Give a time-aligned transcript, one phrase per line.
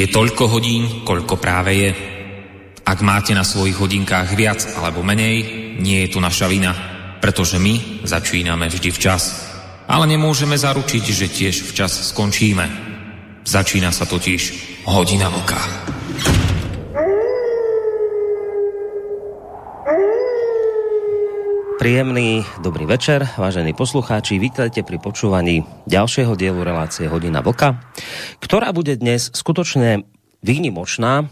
[0.00, 1.90] Je toľko hodín, koľko práve je.
[2.88, 5.44] Ak máte na svojich hodinkách viac alebo menej,
[5.76, 6.72] nie je tu naša vina,
[7.20, 9.52] pretože my začíname vždy včas.
[9.84, 12.64] Ale nemôžeme zaručiť, že tiež včas skončíme.
[13.44, 14.42] Začína sa totiž
[14.88, 15.60] hodina vlka.
[21.80, 24.36] Príjemný dobrý večer, vážení poslucháči.
[24.36, 27.80] Vítajte pri počúvaní ďalšieho dielu relácie Hodina Vlka,
[28.50, 30.02] ktorá bude dnes skutočne
[30.42, 31.30] výnimočná.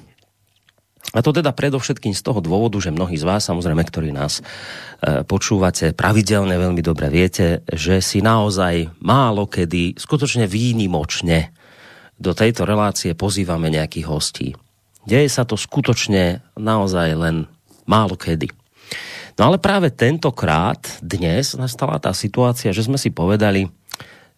[1.11, 5.27] A to teda predovšetkým z toho dôvodu, že mnohí z vás, samozrejme, ktorí nás e,
[5.27, 11.51] počúvate pravidelne, veľmi dobre viete, že si naozaj málo kedy, skutočne výnimočne
[12.23, 14.49] do tejto relácie pozývame nejakých hostí.
[15.03, 17.51] Deje sa to skutočne naozaj len
[17.83, 18.47] málo kedy.
[19.43, 23.67] No ale práve tentokrát, dnes, nastala tá situácia, že sme si povedali,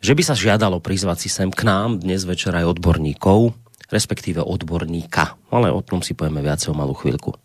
[0.00, 3.52] že by sa žiadalo prizvať si sem k nám dnes večer aj odborníkov,
[3.92, 5.36] respektíve odborníka.
[5.52, 7.36] Ale o tom si povieme viac o malú chvíľku.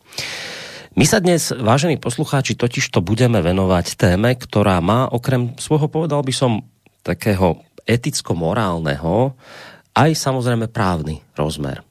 [0.95, 6.23] My sa dnes, vážení poslucháči, totiž to budeme venovať téme, ktorá má okrem svojho, povedal
[6.23, 6.63] by som,
[7.03, 9.35] takého eticko-morálneho,
[9.91, 11.83] aj samozrejme právny rozmer.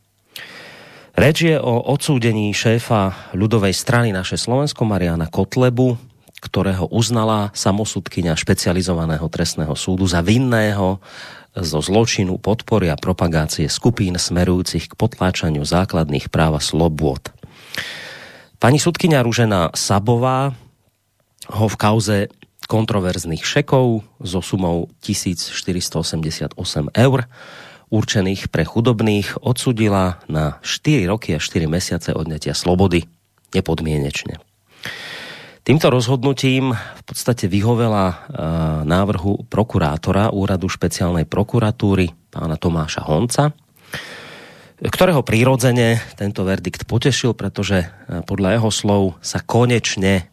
[1.15, 5.95] Reč je o odsúdení šéfa ľudovej strany naše Slovensko Mariana Kotlebu,
[6.45, 11.01] ktorého uznala samosudkynia špecializovaného trestného súdu za vinného
[11.57, 17.33] zo zločinu podpory a propagácie skupín smerujúcich k potláčaniu základných práv a slobôd.
[18.61, 20.53] Pani sudkynia Ružena Sabová
[21.49, 22.19] ho v kauze
[22.65, 26.57] kontroverzných šekov so sumou 1488
[26.97, 27.19] eur
[27.93, 33.07] určených pre chudobných odsudila na 4 roky a 4 mesiace odňatia slobody
[33.55, 34.41] nepodmienečne.
[35.65, 38.17] Týmto rozhodnutím v podstate vyhovela e,
[38.85, 43.57] návrhu prokurátora Úradu špeciálnej prokuratúry pána Tomáša Honca,
[44.85, 50.29] ktorého prírodzene tento verdikt potešil, pretože e, podľa jeho slov sa konečne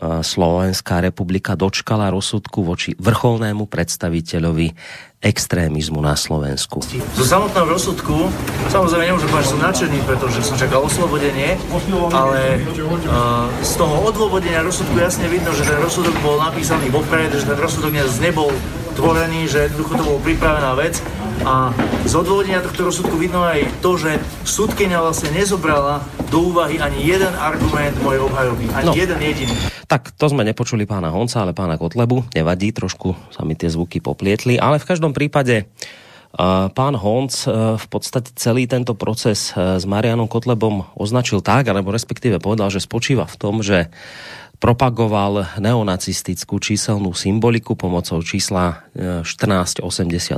[0.00, 4.72] Slovenská republika dočkala rozsudku voči vrcholnému predstaviteľovi
[5.20, 6.80] extrémizmu na Slovensku.
[7.12, 8.32] Zo samotného rozsudku,
[8.72, 11.60] samozrejme nemôžem povedať, že som nadšený, pretože som čakal oslobodenie,
[12.16, 17.44] ale uh, z toho odôvodenia rozsudku jasne vidno, že ten rozsudok bol napísaný vopred, že
[17.44, 17.92] ten rozsudok
[18.24, 18.48] nebol
[18.96, 20.96] tvorený, že jednoducho to bol pripravená vec
[21.44, 21.72] a
[22.04, 27.32] z odôvodenia tohto rozsudku vidno aj to, že súdkynia vlastne nezobrala do úvahy ani jeden
[27.36, 28.94] argument mojej obhajoby, ani no.
[28.94, 29.54] jeden jediný.
[29.88, 32.30] Tak to sme nepočuli pána Honca, ale pána Kotlebu.
[32.36, 34.60] Nevadí, trošku sa mi tie zvuky poplietli.
[34.60, 35.66] Ale v každom prípade
[36.70, 42.70] pán Honc v podstate celý tento proces s Marianom Kotlebom označil tak, alebo respektíve povedal,
[42.70, 43.90] že spočíva v tom, že
[44.60, 50.36] propagoval neonacistickú číselnú symboliku pomocou čísla 1488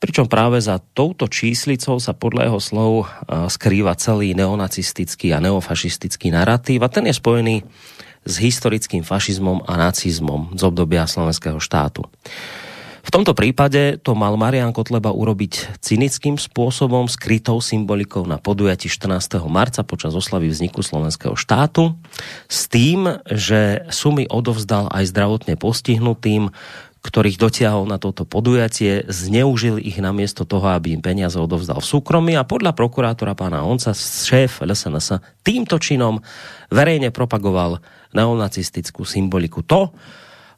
[0.00, 2.92] pričom práve za touto číslicou sa podľa jeho slov
[3.52, 7.62] skrýva celý neonacistický a neofašistický narratív a ten je spojený
[8.24, 12.08] s historickým fašizmom a nacizmom z obdobia slovenského štátu.
[13.10, 19.50] V tomto prípade to mal Marian Kotleba urobiť cynickým spôsobom, skrytou symbolikou na podujati 14.
[19.50, 21.98] marca počas oslavy vzniku slovenského štátu,
[22.46, 26.54] s tým, že sumy odovzdal aj zdravotne postihnutým,
[27.02, 32.38] ktorých dotiahol na toto podujatie, zneužil ich namiesto toho, aby im peniaze odovzdal v súkromí
[32.38, 36.22] a podľa prokurátora pána Onca, šéf LSNS, týmto činom
[36.70, 37.82] verejne propagoval
[38.14, 39.66] neonacistickú symboliku.
[39.66, 39.90] To,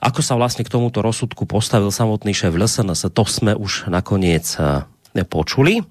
[0.02, 4.82] ako sa vlastne k tomuto rozsudku postavil samotný šéf LSNS, to sme už nakoniec eh,
[5.22, 5.86] počuli.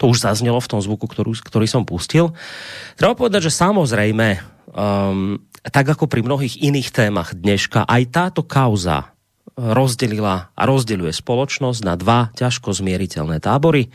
[0.00, 2.32] To už zaznelo v tom zvuku, ktorú, ktorý som pustil.
[2.96, 9.12] Treba povedať, že samozrejme, um, tak ako pri mnohých iných témach dneška, aj táto kauza
[9.56, 13.88] rozdelila a rozdeľuje spoločnosť na dva ťažko zmieriteľné tábory.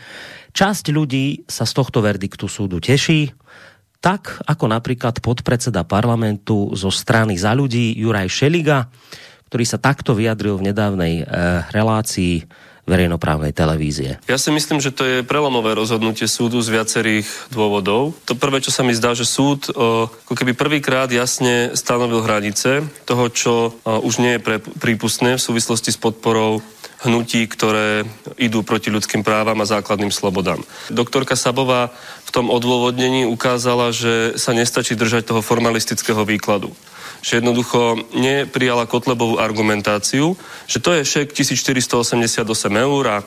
[0.53, 3.33] Časť ľudí sa z tohto verdiktu súdu teší,
[3.97, 8.89] tak ako napríklad podpredseda parlamentu zo strany za ľudí Juraj Šeliga,
[9.47, 11.23] ktorý sa takto vyjadril v nedávnej e,
[11.71, 12.47] relácii
[12.87, 14.15] verejnoprávnej televízie.
[14.31, 18.15] Ja si myslím, že to je prelomové rozhodnutie súdu z viacerých dôvodov.
[18.23, 22.87] To prvé, čo sa mi zdá, že súd o, ako keby prvýkrát jasne stanovil hranice
[23.03, 26.63] toho, čo o, už nie je pre, prípustné v súvislosti s podporou
[27.03, 28.07] hnutí, ktoré
[28.39, 30.63] idú proti ľudským právam a základným slobodám.
[30.89, 31.93] Doktorka Sabová
[32.25, 36.71] v tom odôvodnení ukázala, že sa nestačí držať toho formalistického výkladu
[37.21, 40.37] že jednoducho neprijala Kotlebovú argumentáciu,
[40.67, 42.43] že to je šek 1488
[42.77, 43.17] eur a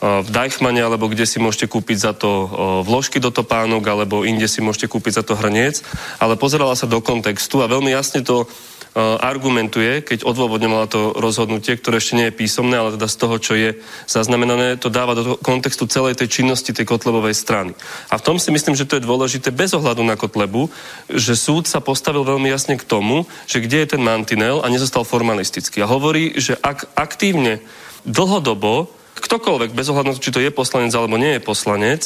[0.00, 2.48] v Dajchmane, alebo kde si môžete kúpiť za to
[2.88, 5.84] vložky do topánok, alebo inde si môžete kúpiť za to hrniec,
[6.16, 8.48] ale pozerala sa do kontextu a veľmi jasne to
[8.90, 13.36] Eh, argumentuje, keď odôvodňovala to rozhodnutie, ktoré ešte nie je písomné, ale teda z toho,
[13.38, 13.78] čo je
[14.10, 17.70] zaznamenané, to dáva do kontextu celej tej činnosti tej Kotlebovej strany.
[18.10, 20.74] A v tom si myslím, že to je dôležité bez ohľadu na Kotlebu,
[21.06, 25.06] že súd sa postavil veľmi jasne k tomu, že kde je ten mantinel a nezostal
[25.06, 25.86] formalistický.
[25.86, 27.62] A hovorí, že ak aktívne
[28.02, 32.02] dlhodobo ktokoľvek, bez ohľadu, či to je poslanec alebo nie je poslanec,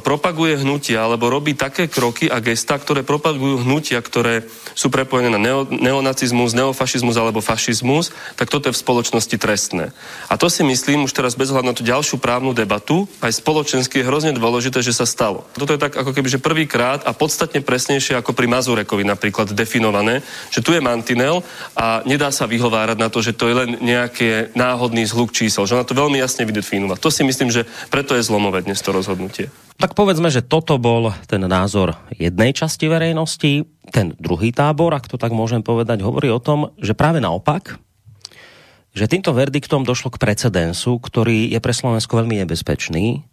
[0.00, 5.36] propaguje hnutia alebo robí také kroky a gesta, ktoré propagujú hnutia, ktoré sú prepojené na
[5.36, 9.92] neo, neonacizmus, neofašizmus alebo fašizmus, tak toto je v spoločnosti trestné.
[10.32, 14.00] A to si myslím, už teraz bez ohľadu na tú ďalšiu právnu debatu, aj spoločensky
[14.00, 15.44] je hrozne dôležité, že sa stalo.
[15.52, 20.24] Toto je tak ako keby, že prvýkrát a podstatne presnejšie ako pri Mazurekovi napríklad definované,
[20.48, 21.44] že tu je mantinel
[21.76, 25.76] a nedá sa vyhovárať na to, že to je len nejaký náhodný zhluk čísel, že
[25.76, 26.96] ona to veľmi jasne vydefinuje.
[27.00, 29.50] To si myslím, že preto je zlomové dnes to rozhodnutie.
[29.82, 33.66] Tak povedzme, že toto bol ten názor jednej časti verejnosti.
[33.90, 37.82] Ten druhý tábor, ak to tak môžem povedať, hovorí o tom, že práve naopak,
[38.94, 43.26] že týmto verdiktom došlo k precedensu, ktorý je pre Slovensko veľmi nebezpečný.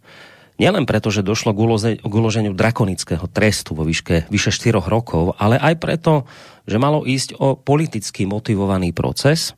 [0.58, 5.78] Nielen preto, že došlo k uloženiu drakonického trestu vo výške vyše 4 rokov, ale aj
[5.78, 6.26] preto,
[6.66, 9.54] že malo ísť o politicky motivovaný proces,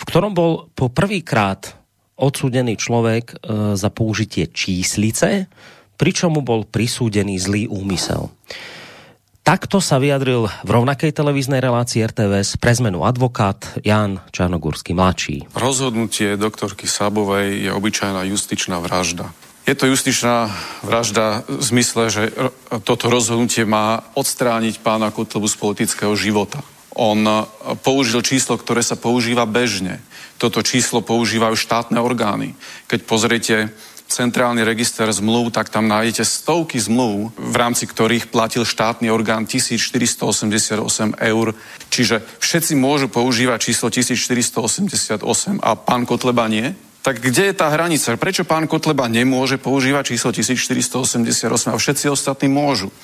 [0.00, 1.76] v ktorom bol po prvýkrát
[2.16, 5.52] odsúdený človek e, za použitie číslice,
[6.02, 8.26] pričom mu bol prisúdený zlý úmysel.
[9.46, 15.46] Takto sa vyjadril v rovnakej televíznej relácii RTVS pre zmenu advokát Jan Čarnogórsky mladší.
[15.54, 19.30] Rozhodnutie doktorky Sabovej je obyčajná justičná vražda.
[19.62, 20.50] Je to justičná
[20.82, 22.22] vražda v zmysle, že
[22.82, 26.66] toto rozhodnutie má odstrániť pána Kotlebu z politického života.
[26.98, 27.46] On
[27.86, 30.02] použil číslo, ktoré sa používa bežne.
[30.38, 32.58] Toto číslo používajú štátne orgány.
[32.90, 33.56] Keď pozriete
[34.12, 41.16] centrálny register zmluv, tak tam nájdete stovky zmluv, v rámci ktorých platil štátny orgán 1488
[41.16, 41.46] eur.
[41.88, 45.24] Čiže všetci môžu používať číslo 1488
[45.64, 46.76] a pán Kotleba nie?
[47.02, 48.14] Tak kde je tá hranica?
[48.14, 52.94] Prečo pán Kotleba nemôže používať číslo 1488 a všetci ostatní môžu?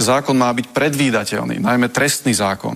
[0.00, 2.74] Zákon má byť predvídateľný, najmä trestný zákon.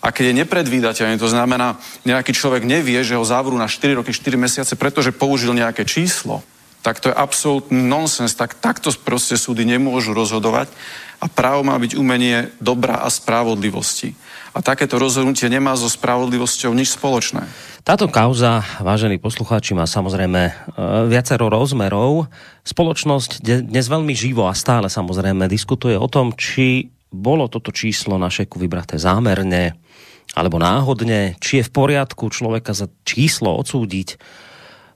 [0.00, 1.76] A keď je nepredvídateľný, to znamená,
[2.08, 6.40] nejaký človek nevie, že ho zavrú na 4 roky, 4 mesiace, pretože použil nejaké číslo,
[6.84, 8.36] tak to je absolútny nonsens.
[8.36, 10.68] Tak takto proste súdy nemôžu rozhodovať
[11.16, 14.12] a právo má byť umenie dobra a spravodlivosti.
[14.52, 17.48] A takéto rozhodnutie nemá so spravodlivosťou nič spoločné.
[17.80, 20.52] Táto kauza, vážení poslucháči, má samozrejme e,
[21.08, 22.28] viacero rozmerov.
[22.62, 28.28] Spoločnosť dnes veľmi živo a stále samozrejme diskutuje o tom, či bolo toto číslo na
[28.28, 29.80] šeku vybraté zámerne
[30.36, 34.18] alebo náhodne, či je v poriadku človeka za číslo odsúdiť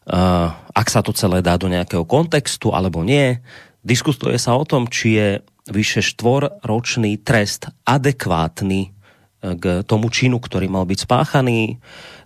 [0.08, 3.38] ak sa to celé dá do nejakého kontextu alebo nie.
[3.84, 5.28] Diskutuje sa o tom, či je
[5.68, 11.76] vyše štvorročný trest adekvátny uh, k tomu činu, ktorý mal byť spáchaný.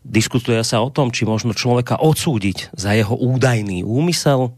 [0.02, 4.55] Diskutuje sa o tom, či možno človeka odsúdiť za jeho údajný úmysel,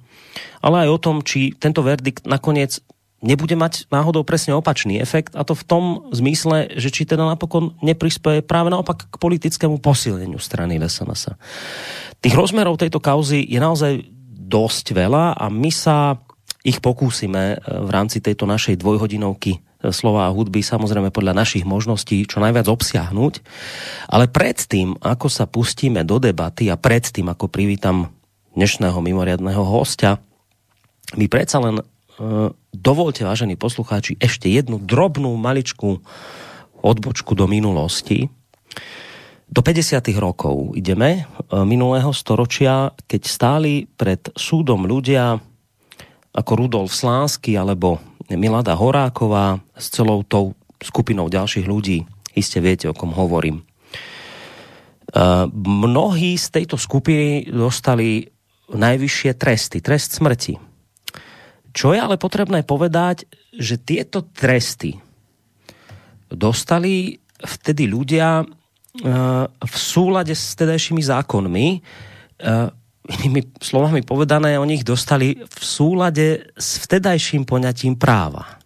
[0.64, 2.80] ale aj o tom, či tento verdikt nakoniec
[3.24, 7.72] nebude mať náhodou presne opačný efekt a to v tom zmysle, že či teda napokon
[7.80, 11.32] neprispeje práve naopak k politickému posilneniu strany SNS.
[12.20, 16.20] Tých rozmerov tejto kauzy je naozaj dosť veľa a my sa
[16.64, 21.64] ich pokúsime e, v rámci tejto našej dvojhodinovky e, slova a hudby samozrejme podľa našich
[21.64, 23.34] možností čo najviac obsiahnuť.
[24.12, 28.12] Ale predtým, ako sa pustíme do debaty a predtým, ako privítam
[28.52, 30.20] dnešného mimoriadného hostia,
[31.16, 36.02] my predsa len Eh, dovolte, vážení poslucháči, ešte jednu drobnú, maličkú
[36.82, 38.26] odbočku do minulosti.
[39.46, 40.02] Do 50.
[40.18, 41.24] rokov ideme eh,
[41.62, 45.38] minulého storočia, keď stáli pred súdom ľudia
[46.34, 52.02] ako Rudolf Slásky alebo Milada Horáková s celou tou skupinou ďalších ľudí.
[52.34, 53.62] Iste viete, o kom hovorím.
[55.14, 58.26] Eh, mnohí z tejto skupiny dostali
[58.74, 60.73] najvyššie tresty, trest smrti
[61.74, 64.94] čo je ale potrebné povedať, že tieto tresty
[66.30, 71.66] dostali vtedy ľudia uh, v súlade s tedajšími zákonmi.
[72.40, 72.70] Uh,
[73.04, 78.62] inými slovami povedané, oni ich dostali v súlade s vtedajším poňatím práva.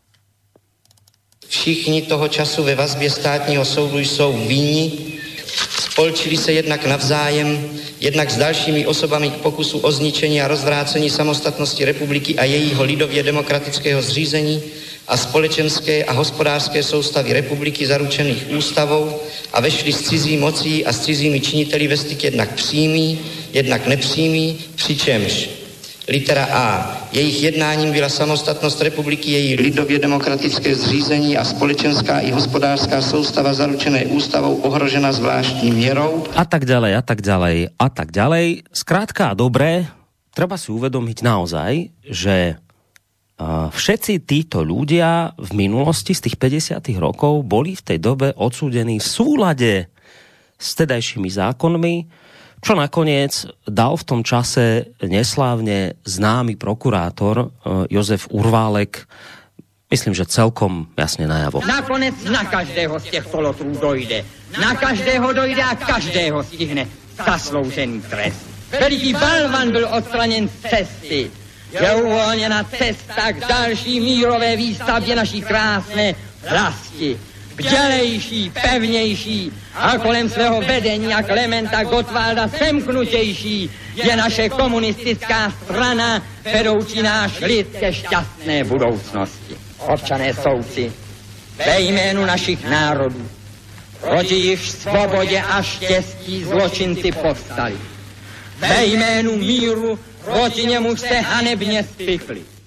[1.48, 5.16] Všichni toho času ve vazbě státního soudu jsou vinni
[5.98, 11.84] spolčili se jednak navzájem, jednak s dalšími osobami k pokusu o zničení a rozvrácení samostatnosti
[11.84, 14.62] republiky a jejího lidově demokratického zřízení
[15.08, 19.20] a společenské a hospodářské soustavy republiky zaručených ústavou
[19.52, 23.18] a vešli s cizí mocí a s cizími činiteli ve styk jednak přímý,
[23.52, 25.57] jednak nepřímý, přičemž
[26.08, 26.66] Litera A.
[27.12, 34.06] Jejich jednáním byla samostatnost republiky, její lidově demokratické zřízení a společenská i hospodářská soustava zaručené
[34.06, 36.24] ústavou ohrožena zvláštní měrou.
[36.32, 38.64] A tak ďalej, a tak ďalej, a tak ďalej.
[38.72, 39.84] Skrátka a dobré,
[40.32, 41.72] treba si uvedomiť naozaj,
[42.08, 42.56] že
[43.76, 49.06] všetci títo ľudia v minulosti z tých 50 rokov boli v tej dobe odsúdení v
[49.06, 49.72] súlade
[50.56, 51.94] s tedajšími zákonmi,
[52.60, 57.48] čo nakoniec dal v tom čase neslávne známy prokurátor eh,
[57.90, 59.06] Jozef Urválek,
[59.90, 61.64] myslím, že celkom jasne najavo.
[61.64, 64.24] Nakonec na každého z těchto lotrů dojde.
[64.60, 66.88] Na každého dojde a každého stihne
[67.26, 68.46] zasloužený trest.
[68.68, 71.30] Veliký balvan byl odstraněn z cesty.
[71.72, 76.14] Je uvolněna cesta k další mírové výstavbě naší krásné
[76.50, 77.18] vlasti
[77.58, 86.22] bdělejší, pevnější a kolem svého vedení a Klementa Gottwalda semknutější je naše komunistická strana,
[86.52, 89.56] vedoucí náš lid ke šťastné budoucnosti.
[89.78, 90.92] Občané souci,
[91.66, 93.28] ve jménu našich národů,
[94.00, 97.78] proti jich svobodě a štěstí zločinci povstali.
[98.58, 102.57] Ve jménu míru proti němu se hanebně spikli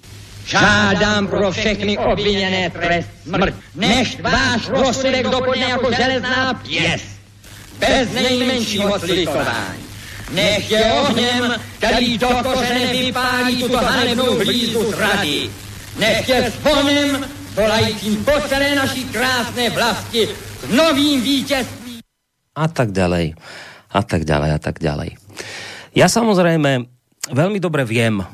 [0.46, 3.54] Žádám pro všechny obviněné trest smrt.
[3.74, 7.08] Než váš rozsudek dopadne jako železná pěst.
[7.78, 9.82] Bez nejmenšího slitování.
[10.32, 15.50] Nech je ohněm, který do kořene vypálí tuto hanebnou hlízu zrady.
[15.98, 20.28] Nech je zvonem, volajícím po celé naší krásné vlasti
[20.62, 22.00] s novým vítězstvím.
[22.56, 23.34] A tak ďalej.
[23.92, 25.20] A tak ďalej, a tak ďalej.
[25.92, 26.88] Ja samozrejme
[27.28, 28.24] veľmi dobre viem,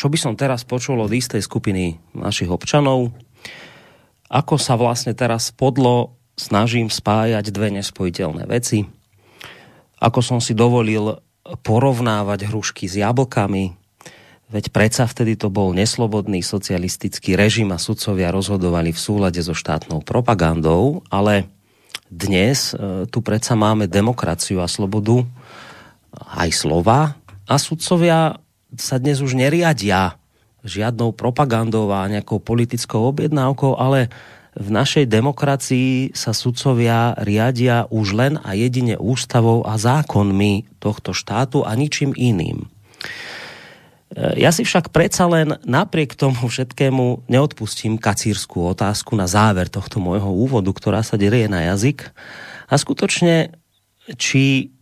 [0.00, 3.12] čo by som teraz počul od istej skupiny našich občanov,
[4.32, 8.88] ako sa vlastne teraz podlo snažím spájať dve nespojiteľné veci,
[10.00, 13.76] ako som si dovolil porovnávať hrušky s jablkami,
[14.48, 20.00] veď predsa vtedy to bol neslobodný socialistický režim a sudcovia rozhodovali v súlade so štátnou
[20.00, 21.44] propagandou, ale
[22.08, 25.28] dnes e, tu predsa máme demokraciu a slobodu
[26.40, 28.40] aj slova a sudcovia
[28.78, 30.20] sa dnes už neriadia
[30.60, 34.12] žiadnou propagandou a nejakou politickou objednávkou, ale
[34.52, 41.62] v našej demokracii sa sudcovia riadia už len a jedine ústavou a zákonmi tohto štátu
[41.62, 42.66] a ničím iným.
[44.10, 50.34] Ja si však predsa len napriek tomu všetkému neodpustím kacírskú otázku na záver tohto môjho
[50.34, 52.10] úvodu, ktorá sa derie na jazyk.
[52.66, 53.54] A skutočne,
[54.18, 54.74] či,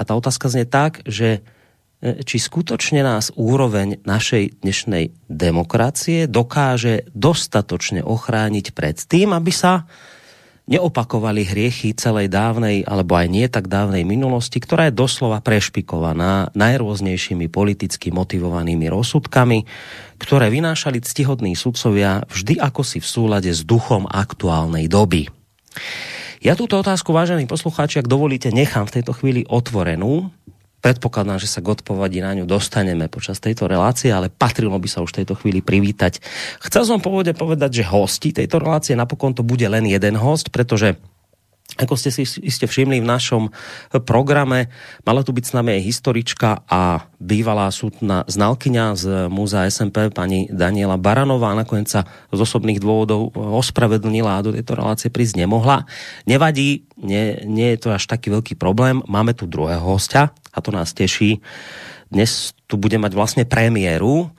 [0.00, 1.63] a tá otázka znie tak, že E,
[2.04, 9.88] či skutočne nás úroveň našej dnešnej demokracie dokáže dostatočne ochrániť pred tým, aby sa
[10.64, 17.52] neopakovali hriechy celej dávnej, alebo aj nie tak dávnej minulosti, ktorá je doslova prešpikovaná najrôznejšími
[17.52, 19.68] politicky motivovanými rozsudkami,
[20.16, 25.28] ktoré vynášali ctihodní sudcovia vždy ako si v súlade s duchom aktuálnej doby.
[26.44, 30.28] Ja túto otázku, vážení poslucháči, ak dovolíte, nechám v tejto chvíli otvorenú,
[30.84, 35.00] Predpokladám, že sa k odpovedí na ňu dostaneme počas tejto relácie, ale patrilo by sa
[35.00, 36.20] už v tejto chvíli privítať.
[36.60, 41.00] Chcel som pôvode povedať, že hosti tejto relácie napokon to bude len jeden host, pretože
[41.74, 43.50] ako ste si iste všimli v našom
[44.06, 44.70] programe,
[45.02, 50.46] mala tu byť s nami aj historička a bývalá súdna znalkyňa z Múzea SMP, pani
[50.50, 51.50] Daniela Baranová.
[51.58, 55.82] Nakoniec sa z osobných dôvodov ospravedlnila a do tejto relácie prísť nemohla.
[56.30, 59.02] Nevadí, nie, nie je to až taký veľký problém.
[59.10, 61.42] Máme tu druhého hostia a to nás teší.
[62.06, 64.30] Dnes tu bude mať vlastne premiéru.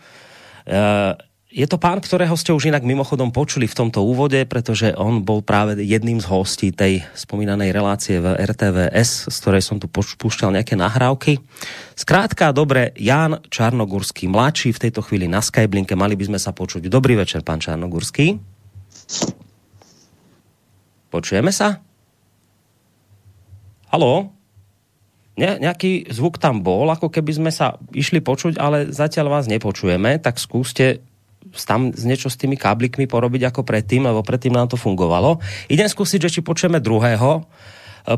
[0.64, 1.20] E
[1.56, 5.40] je to pán, ktorého ste už inak mimochodom počuli v tomto úvode, pretože on bol
[5.40, 10.76] práve jedným z hostí tej spomínanej relácie v RTVS, z ktorej som tu púšťal nejaké
[10.76, 11.40] nahrávky.
[11.96, 16.92] Skrátka, dobre, Jan Čarnogurský, mladší v tejto chvíli na Skyblinke, mali by sme sa počuť.
[16.92, 18.36] Dobrý večer, pán Čarnogurský.
[21.08, 21.80] Počujeme sa?
[23.96, 24.28] Haló?
[25.40, 30.20] Ne, nejaký zvuk tam bol, ako keby sme sa išli počuť, ale zatiaľ vás nepočujeme,
[30.20, 31.00] tak skúste
[31.64, 35.40] tam niečo s tými káblikmi porobiť ako predtým, lebo predtým nám to fungovalo.
[35.72, 37.44] Idem skúsiť, že či počujeme druhého e,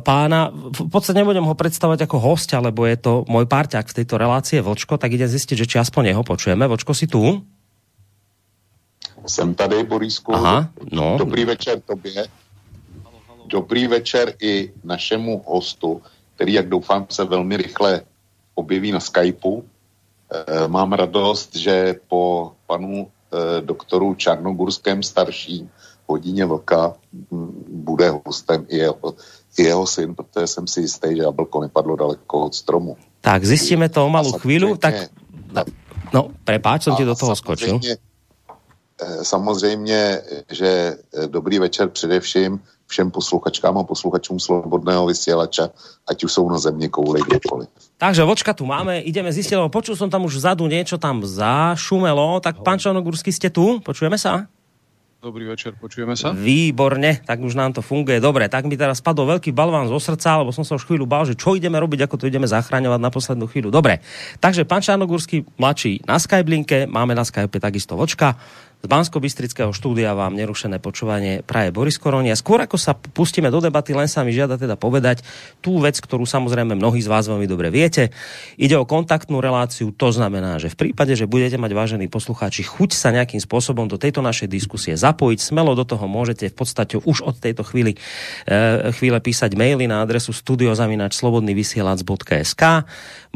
[0.01, 0.49] pána.
[0.49, 4.57] V podstate nebudem ho predstavovať ako hostia, lebo je to môj párťak v tejto relácie
[4.65, 6.65] Vlčko, tak idem zistiť, že či aspoň jeho počujeme.
[6.65, 7.45] Vočko, si tu?
[9.27, 10.33] Jsem tady, Borisku.
[10.33, 11.17] Aha, no.
[11.19, 12.25] Dobrý večer tobě.
[13.47, 16.01] Dobrý večer i našemu hostu,
[16.35, 18.01] který, jak doufám, se velmi rychle
[18.55, 19.63] objeví na Skypeu.
[19.63, 23.07] E, mám radost, že po panu
[23.61, 25.69] doktoru Čarnogurském starší
[26.07, 26.93] hodině vlka
[27.67, 29.13] bude hostem i jeho,
[29.57, 32.97] i jeho syn, protože jsem si jistý, že jablko nepadlo daleko od stromu.
[33.21, 34.77] Tak, zistíme to o malou chvíli.
[34.77, 34.95] Tak
[36.13, 37.79] No, prepáč, som ti do toho skočil.
[39.21, 45.69] Samozřejmě, že dobrý večer především všem posluchačkám a posluchačům Slobodného vysielača,
[46.07, 47.67] ať už jsou na země kouli kdekoliv.
[47.97, 52.37] Takže vočka tu máme, ideme zistiť, lebo počul som tam už vzadu niečo tam zašumelo,
[52.39, 53.81] tak pán Čarnogórsky, ste tu?
[53.81, 54.45] Počujeme sa?
[55.17, 56.29] Dobrý večer, počujeme sa?
[56.29, 58.21] Výborne, tak už nám to funguje.
[58.21, 61.25] Dobre, tak mi teraz spadol veľký balván zo srdca, lebo som sa už chvíľu bál,
[61.25, 63.73] že čo ideme robiť, ako to ideme zachraňovať na poslednú chvíľu.
[63.73, 63.97] Dobre,
[64.37, 68.37] takže pán Čarnogórsky mladší na Skyblinke, máme na Skype takisto vočka.
[68.77, 72.37] Z bansko bystrického štúdia vám nerušené počúvanie praje Boris Koronia.
[72.37, 75.25] Skôr ako sa pustíme do debaty, len sa mi žiada teda povedať
[75.65, 78.13] tú vec, ktorú samozrejme mnohí z vás veľmi dobre viete.
[78.53, 82.93] Ide o kontaktnú reláciu, to znamená, že v prípade, že budete mať vážení poslucháči chuť
[82.93, 87.25] sa nejakým spôsobom do tejto našej diskusie zapojiť, smelo do toho môžete v podstate už
[87.25, 87.97] od tejto chvíli,
[88.45, 92.85] e, chvíle písať maily na adresu studiozavinač.slobodnyvysielac.sk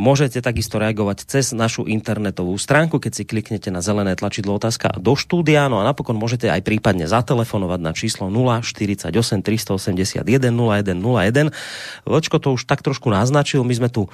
[0.02, 5.14] Môžete takisto reagovať cez našu internetovú stránku, keď si kliknete na zelené tlačidlo otázka do
[5.14, 11.52] štúdia, no a napokon môžete aj prípadne zatelefonovať na číslo 048 381 0101.
[12.06, 14.08] Vočko to už tak trošku naznačil, my sme tu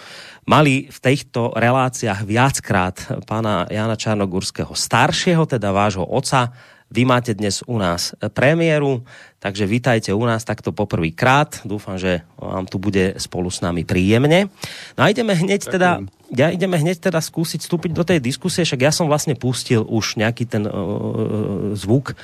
[0.48, 2.96] mali v týchto reláciách viackrát
[3.27, 6.55] pána Jana Čarnogurského staršieho, teda vášho oca,
[6.88, 9.03] vy máte dnes u nás premiéru,
[9.43, 11.67] takže vítajte u nás takto poprvýkrát.
[11.67, 14.48] Dúfam, že vám tu bude spolu s nami príjemne.
[14.96, 18.84] No a ideme hneď teda, ja ideme hneď teda skúsiť vstúpiť do tej diskusie, však
[18.84, 22.17] ja som vlastne pustil už nejaký ten uh, zvuk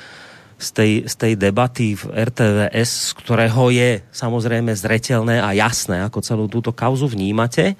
[0.60, 6.24] z tej, z tej debaty v RTVS, z ktorého je samozrejme zretelné a jasné, ako
[6.24, 7.74] celú túto kauzu vnímate.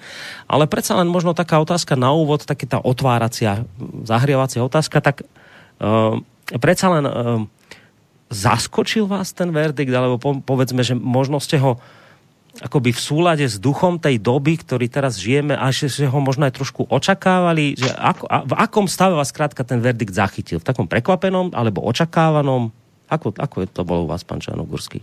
[0.50, 3.62] Ale predsa len možno taká otázka na úvod, taká tá otváracia,
[4.02, 5.23] zahrievacia otázka, tak
[5.80, 6.19] uh,
[6.58, 7.13] predsa len uh,
[8.32, 11.78] zaskočil vás ten verdikt, alebo po, povedzme, že možno ste ho
[12.62, 16.47] akoby v súlade s duchom tej doby, ktorý teraz žijeme, a že, že ho možno
[16.47, 20.62] aj trošku očakávali, že ako, a, v akom stave vás krátka ten verdikt zachytil?
[20.62, 22.71] V takom prekvapenom alebo očakávanom?
[23.10, 25.02] Ako, ako je to bolo u vás, pán Čanogurský?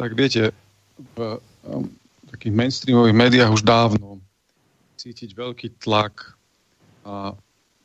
[0.00, 0.56] Tak viete,
[1.18, 1.90] v um,
[2.30, 4.22] takých mainstreamových médiách už dávno
[4.98, 6.34] cítiť veľký tlak
[7.06, 7.36] a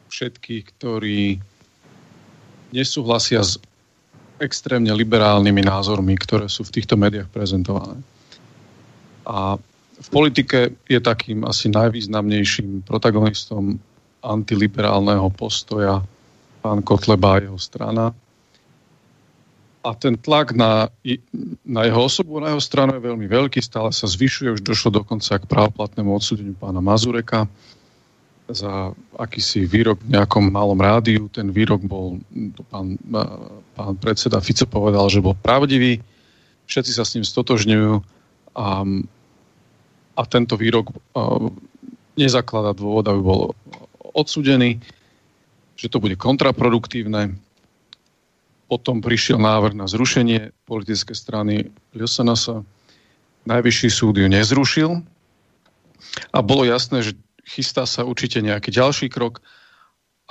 [0.10, 1.38] všetkých, ktorí
[2.74, 3.62] nesúhlasia s
[4.42, 8.02] extrémne liberálnymi názormi, ktoré sú v týchto médiách prezentované.
[9.24, 9.56] A
[10.04, 13.80] v politike je takým asi najvýznamnejším protagonistom
[14.24, 16.04] antiliberálneho postoja
[16.64, 18.16] pán Kotleba a jeho strana.
[19.84, 20.88] A ten tlak na,
[21.68, 25.36] na jeho osobu, na jeho stranu je veľmi veľký, stále sa zvyšuje, už došlo dokonca
[25.36, 27.52] k právoplatnému odsúdeniu pána Mazureka
[28.48, 31.28] za akýsi výrok v nejakom malom rádiu.
[31.28, 32.24] Ten výrok bol,
[32.72, 32.96] pán,
[33.76, 36.00] pán predseda Fico povedal, že bol pravdivý,
[36.68, 38.00] všetci sa s ním stotožňujú
[38.54, 38.86] a,
[40.18, 41.52] a tento výrok a,
[42.14, 43.42] nezaklada dôvod, aby bol
[44.14, 44.78] odsudený,
[45.74, 47.34] že to bude kontraproduktívne.
[48.70, 52.64] Potom prišiel návrh na zrušenie politické strany LSNS.
[53.44, 55.04] Najvyšší súd ju nezrušil
[56.32, 59.44] a bolo jasné, že chystá sa určite nejaký ďalší krok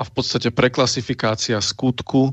[0.00, 2.32] a v podstate preklasifikácia skutku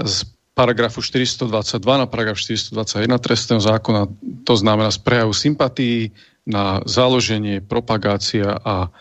[0.00, 4.02] z paragrafu 422 na paragraf 421 trestného zákona,
[4.44, 6.12] to znamená z prejavu sympatí
[6.44, 8.92] na založenie, propagácia a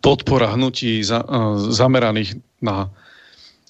[0.00, 1.20] podpora hnutí za,
[1.68, 2.88] zameraných na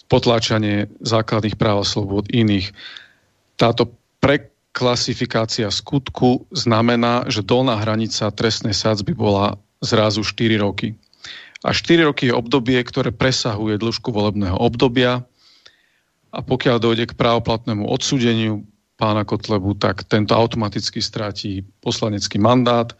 [0.06, 2.70] potláčanie základných práv a slobod iných.
[3.56, 10.96] Táto pre, klasifikácia skutku znamená, že dolná hranica trestnej sádzby bola zrazu 4 roky.
[11.62, 15.28] A 4 roky je obdobie, ktoré presahuje dĺžku volebného obdobia
[16.32, 18.64] a pokiaľ dojde k právoplatnému odsúdeniu
[18.96, 22.96] pána Kotlebu, tak tento automaticky stráti poslanecký mandát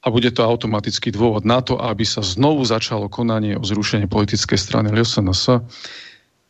[0.00, 4.56] a bude to automatický dôvod na to, aby sa znovu začalo konanie o zrušenie politickej
[4.56, 5.60] strany LSNS.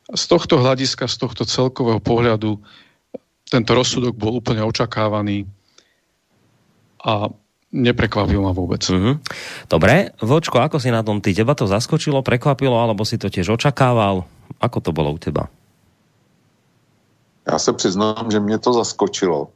[0.09, 2.63] Z tohto hľadiska, z tohto celkového pohľadu
[3.49, 5.49] tento rozsudok bol úplne očakávaný
[7.03, 7.33] a
[7.73, 8.85] neprekvapil ma vôbec.
[8.85, 9.15] Mm-hmm.
[9.69, 11.33] Dobre, Vočko, ako si na tom ty?
[11.33, 14.29] Teba to zaskočilo, prekvapilo, alebo si to tiež očakával?
[14.61, 15.49] Ako to bolo u teba?
[17.53, 19.49] Já se přiznám, že mě to zaskočilo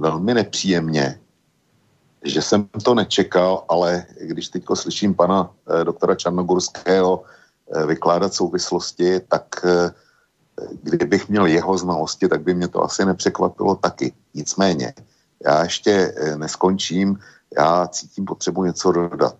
[0.00, 1.20] velmi nepříjemně,
[2.24, 7.22] že jsem to nečekal, ale když teď slyším pana eh, doktora Čarnogurského
[7.74, 9.90] eh, vykládat souvislosti, tak eh,
[10.82, 14.12] kdybych měl jeho znalosti, tak by mě to asi nepřekvapilo taky.
[14.34, 14.94] Nicméně,
[15.46, 17.18] já ještě eh, neskončím,
[17.58, 19.36] já cítím potřebu něco dodat.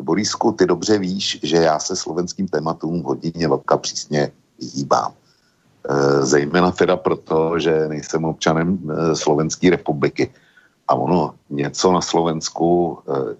[0.00, 5.12] Borisku, ty dobře víš, že já se slovenským tématům hodině velká přísně vyhýbám.
[5.88, 10.32] E, zejména teda proto, že nejsem občanem e, Slovenské republiky.
[10.88, 12.98] A ono něco na Slovensku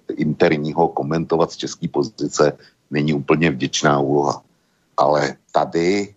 [0.08, 2.52] e, interního komentovat z české pozice
[2.90, 4.42] není úplně vděčná úloha.
[4.96, 6.14] Ale tady,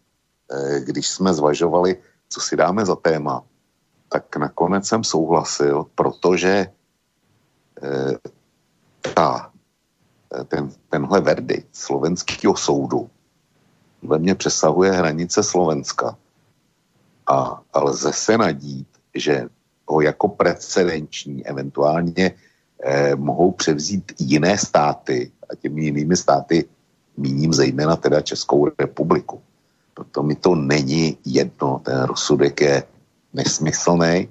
[0.80, 1.98] když jsme zvažovali,
[2.30, 3.44] co si dáme za téma,
[4.10, 6.68] tak nakonec jsem souhlasil, protože
[9.16, 9.52] ta,
[10.48, 13.10] ten, tenhle verdikt slovenského soudu
[14.04, 16.18] ve mně přesahuje hranice Slovenska.
[17.28, 19.48] A lze se nadít, že
[19.88, 22.32] ho jako precedenční eventuálně
[22.84, 26.66] eh, mohou převzít jiné státy a těmi jinými státy
[27.18, 29.42] míním zejména teda Českou republiku.
[29.94, 32.84] Proto mi to není jedno, ten rozsudek je
[33.34, 34.30] nesmyslný,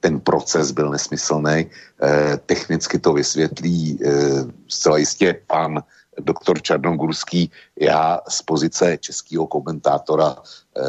[0.00, 1.66] ten proces byl nesmyslný,
[2.02, 4.10] eh, technicky to vysvětlí eh,
[4.68, 5.82] zcela jistě pan
[6.20, 10.82] doktor Čarnogurský, já z pozice českého komentátora eh,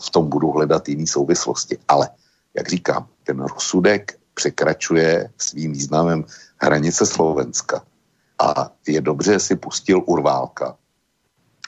[0.00, 1.78] v tom budu hledat jiné souvislosti.
[1.88, 2.08] Ale,
[2.54, 6.24] jak říkám, ten rozsudek překračuje svým významem
[6.56, 7.82] hranice Slovenska.
[8.38, 10.76] A je dobře, že si pustil Urválka.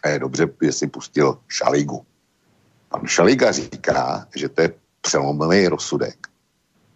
[0.02, 2.06] A je dobře, že si pustil Šaligu.
[2.88, 6.26] Pan Šaliga říká, že to je přelomový rozsudek.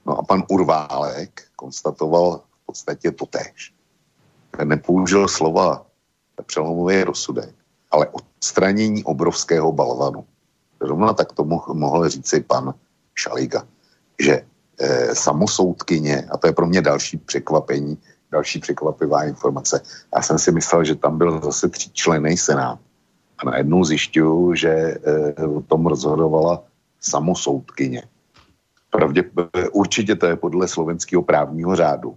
[0.07, 3.75] No a pan Urválek konstatoval v podstatě totéž.
[4.57, 5.87] Ten nepoužil slova
[6.43, 7.55] přelomový rozsudek,
[7.91, 10.25] ale odstranění obrovského balvanu.
[10.83, 12.75] Zrovna tak to mohl říci pan
[13.15, 13.67] Šaliga,
[14.21, 14.43] že
[14.79, 17.99] e, samosoudkyně, a to je pro mě další překvapení,
[18.33, 19.81] další překvapivá informace.
[20.15, 22.79] Já jsem si myslel, že tam byl zase tříčlený senát.
[23.39, 26.63] A najednou zjišťuju, že e, o tom rozhodovala
[27.01, 28.03] samosoudkyně.
[28.91, 29.25] Pravdě,
[29.73, 32.17] určitě to je podle slovenského právního řádu.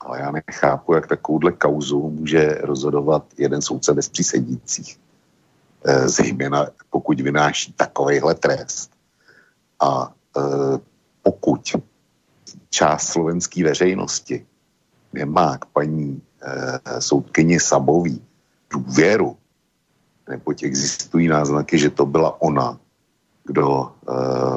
[0.00, 4.98] Ale já nechápu, jak takovouhle kauzu může rozhodovat jeden soudce bez přísedících.
[5.84, 8.90] E, zejména pokud vynáší takovýhle trest.
[9.80, 10.40] A e,
[11.22, 11.76] pokud
[12.70, 14.46] část slovenské veřejnosti
[15.12, 18.22] nemá k paní e, soudkyni Sabový
[18.70, 19.36] důvěru,
[20.28, 22.78] neboť existují náznaky, že to byla ona,
[23.44, 24.12] kdo e,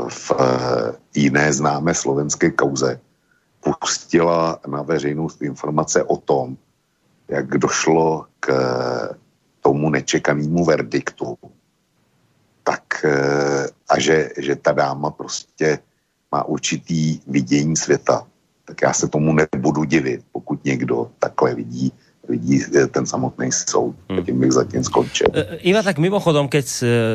[0.09, 0.39] v e,
[1.15, 2.99] jiné známé slovenské kauze
[3.61, 6.57] pustila na veřejnost informace o tom,
[7.27, 8.51] jak došlo k
[9.61, 11.37] tomu nečekanému verdiktu,
[12.63, 15.79] tak eh, a že, že ta dáma prostě
[16.31, 18.27] má určitý vidění světa,
[18.65, 21.93] tak já se tomu nebudu divit, pokud někdo takhle vidí
[22.29, 23.97] vidí eh, ten samotný soud.
[24.09, 24.23] Hmm.
[24.25, 25.27] Tím bych zatím skončil.
[25.33, 26.65] E, Iva, tak mimochodom, keď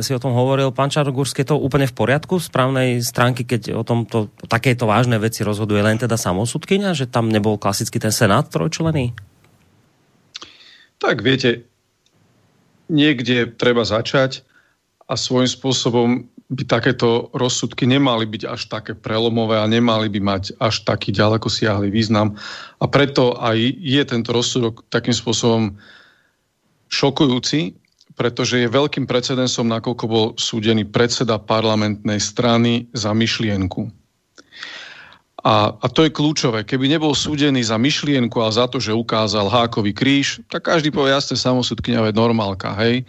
[0.03, 3.79] si o tom hovoril, pán Čarogurský, je to úplne v poriadku z právnej stránky, keď
[3.79, 8.51] o tomto takéto vážne veci rozhoduje len teda samosudkynia, že tam nebol klasicky ten senát
[8.51, 9.15] trojčlený?
[10.97, 11.69] Tak viete,
[12.89, 14.43] niekde treba začať
[15.07, 16.09] a svojím spôsobom
[16.47, 21.51] by takéto rozsudky nemali byť až také prelomové a nemali by mať až taký ďaleko
[21.51, 22.39] siahly význam.
[22.79, 25.75] A preto aj je tento rozsudok takým spôsobom
[26.87, 27.75] šokujúci,
[28.15, 33.91] pretože je veľkým precedensom, nakoľko bol súdený predseda parlamentnej strany za myšlienku.
[35.47, 36.63] A, a to je kľúčové.
[36.63, 41.15] Keby nebol súdený za myšlienku a za to, že ukázal hákový kríž, tak každý povie
[41.15, 43.03] jasne samosudkynia je normálka, hej?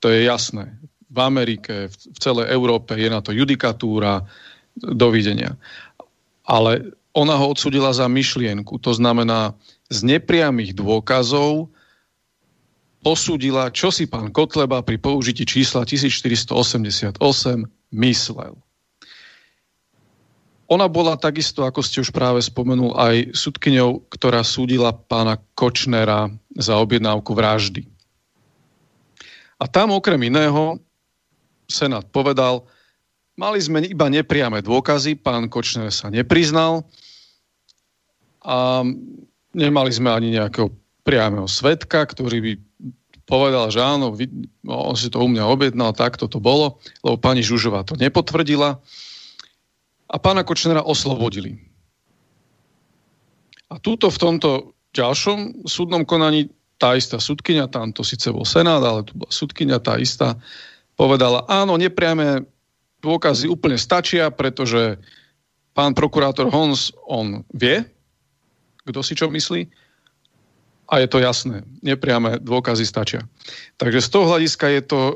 [0.00, 0.72] To je jasné
[1.08, 4.24] v Amerike, v celej Európe je na to judikatúra,
[4.78, 5.58] dovidenia.
[6.46, 9.56] Ale ona ho odsudila za myšlienku, to znamená
[9.90, 11.72] z nepriamých dôkazov
[13.02, 17.18] posúdila, čo si pán Kotleba pri použití čísla 1488
[17.94, 18.54] myslel.
[20.68, 26.76] Ona bola takisto, ako ste už práve spomenul, aj sudkyňou, ktorá súdila pána Kočnera za
[26.76, 27.88] objednávku vraždy.
[29.56, 30.76] A tam okrem iného
[31.68, 32.64] Senát povedal,
[33.36, 36.88] mali sme iba nepriame dôkazy, pán Kočner sa nepriznal
[38.40, 38.82] a
[39.52, 40.72] nemali sme ani nejakého
[41.04, 42.52] priamého svetka, ktorý by
[43.28, 44.16] povedal, že áno,
[44.64, 48.80] on si to u mňa objednal, takto to bolo, lebo pani Žužová to nepotvrdila
[50.08, 51.60] a pána Kočnera oslobodili.
[53.68, 56.48] A túto v tomto ďalšom súdnom konaní
[56.80, 60.40] tá istá sudkynia, tam to síce bol Senát, ale tu bola sudkynia tá istá,
[60.98, 62.42] povedala, áno, nepriame
[62.98, 64.98] dôkazy úplne stačia, pretože
[65.70, 67.86] pán prokurátor Hons, on vie,
[68.82, 69.70] kto si čo myslí,
[70.88, 73.22] a je to jasné, nepriame dôkazy stačia.
[73.78, 75.14] Takže z toho hľadiska je to e,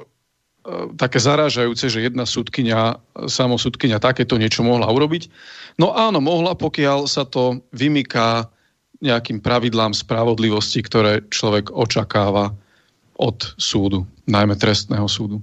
[1.00, 5.32] také zarážajúce, že jedna súdkynia, samosúdkynia takéto niečo mohla urobiť.
[5.80, 8.52] No áno, mohla, pokiaľ sa to vymyká
[9.00, 12.52] nejakým pravidlám spravodlivosti, ktoré človek očakáva
[13.16, 15.40] od súdu, najmä trestného súdu.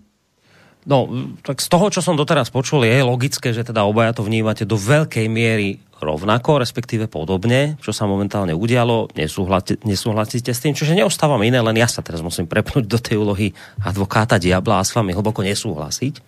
[0.88, 1.12] No,
[1.44, 4.80] tak z toho, čo som doteraz počul, je logické, že teda obaja to vnímate do
[4.80, 9.12] veľkej miery rovnako, respektíve podobne, čo sa momentálne udialo.
[9.12, 13.20] Nesúhlasíte, nesúhlasíte s tým, čože neostávam iné, len ja sa teraz musím prepnúť do tej
[13.20, 13.52] úlohy
[13.84, 16.24] advokáta diabla a s vami hlboko nesúhlasiť.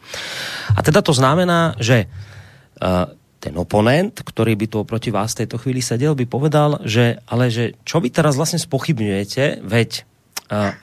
[0.76, 2.12] A teda to znamená, že
[2.84, 3.08] uh,
[3.42, 7.50] ten oponent, ktorý by tu oproti vás v tejto chvíli sedel, by povedal, že ale
[7.50, 10.11] že čo vy teraz vlastne spochybňujete, veď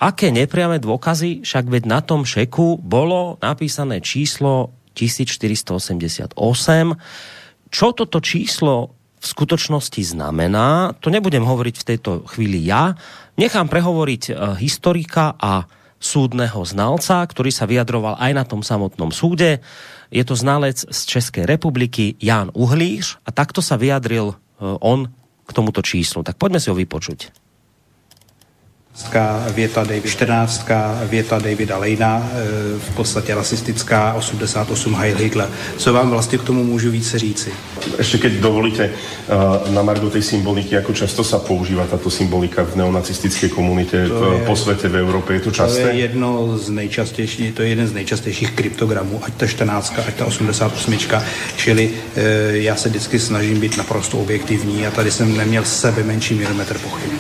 [0.01, 6.33] aké nepriame dôkazy, však veď na tom šeku bolo napísané číslo 1488,
[7.69, 12.95] čo toto číslo v skutočnosti znamená, to nebudem hovoriť v tejto chvíli ja.
[13.35, 15.67] Nechám prehovoriť e, historika a
[15.99, 19.59] súdneho znalca, ktorý sa vyjadroval aj na tom samotnom súde.
[20.15, 24.35] Je to znalec z Českej republiky Jan Uhlíř a takto sa vyjadril e,
[24.79, 25.11] on
[25.45, 26.23] k tomuto číslu.
[26.23, 27.48] Tak poďme si ho vypočuť
[29.55, 30.67] věta David 14,
[31.05, 35.49] věta Davida Lejna, e, v podstatě rasistická 88 Heil Hitler.
[35.77, 37.53] Co vám vlastně k tomu můžu více říci?
[37.99, 38.93] Ešte keď dovolíte, e,
[39.71, 44.45] na margo tej symboliky, ako často sa používa táto symbolika v neonacistické komunite to je,
[44.45, 45.83] po svete v Európe, je to časté?
[45.83, 50.15] To je jedno z nejčastějších, to je jeden z nejčastějších kryptogramů, ať ta 14, ať
[50.15, 50.99] ta 88,
[51.57, 56.35] čili e, já se vždycky snažím být naprosto objektivní a tady jsem neměl sebe menší
[56.35, 57.13] milimetr pochyb.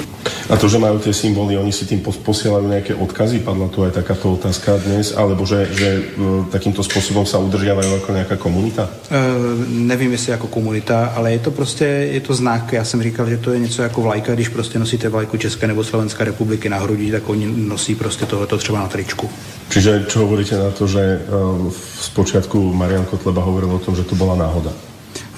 [0.48, 3.96] A to, že majú tie symboly, oni si tým posielajú nejaké odkazy, padla tu aj
[3.96, 6.02] takáto otázka dnes, alebo že, že e,
[6.50, 8.88] takýmto spôsobom sa udržiavajú ako nejaká komunita?
[9.08, 12.72] Uh, nevím, jestli jako komunita, ale je to prostě, je to znak.
[12.72, 15.84] Já jsem říkal, že to je něco jako vlajka, když prostě nosíte vlajku České nebo
[15.84, 19.30] Slovenské republiky na hrudi, tak oni nosí prostě tohleto třeba na tričku.
[19.68, 21.68] Čiže čo hovoríte na to, že uh,
[22.00, 24.72] z počiatku Marian Kotleba hovoril o tom, že to bola náhoda?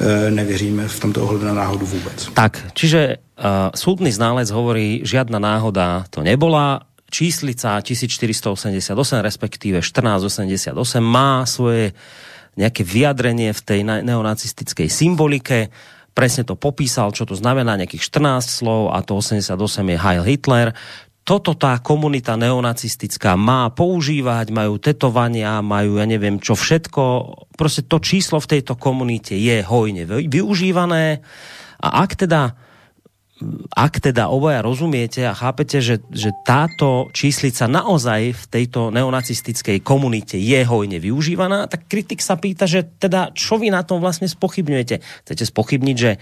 [0.01, 2.29] Uh, nevěříme v tomto ohledu na náhodu vůbec.
[2.35, 6.85] Tak, čiže Uh, súdny ználec hovorí, žiadna náhoda to nebola.
[7.09, 8.93] Číslica 1488,
[9.25, 11.97] respektíve 1488 má svoje
[12.61, 15.73] nejaké vyjadrenie v tej neonacistickej symbolike.
[16.13, 19.57] Presne to popísal, čo to znamená, nejakých 14 slov a to 88
[19.89, 20.77] je Heil Hitler.
[21.31, 27.03] Toto tá komunita neonacistická má používať, majú tetovania, majú ja neviem čo všetko.
[27.55, 31.23] Proste to číslo v tejto komunite je hojne využívané.
[31.79, 32.59] A ak teda
[33.73, 40.37] ak teda obaja rozumiete a chápete, že, že táto číslica naozaj v tejto neonacistickej komunite
[40.37, 45.25] je hojne využívaná, tak kritik sa pýta, že teda čo vy na tom vlastne spochybňujete?
[45.25, 46.21] Chcete spochybniť, že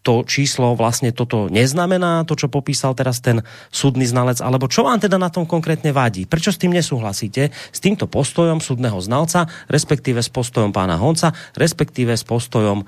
[0.00, 4.96] to číslo vlastne toto neznamená, to, čo popísal teraz ten súdny znalec, alebo čo vám
[4.96, 6.24] teda na tom konkrétne vadí?
[6.24, 7.52] Prečo s tým nesúhlasíte?
[7.52, 12.84] S týmto postojom súdneho znalca, respektíve s postojom pána Honca, respektíve s postojom e,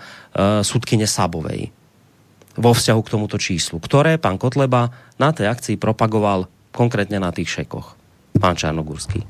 [0.65, 1.83] súdkyne Sabovej?
[2.53, 7.49] vo vzťahu k tomuto číslu, ktoré pán Kotleba na tej akcii propagoval konkrétne na tých
[7.49, 7.97] šekoch.
[8.37, 9.25] Pán Čarnogurský.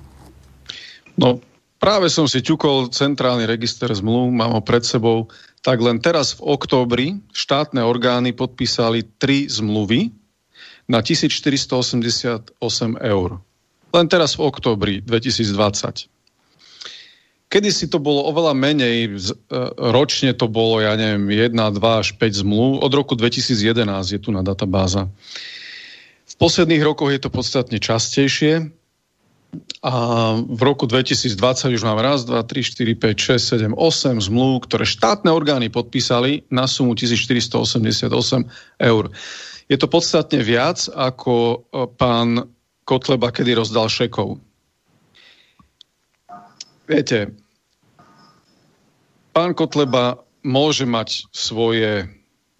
[1.19, 1.39] No,
[1.79, 5.31] práve som si ťukol centrálny register zmluv, mám ho pred sebou,
[5.63, 10.11] tak len teraz v októbri štátne orgány podpísali tri zmluvy
[10.91, 12.59] na 1488
[12.99, 13.31] eur.
[13.95, 16.11] Len teraz v októbri 2020.
[17.53, 19.29] Kedy si to bolo oveľa menej, e,
[19.77, 22.81] ročne to bolo, ja neviem, 1, 2 až 5 zmluv.
[22.81, 25.13] Od roku 2011 je tu na databáza.
[26.25, 28.73] V posledných rokoch je to podstatne častejšie
[29.83, 29.95] a
[30.39, 34.89] v roku 2020 už mám raz, 2, 3, 4, 5, 6, 7, 8 zmluv, ktoré
[34.89, 38.09] štátne orgány podpísali na sumu 1488
[38.81, 39.05] eur.
[39.69, 41.57] Je to podstatne viac, ako e,
[41.99, 42.49] pán
[42.89, 44.41] Kotleba kedy rozdal šekov.
[46.89, 47.37] Viete,
[49.37, 52.09] pán Kotleba môže mať svoje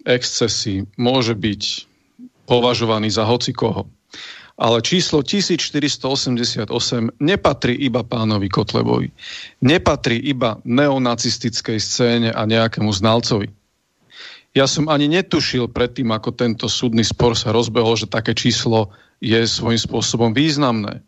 [0.05, 1.89] excesy, môže byť
[2.45, 3.87] považovaný za hocikoho.
[4.53, 6.69] Ale číslo 1488
[7.17, 9.09] nepatrí iba pánovi Kotlebovi.
[9.65, 13.49] Nepatrí iba neonacistickej scéne a nejakému znalcovi.
[14.53, 19.41] Ja som ani netušil predtým, ako tento súdny spor sa rozbehol, že také číslo je
[19.49, 21.01] svojím spôsobom významné.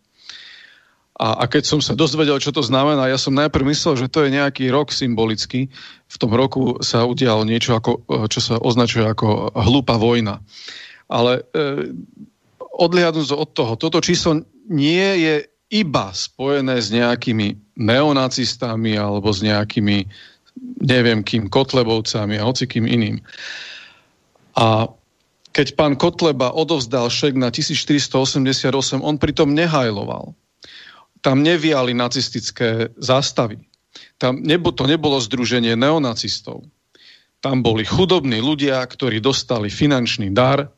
[1.16, 4.28] A, a keď som sa dozvedel, čo to znamená, ja som najprv myslel, že to
[4.28, 5.72] je nejaký rok symbolický.
[6.12, 10.44] V tom roku sa udialo niečo, ako, čo sa označuje ako hlúpa vojna.
[11.08, 11.94] Ale e,
[12.76, 15.36] odliadnúť od toho, toto číslo nie je
[15.72, 20.06] iba spojené s nejakými neonacistami alebo s nejakými,
[20.84, 23.18] neviem kým, kotlebovcami a hocikým iným.
[24.56, 24.88] A
[25.56, 30.36] keď pán Kotleba odovzdal šek na 1488, on pritom nehajloval
[31.26, 33.58] tam neviali nacistické zástavy.
[34.22, 36.62] Tam nebo, to nebolo združenie neonacistov.
[37.42, 40.70] Tam boli chudobní ľudia, ktorí dostali finančný dar,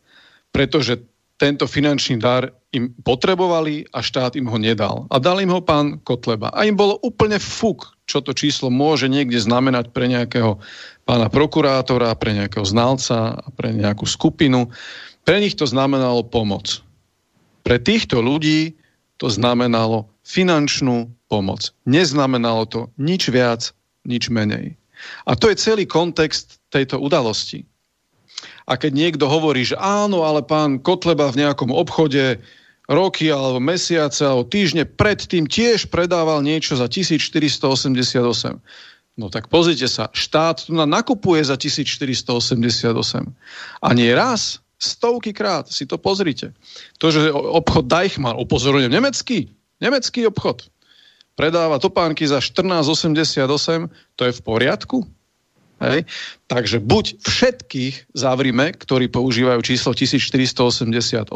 [0.55, 1.03] pretože
[1.37, 5.05] tento finančný dar im potrebovali a štát im ho nedal.
[5.13, 6.49] A dal im ho pán Kotleba.
[6.49, 10.57] A im bolo úplne fuk, čo to číslo môže niekde znamenať pre nejakého
[11.05, 14.73] pána prokurátora, pre nejakého znalca, pre nejakú skupinu.
[15.23, 16.81] Pre nich to znamenalo pomoc.
[17.61, 18.73] Pre týchto ľudí
[19.21, 21.69] to znamenalo finančnú pomoc.
[21.85, 23.71] Neznamenalo to nič viac,
[24.09, 24.73] nič menej.
[25.29, 27.63] A to je celý kontext tejto udalosti.
[28.67, 32.37] A keď niekto hovorí, že áno, ale pán Kotleba v nejakom obchode
[32.87, 38.61] roky alebo mesiace alebo týždne predtým tiež predával niečo za 1488.
[39.17, 42.37] No tak pozrite sa, štát tu nakupuje za 1488.
[43.81, 46.53] A nie raz, stovky krát, si to pozrite.
[47.01, 49.49] To, že obchod Deichmann, upozorňujem, nemecký,
[49.81, 50.69] nemecký obchod,
[51.33, 54.97] predáva topánky za 14,88, to je v poriadku?
[55.77, 56.09] Hej?
[56.49, 61.29] Takže buď všetkých zavrime, ktorí používajú číslo 1488,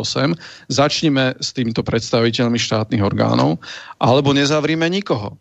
[0.69, 3.61] začnime s týmito predstaviteľmi štátnych orgánov,
[4.01, 5.37] alebo nezavrime nikoho.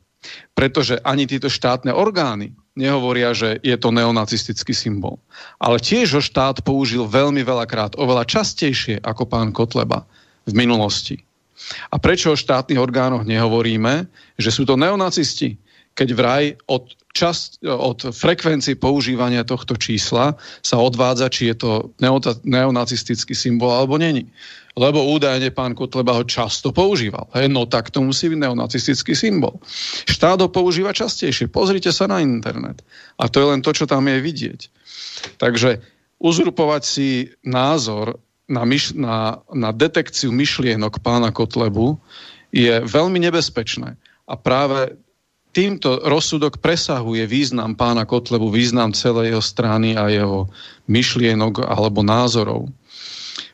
[0.52, 5.16] Pretože ani títo štátne orgány nehovoria, že je to neonacistický symbol.
[5.56, 10.04] Ale tiež ho štát použil veľmi veľakrát, oveľa častejšie ako pán Kotleba
[10.44, 11.16] v minulosti.
[11.88, 15.56] A prečo o štátnych orgánoch nehovoríme, že sú to neonacisti?
[15.94, 21.70] keď vraj od, čas, od frekvencii používania tohto čísla sa odvádza, či je to
[22.46, 24.30] neonacistický symbol alebo není.
[24.78, 27.26] Lebo údajne pán Kotleba ho často používal.
[27.34, 29.58] Hej, no tak to musí byť neonacistický symbol.
[30.06, 31.50] Štát ho používa častejšie.
[31.50, 32.86] Pozrite sa na internet.
[33.18, 34.60] A to je len to, čo tam je vidieť.
[35.42, 35.82] Takže
[36.22, 41.98] uzurpovať si názor na, myš- na, na detekciu myšlienok pána Kotlebu
[42.54, 43.98] je veľmi nebezpečné.
[44.30, 44.94] A práve
[45.50, 50.46] týmto rozsudok presahuje význam pána Kotlebu, význam celej jeho strany a jeho
[50.86, 52.70] myšlienok alebo názorov.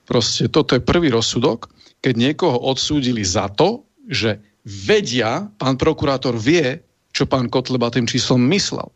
[0.06, 1.66] Proste toto je prvý rozsudok,
[2.04, 6.78] keď niekoho odsúdili za to, že vedia, pán prokurátor vie,
[7.11, 8.87] čo pán Kotleba tým číslom myslel.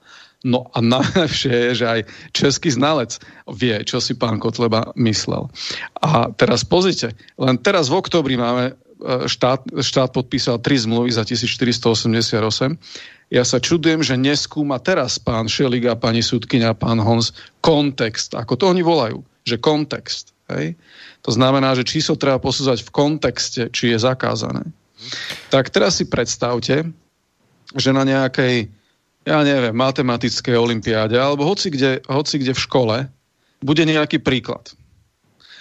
[0.40, 2.00] No a najlepšie je, že aj
[2.32, 5.48] český znalec vie, čo si pán Kotleba myslel.
[6.00, 12.76] A teraz pozrite, len teraz v oktobri máme štát, štát podpísal tri zmluvy za 1488.
[13.30, 17.30] Ja sa čudujem, že neskúma teraz pán Šelig a pani Sudkynia a pán Hons
[17.62, 20.34] kontext, ako to oni volajú, že kontext.
[20.50, 20.74] Hej?
[21.22, 24.66] To znamená, že číslo treba posudzať v kontexte, či je zakázané.
[25.48, 26.90] Tak teraz si predstavte,
[27.72, 28.68] že na nejakej,
[29.24, 32.96] ja neviem, matematickej olimpiáde, alebo hoci kde, hoci kde v škole,
[33.62, 34.74] bude nejaký príklad.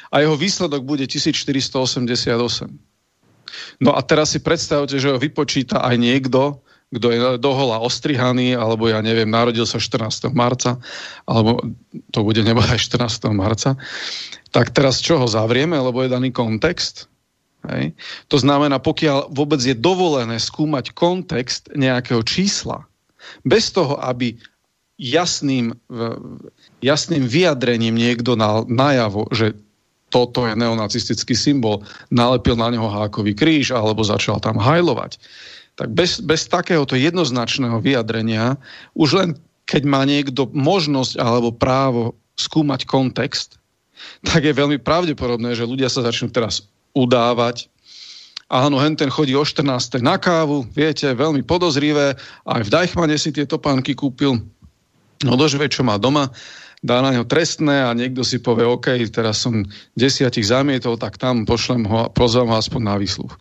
[0.10, 2.89] A jeho výsledok bude 1488.
[3.80, 8.90] No a teraz si predstavte, že ho vypočíta aj niekto, kto je dohola ostrihaný, alebo
[8.90, 10.34] ja neviem, narodil sa 14.
[10.34, 10.82] marca,
[11.30, 11.62] alebo
[12.10, 13.30] to bude nebo aj 14.
[13.30, 13.78] marca,
[14.50, 17.06] tak teraz čo ho zavrieme, lebo je daný kontext?
[17.70, 17.94] Hej.
[18.32, 22.90] To znamená, pokiaľ vôbec je dovolené skúmať kontext nejakého čísla,
[23.46, 24.40] bez toho, aby
[25.00, 25.76] jasným,
[26.82, 29.56] jasným vyjadrením niekto na, najavo, že
[30.10, 35.22] toto je neonacistický symbol, nalepil na neho hákový kríž alebo začal tam hajlovať.
[35.80, 38.60] Tak bez, bez takéhoto jednoznačného vyjadrenia,
[38.98, 39.30] už len
[39.70, 43.62] keď má niekto možnosť alebo právo skúmať kontext,
[44.28, 46.66] tak je veľmi pravdepodobné, že ľudia sa začnú teraz
[46.98, 47.70] udávať.
[48.50, 50.02] Áno, hen ten chodí o 14.
[50.02, 52.18] na kávu, viete, veľmi podozrivé.
[52.50, 54.42] Aj v Dajchmane si tieto pánky kúpil.
[55.22, 56.34] No dožve, čo má doma
[56.80, 59.68] dá na ňo trestné a niekto si povie, OK, teraz som
[60.00, 63.36] desiatich zamietol, tak tam pošlem ho a pozvem ho aspoň na výsluch.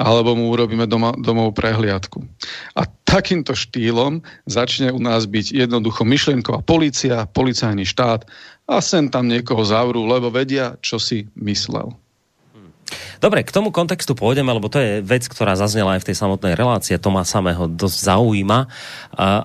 [0.00, 2.24] Alebo mu urobíme doma, domov prehliadku.
[2.72, 8.24] A takýmto štýlom začne u nás byť jednoducho myšlienková policia, policajný štát
[8.64, 11.92] a sem tam niekoho zavrú, lebo vedia, čo si myslel.
[13.20, 16.54] Dobre, k tomu kontextu pôjdeme, lebo to je vec, ktorá zaznela aj v tej samotnej
[16.56, 16.96] relácie.
[16.96, 18.58] To ma samého dosť zaujíma.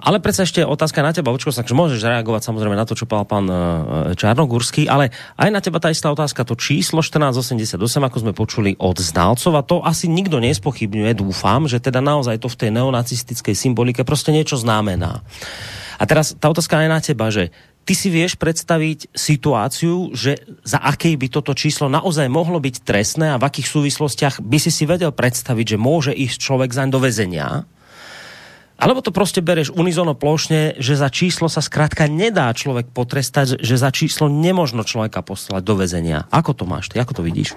[0.01, 3.27] Ale predsa ešte otázka na teba, Očko, takže môžeš reagovať samozrejme na to, čo povedal
[3.27, 3.55] pán e,
[4.15, 8.97] Čarnogurský, ale aj na teba tá istá otázka, to číslo 1488, ako sme počuli od
[8.97, 14.01] znalcov, a to asi nikto nespochybňuje, dúfam, že teda naozaj to v tej neonacistickej symbolike
[14.07, 15.21] proste niečo znamená.
[15.95, 17.55] A teraz tá otázka je na teba, že
[17.85, 23.29] Ty si vieš predstaviť situáciu, že za akej by toto číslo naozaj mohlo byť trestné
[23.29, 26.97] a v akých súvislostiach by si si vedel predstaviť, že môže ísť človek zaň do
[26.97, 27.69] väzenia?
[28.75, 33.77] Alebo to proste bereš unizono plošne, že za číslo sa skrátka nedá človek potrestať, že
[33.77, 36.27] za číslo nemožno človeka poslať do väzenia.
[36.33, 36.99] Ako to máš ty?
[36.99, 37.53] Ako to vidíš?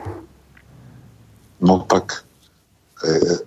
[1.58, 2.22] No tak...
[3.02, 3.42] E,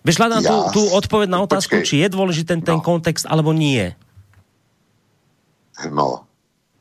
[0.00, 2.84] Vieš, hľadám ja, tú, tú odpoveď na otázku, počkej, či je dôležitý ten, ten no.
[2.84, 3.92] kontext, alebo nie.
[5.88, 6.24] No,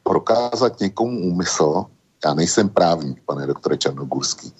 [0.04, 1.86] prokázat někomu úmysl,
[2.26, 4.54] já nejsem právník, pane doktore Černogurský,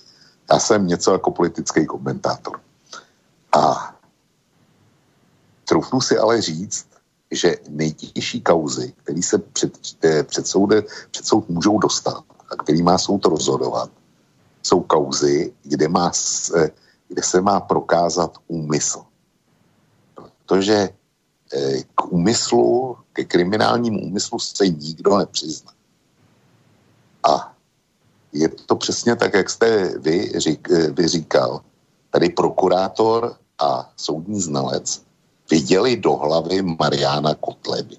[0.52, 2.60] já jsem něco jako politický komentátor.
[3.52, 3.96] A
[5.66, 6.88] troufnu si ale říct,
[7.32, 12.82] že nejtěžší kauzy, které se před, eh, před, soude, před soud můžou dostat a který
[12.82, 13.90] má soud rozhodovat,
[14.64, 16.12] jsou kauzy, kde, má,
[16.56, 16.70] eh,
[17.08, 19.06] kde se má prokázat úmysl.
[20.46, 20.90] Protože
[21.54, 25.72] eh, úmyslu, ke kriminálnímu úmyslu se nikdo nepřizná.
[27.24, 27.56] A
[28.34, 31.62] je to přesně tak, jak jste vy, řík, vy říkal.
[32.10, 35.02] Tady prokurátor a soudní znalec
[35.50, 37.98] viděli do hlavy Mariana Kotleby.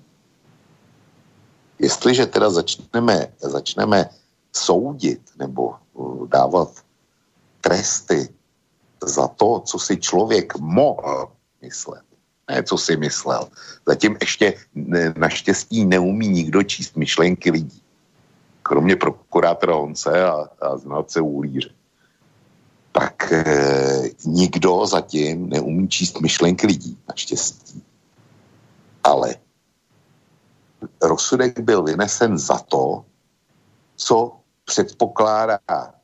[1.78, 4.10] Jestliže teda začneme, začneme
[4.52, 6.70] soudit nebo uh, dávat
[7.60, 8.28] tresty
[9.04, 11.32] za to, co si člověk mohl
[11.62, 12.04] myslet,
[12.50, 13.48] ne co si myslel.
[13.86, 14.54] Zatím ještě
[15.16, 17.82] naštěstí neumí nikdo číst myšlenky lidí.
[18.62, 21.70] Kromě prokurátora Honce a, a znalce Úlíře
[22.92, 23.44] tak e,
[24.24, 27.82] nikdo zatím neumí číst myšlenky lidí, naštěstí.
[29.04, 29.34] Ale
[31.02, 33.04] rozsudek byl vynesen za to,
[33.96, 35.58] co předpokládá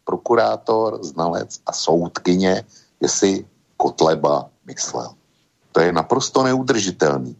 [0.04, 2.64] prokurátor, znalec a soudkyně,
[3.00, 5.14] jestli Kotleba myslel.
[5.76, 7.36] To je naprosto neudržitelný.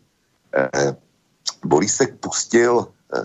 [0.53, 0.97] E,
[1.65, 3.25] Borisek pustil e,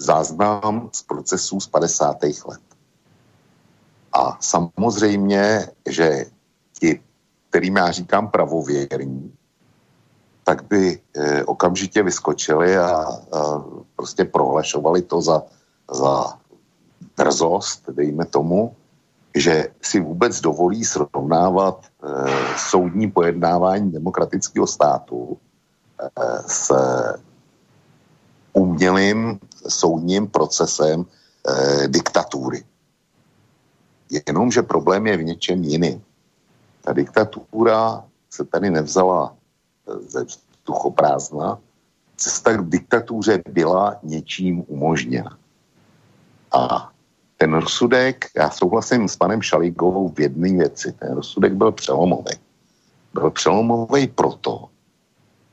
[0.00, 2.16] záznam z procesů z 50.
[2.22, 2.64] let.
[4.12, 6.26] A samozřejmě, že
[6.80, 7.00] ti,
[7.50, 9.36] kterým já říkám pravověrní,
[10.44, 13.64] tak by e, okamžitě vyskočili a, a
[13.96, 15.42] prostě prohlašovali to za,
[15.92, 16.38] za
[17.16, 18.76] drzost, dejme tomu,
[19.34, 22.08] že si vůbec dovolí srovnávat e,
[22.56, 25.38] soudní pojednávání demokratického státu
[26.00, 26.72] e, s
[28.52, 32.64] umělým soudním procesem e, diktatury.
[34.26, 36.02] Jenomže problém je v něčem jiným.
[36.80, 39.36] Ta diktatura se tady nevzala
[40.08, 41.58] ze vzduchoprázdna.
[42.16, 45.38] Cesta k diktatuře byla něčím umožněna.
[46.52, 46.87] A
[47.38, 52.34] ten rozsudek, já souhlasím s panem Šaligovou v jedné věci, ten rozsudek byl přelomový.
[53.14, 54.68] Byl přelomový proto,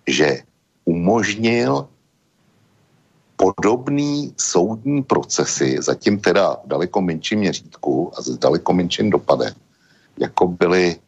[0.07, 0.41] že
[0.85, 1.87] umožnil
[3.35, 9.53] podobný soudní procesy, zatím teda v daleko menším měřítku a s daleko menším dopadem,
[10.17, 10.99] jako byly e,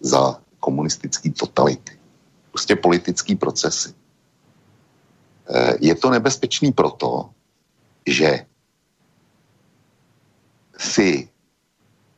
[0.00, 1.98] za komunistický totality.
[2.50, 3.94] Prostě politický procesy.
[5.48, 7.30] E, je to nebezpečný proto,
[8.06, 8.49] že
[10.80, 11.28] si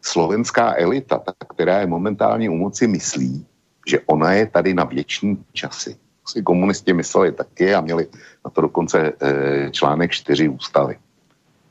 [0.03, 3.47] slovenská elita, ta, která je momentálně u moci, myslí,
[3.87, 5.99] že ona je tady na věčný časy
[6.29, 8.07] si komunisti mysleli taky a měli
[8.45, 10.99] na to dokonce e, článek 4 ústavy.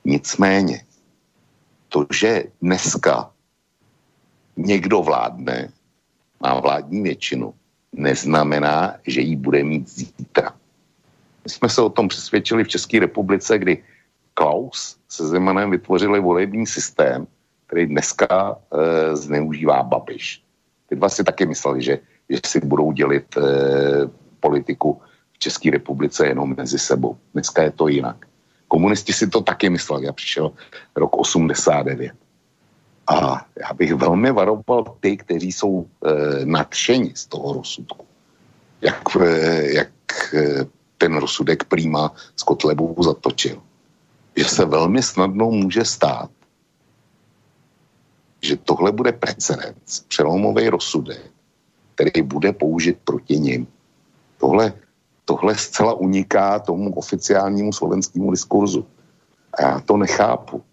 [0.06, 0.84] Nicméně,
[1.90, 3.32] to, že dneska
[4.58, 5.72] někdo vládne,
[6.40, 7.54] má vládní většinu,
[7.94, 10.54] neznamená, že ji bude mít zítra.
[11.44, 13.84] My jsme se o tom přesvědčili v České republice, kdy
[14.42, 17.28] Klaus se Zemanem vytvořili volební systém,
[17.68, 20.42] který dneska e, zneužívá Babiš.
[20.90, 23.42] Ty dva si taky mysleli, že, že si budou dělit e,
[24.40, 25.02] politiku
[25.34, 27.18] v České republice jenom mezi sebou.
[27.34, 28.26] Dneska je to jinak.
[28.68, 30.06] Komunisti si to taky mysleli.
[30.06, 30.52] Já přišel
[30.96, 32.12] rok 89.
[33.08, 38.06] A já bych velmi varoval ty, kteří jsou e, nadšeni z toho rozsudku.
[38.82, 39.94] Jak, e, jak
[40.34, 40.66] e,
[40.98, 43.62] ten rozsudek prýma z Kotlebou zatočil.
[44.36, 46.30] Že se velmi snadno může stát,
[48.42, 51.32] že tohle bude precedens, přelomový rozsudek,
[51.96, 53.68] který bude použit proti nim
[54.42, 54.74] Tohle,
[55.26, 58.86] tohle zcela uniká tomu oficiálnímu slovenskému diskurzu.
[59.54, 60.64] A já to nechápu.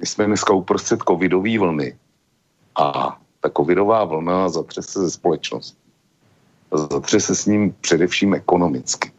[0.00, 1.98] My jsme dneska uprostřed covidové vlny
[2.76, 5.78] a ta covidová vlna zatřese ze společnosti.
[6.90, 9.12] Zatřese s ním především ekonomicky.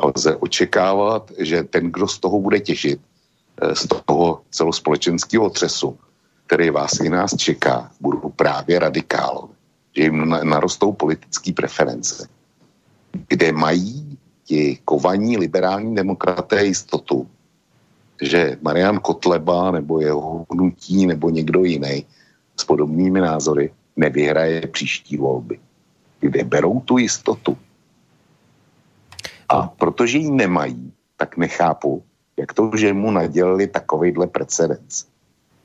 [0.00, 3.00] A lze očekávat, že ten, kdo z toho bude těžit,
[3.62, 5.98] eh, z toho celospolečenského třesu,
[6.46, 9.54] který vás i nás čeká, budou právě radikálové.
[9.96, 12.28] Že jim narostou politické preference
[13.28, 17.28] kde mají ti kovaní liberální demokraté jistotu,
[18.22, 22.06] že Marian Kotleba nebo jeho hnutí nebo někdo jiný
[22.56, 25.58] s podobnými názory nevyhraje příští volby.
[26.20, 27.56] Kde berou tu jistotu.
[29.50, 32.02] A protože ji nemají, tak nechápu,
[32.36, 35.04] jak to, že mu nadělali takovýhle precedens.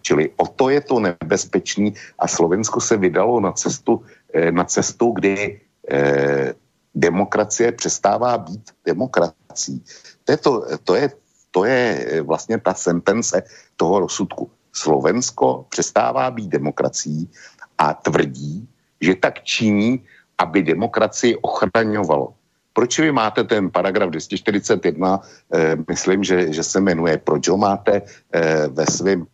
[0.02, 4.02] Čili o to je to nebezpečný a Slovensko se vydalo na cestu,
[4.34, 6.54] eh, na cestu kdy eh,
[6.96, 9.82] demokracie přestává být demokracií.
[10.24, 10.52] To je, to,
[10.84, 11.06] to, je,
[11.52, 11.82] to je
[12.22, 13.44] vlastně ta sentence
[13.76, 14.52] toho rozsudku.
[14.74, 17.30] Slovensko přestává být demokracií
[17.78, 18.68] a tvrdí,
[19.02, 20.04] že tak činí
[20.38, 22.35] aby demokracii ochraňovalo.
[22.76, 25.24] Proč vy máte ten paragraf 241,
[25.54, 29.26] eh, myslím, že, že se jmenuje, proč ho máte eh, ve svém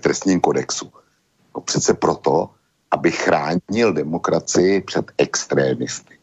[0.00, 0.92] trestním kodexu?
[1.56, 2.50] No přece proto,
[2.90, 6.14] aby chránil demokracii před extrémisty.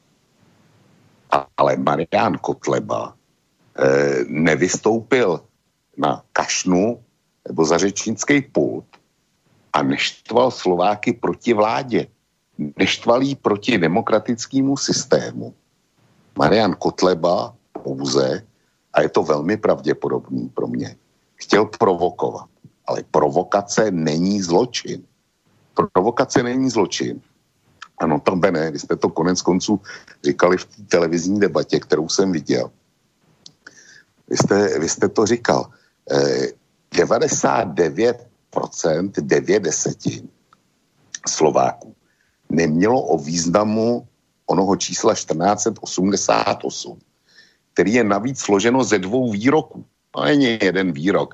[1.58, 3.14] Ale Marian Kotleba
[3.76, 5.44] eh, nevystoupil
[5.98, 7.04] na kašnu
[7.48, 8.88] nebo za řečnický pult
[9.74, 12.08] a neštval Slováky proti vládě.
[12.80, 15.54] Neštval jí proti demokratickému systému.
[16.38, 18.44] Marian Kotleba pouze,
[18.94, 20.96] a je to velmi pravděpodobný pro mě,
[21.36, 22.46] chtěl provokovat.
[22.86, 25.04] Ale provokace není zločin.
[25.74, 27.22] Provokace není zločin.
[27.98, 29.82] Ano, tam ne, vy jste to konec konců
[30.24, 32.72] říkali v televizní debatě, kterou jsem viděl.
[34.28, 35.70] Vy jste, vy jste to říkal.
[36.12, 36.48] Eh,
[36.92, 40.30] 99% 9 desetin
[41.28, 41.96] Slováků
[42.50, 44.08] nemělo o významu
[44.46, 47.00] onoho čísla 1488,
[47.74, 49.86] který je navíc složeno ze dvou výroků.
[50.12, 51.34] To není jeden výrok.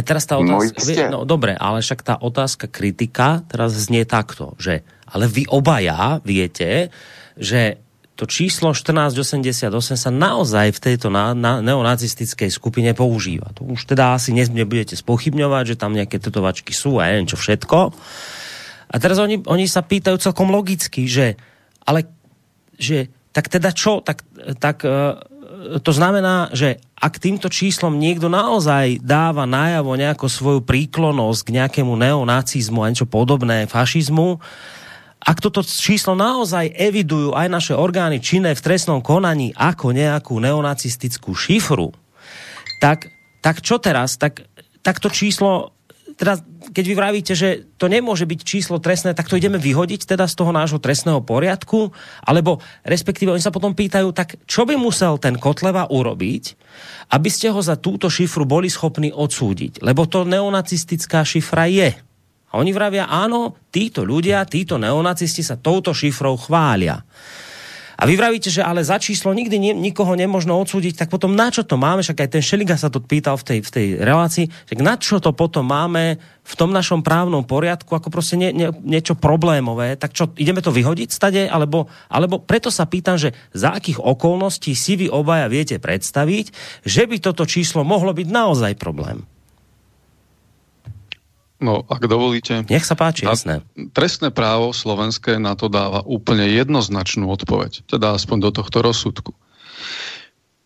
[0.00, 0.80] teraz tá otázka...
[1.10, 6.18] No, no, dobre, ale však tá otázka kritika teraz znie takto, že ale vy obaja
[6.24, 6.88] viete,
[7.36, 7.78] že
[8.16, 13.50] to číslo 1488 sa naozaj v tejto na, na, neonacistickej skupine používa.
[13.56, 17.78] To už teda asi nebudete spochybňovať, že tam nejaké tetovačky sú a neviem čo všetko.
[18.92, 21.40] A teraz oni, oni sa pýtajú celkom logicky, že
[21.88, 22.04] ale
[22.76, 24.04] že tak teda čo?
[24.04, 24.22] Tak,
[24.60, 25.16] tak uh,
[25.80, 31.96] to znamená, že ak týmto číslom niekto naozaj dáva najavo nejakú svoju príklonosť k nejakému
[31.96, 34.36] neonacizmu a niečo podobné, fašizmu,
[35.22, 41.30] ak toto číslo naozaj evidujú aj naše orgány činné v trestnom konaní ako nejakú neonacistickú
[41.30, 41.94] šifru,
[42.82, 43.06] tak,
[43.38, 44.18] tak čo teraz?
[44.18, 44.42] Tak,
[44.82, 45.78] tak to číslo,
[46.18, 46.42] teda,
[46.74, 50.34] keď vy vravíte, že to nemôže byť číslo trestné, tak to ideme vyhodiť teda z
[50.34, 51.94] toho nášho trestného poriadku?
[52.26, 56.44] Alebo respektíve oni sa potom pýtajú, tak čo by musel ten Kotleva urobiť,
[57.14, 59.86] aby ste ho za túto šifru boli schopní odsúdiť?
[59.86, 61.94] Lebo to neonacistická šifra je.
[62.52, 67.00] A oni vravia, áno, títo ľudia, títo neonacisti sa touto šifrou chvália.
[68.02, 71.54] A vy vravíte, že ale za číslo nikdy nie, nikoho nemožno odsúdiť, tak potom na
[71.54, 72.02] čo to máme?
[72.02, 75.22] Však aj ten Šeliga sa to pýtal v tej, v tej relácii, že na čo
[75.22, 80.18] to potom máme v tom našom právnom poriadku ako proste nie, nie, niečo problémové, tak
[80.18, 81.46] čo, ideme to vyhodiť stade?
[81.46, 86.50] Alebo, alebo preto sa pýtam, že za akých okolností si vy obaja viete predstaviť,
[86.82, 89.22] že by toto číslo mohlo byť naozaj problém?
[91.62, 92.66] No, ak dovolíte.
[92.66, 93.62] Nech sa páči, jasné.
[93.94, 99.32] Trestné právo slovenské na to dáva úplne jednoznačnú odpoveď, teda aspoň do tohto rozsudku.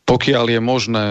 [0.09, 1.07] Pokiaľ je možné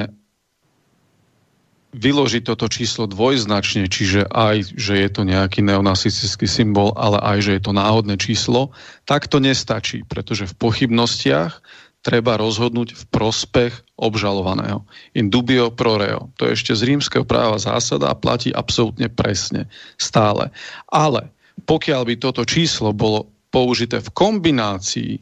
[1.96, 7.52] vyložiť toto číslo dvojznačne, čiže aj, že je to nejaký neonacistický symbol, ale aj, že
[7.56, 8.76] je to náhodné číslo,
[9.08, 11.64] tak to nestačí, pretože v pochybnostiach
[12.06, 14.86] treba rozhodnúť v prospech obžalovaného.
[15.18, 16.30] In dubio pro reo.
[16.38, 19.66] To je ešte z rímskeho práva zásada a platí absolútne presne.
[19.98, 20.54] Stále.
[20.86, 21.34] Ale
[21.66, 25.18] pokiaľ by toto číslo bolo použité v kombinácii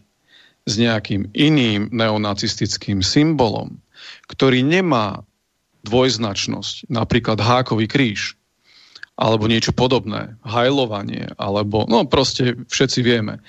[0.67, 3.79] s nejakým iným neonacistickým symbolom,
[4.27, 5.23] ktorý nemá
[5.87, 8.35] dvojznačnosť, napríklad hákový kríž,
[9.15, 13.39] alebo niečo podobné, hajlovanie, alebo, no proste všetci vieme,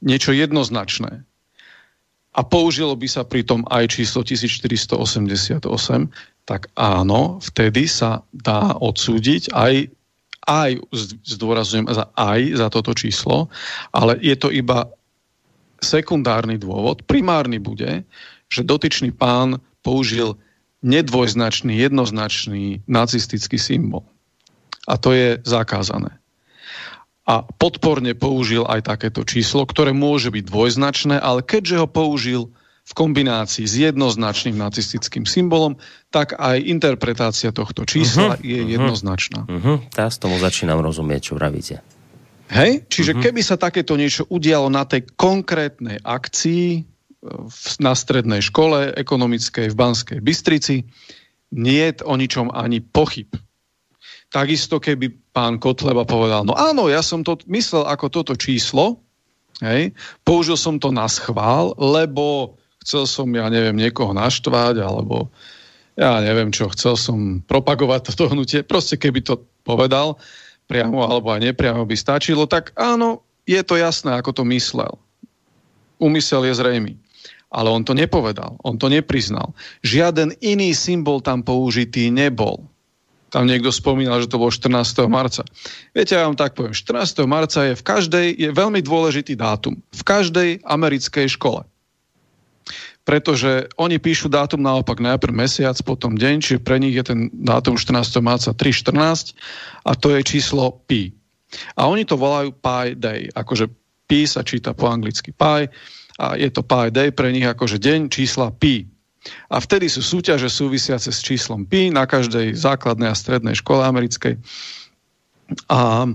[0.00, 1.26] niečo jednoznačné.
[2.38, 5.66] A použilo by sa pritom aj číslo 1488,
[6.46, 9.90] tak áno, vtedy sa dá odsúdiť aj,
[10.46, 10.70] aj
[11.26, 13.50] zdôrazujem, za, aj za toto číslo,
[13.90, 14.86] ale je to iba
[15.82, 17.02] sekundárny dôvod.
[17.10, 18.06] Primárny bude,
[18.46, 20.38] že dotyčný pán použil
[20.86, 24.06] nedvojznačný, jednoznačný nacistický symbol
[24.88, 26.16] a to je zakázané.
[27.28, 32.42] A podporne použil aj takéto číslo, ktoré môže byť dvojznačné, ale keďže ho použil
[32.88, 35.76] v kombinácii s jednoznačným nacistickým symbolom,
[36.08, 39.44] tak aj interpretácia tohto čísla uh-huh, je uh-huh, jednoznačná.
[39.44, 39.84] Uh-huh.
[39.92, 41.84] Teraz tomu začínam rozumieť, čo vravíte.
[42.48, 42.88] Hej?
[42.88, 43.24] Čiže uh-huh.
[43.28, 46.96] keby sa takéto niečo udialo na tej konkrétnej akcii
[47.82, 50.88] na strednej škole ekonomickej v Banskej Bystrici,
[51.52, 53.28] nie je o ničom ani pochyb.
[54.28, 59.00] Takisto keby pán Kotleba povedal, no áno, ja som to myslel ako toto číslo,
[59.64, 65.32] hej, použil som to na schvál, lebo chcel som, ja neviem, niekoho naštvať, alebo
[65.98, 68.62] ja neviem čo, chcel som propagovať toto hnutie.
[68.62, 70.20] Proste keby to povedal
[70.68, 75.00] priamo alebo aj nepriamo by stačilo, tak áno, je to jasné, ako to myslel.
[75.98, 76.94] Úmysel je zrejmý.
[77.48, 79.56] Ale on to nepovedal, on to nepriznal.
[79.80, 82.68] Žiaden iný symbol tam použitý nebol.
[83.28, 85.04] Tam niekto spomínal, že to bolo 14.
[85.04, 85.44] marca.
[85.92, 87.28] Viete, ja vám tak poviem, 14.
[87.28, 89.76] marca je v každej, je veľmi dôležitý dátum.
[89.92, 91.68] V každej americkej škole.
[93.04, 97.76] Pretože oni píšu dátum naopak najprv mesiac, potom deň, čiže pre nich je ten dátum
[97.80, 98.20] 14.
[98.20, 99.32] marca 3.14
[99.84, 101.12] a to je číslo pi.
[101.76, 103.72] A oni to volajú Pi Day, akože
[104.04, 105.68] pi sa číta po anglicky pi
[106.18, 108.97] a je to Pi Day pre nich akože deň čísla pi.
[109.50, 114.38] A vtedy sú súťaže súvisiace s číslom pi na každej základnej a strednej škole americkej.
[115.68, 116.06] A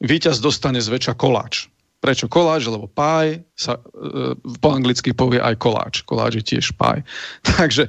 [0.00, 1.68] víťaz dostane zväčša koláč.
[1.98, 2.68] Prečo koláč?
[2.68, 5.94] Lebo pie sa e, po anglicky povie aj koláč.
[6.04, 7.02] Koláč je tiež pie.
[7.56, 7.88] Takže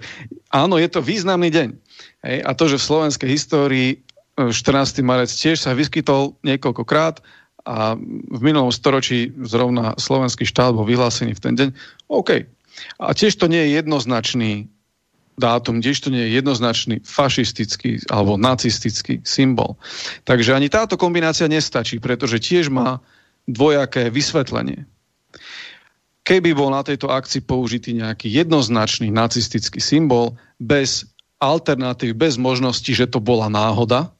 [0.50, 1.70] áno, je to významný deň.
[2.26, 2.38] Hej?
[2.44, 3.90] A to, že v slovenskej histórii
[4.40, 4.54] 14.
[4.54, 7.22] E, marec tiež sa vyskytol niekoľkokrát
[7.68, 8.00] a
[8.32, 11.70] v minulom storočí zrovna slovenský štát bol vyhlásený v ten deň,
[12.08, 12.48] OK,
[13.02, 14.70] a tiež to nie je jednoznačný
[15.38, 19.78] dátum, tiež to nie je jednoznačný fašistický alebo nacistický symbol.
[20.26, 22.98] Takže ani táto kombinácia nestačí, pretože tiež má
[23.46, 24.90] dvojaké vysvetlenie.
[26.26, 31.08] Keby bol na tejto akcii použitý nejaký jednoznačný nacistický symbol bez
[31.40, 34.12] alternatív, bez možnosti, že to bola náhoda,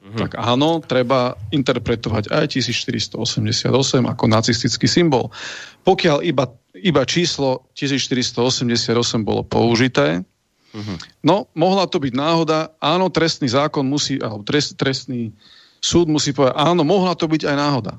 [0.00, 0.16] Mm-hmm.
[0.16, 3.68] Tak áno, treba interpretovať aj 1488
[4.00, 5.28] ako nacistický symbol.
[5.84, 6.48] Pokiaľ iba,
[6.80, 8.90] iba číslo 1488
[9.22, 10.24] bolo použité,
[10.72, 10.96] mm-hmm.
[11.24, 15.32] no mohla to byť náhoda, áno, trestný zákon musí, alebo trest, trestný
[15.80, 17.94] súd musí povedať, áno, mohla to byť aj náhoda.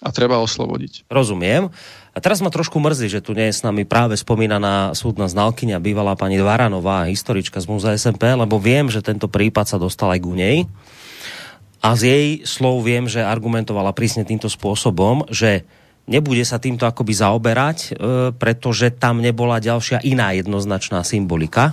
[0.00, 1.04] A treba oslobodiť.
[1.12, 1.68] Rozumiem.
[2.16, 5.76] A teraz ma trošku mrzí, že tu nie je s nami práve spomínaná súdna znalkyňa,
[5.76, 10.20] bývalá pani Dvaranová, historička z Múzea SMP, lebo viem, že tento prípad sa dostal aj
[10.24, 10.64] ku nej
[11.80, 15.64] a z jej slov viem, že argumentovala prísne týmto spôsobom, že
[16.10, 17.90] nebude sa týmto akoby zaoberať, e,
[18.34, 21.70] pretože tam nebola ďalšia iná jednoznačná symbolika.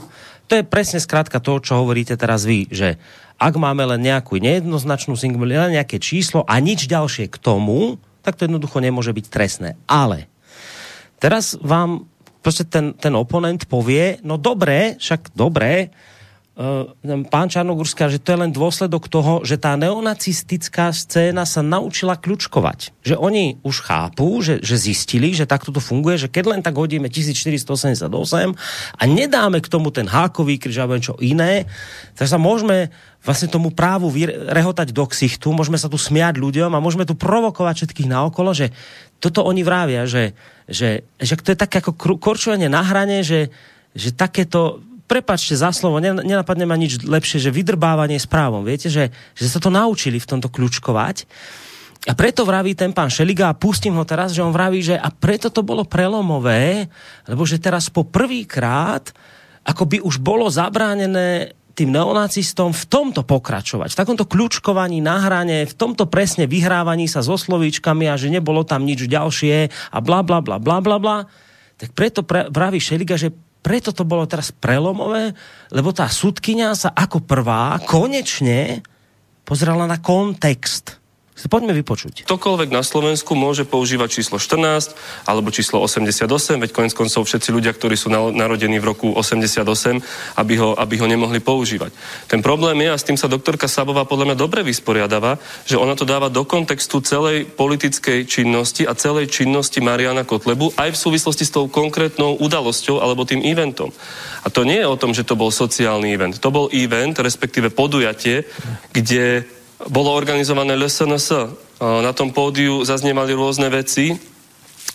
[0.48, 2.96] To je presne skrátka to, čo hovoríte teraz vy, že
[3.42, 8.38] ak máme len nejakú nejednoznačnú symboliku, len nejaké číslo a nič ďalšie k tomu, tak
[8.38, 9.70] to jednoducho nemôže byť trestné.
[9.90, 10.30] Ale
[11.20, 12.08] teraz vám
[12.46, 16.17] proste ten, ten oponent povie, no dobré, však dobré, Uh,
[17.30, 22.98] pán Čarnogórská, že to je len dôsledok toho, že tá neonacistická scéna sa naučila kľučkovať.
[23.06, 26.74] Že oni už chápu, že, že zistili, že takto to funguje, že keď len tak
[26.74, 28.10] hodíme 1488
[28.98, 31.70] a nedáme k tomu ten hákový kríž alebo čo iné,
[32.18, 32.90] tak sa môžeme
[33.22, 34.10] vlastne tomu právu
[34.50, 38.74] rehotať do ksichtu, môžeme sa tu smiať ľuďom a môžeme tu provokovať všetkých naokolo, že
[39.22, 40.34] toto oni vravia, že,
[40.66, 43.54] že, že to je také ako korčovanie na hrane, že,
[43.94, 48.62] že takéto prepačte za slovo, nenapadne ma nič lepšie, že vydrbávanie správom.
[48.68, 51.24] Viete, že, že sa to naučili v tomto kľúčkovať.
[52.08, 55.12] A preto vraví ten pán Šeliga, a pustím ho teraz, že on vraví, že a
[55.12, 56.88] preto to bolo prelomové,
[57.28, 59.12] lebo že teraz po prvýkrát
[59.68, 65.68] ako by už bolo zabránené tým neonacistom v tomto pokračovať, v takomto kľúčkovaní na hrane,
[65.68, 70.26] v tomto presne vyhrávaní sa so slovíčkami a že nebolo tam nič ďalšie a bla
[70.26, 71.18] bla bla bla bla bla,
[71.78, 73.30] tak preto praví Šeliga, že
[73.68, 75.36] preto to bolo teraz prelomové,
[75.76, 78.80] lebo tá súdkynia sa ako prvá konečne
[79.44, 80.97] pozrela na kontext
[81.46, 82.26] Poďme vypočuť.
[82.26, 84.98] Ktokoľvek na Slovensku môže používať číslo 14
[85.30, 86.26] alebo číslo 88,
[86.58, 89.62] veď konec koncov všetci ľudia, ktorí sú narodení v roku 88,
[90.34, 91.94] aby ho, aby ho nemohli používať.
[92.26, 95.38] Ten problém je, a s tým sa doktorka Sabová podľa mňa dobre vysporiadáva,
[95.70, 100.98] že ona to dáva do kontextu celej politickej činnosti a celej činnosti Mariana Kotlebu aj
[100.98, 103.94] v súvislosti s tou konkrétnou udalosťou alebo tým eventom.
[104.42, 106.42] A to nie je o tom, že to bol sociálny event.
[106.42, 108.50] To bol event, respektíve podujatie,
[108.90, 109.46] kde
[109.86, 111.30] bolo organizované LSNS.
[111.78, 114.18] Na tom pódiu zaznievali rôzne veci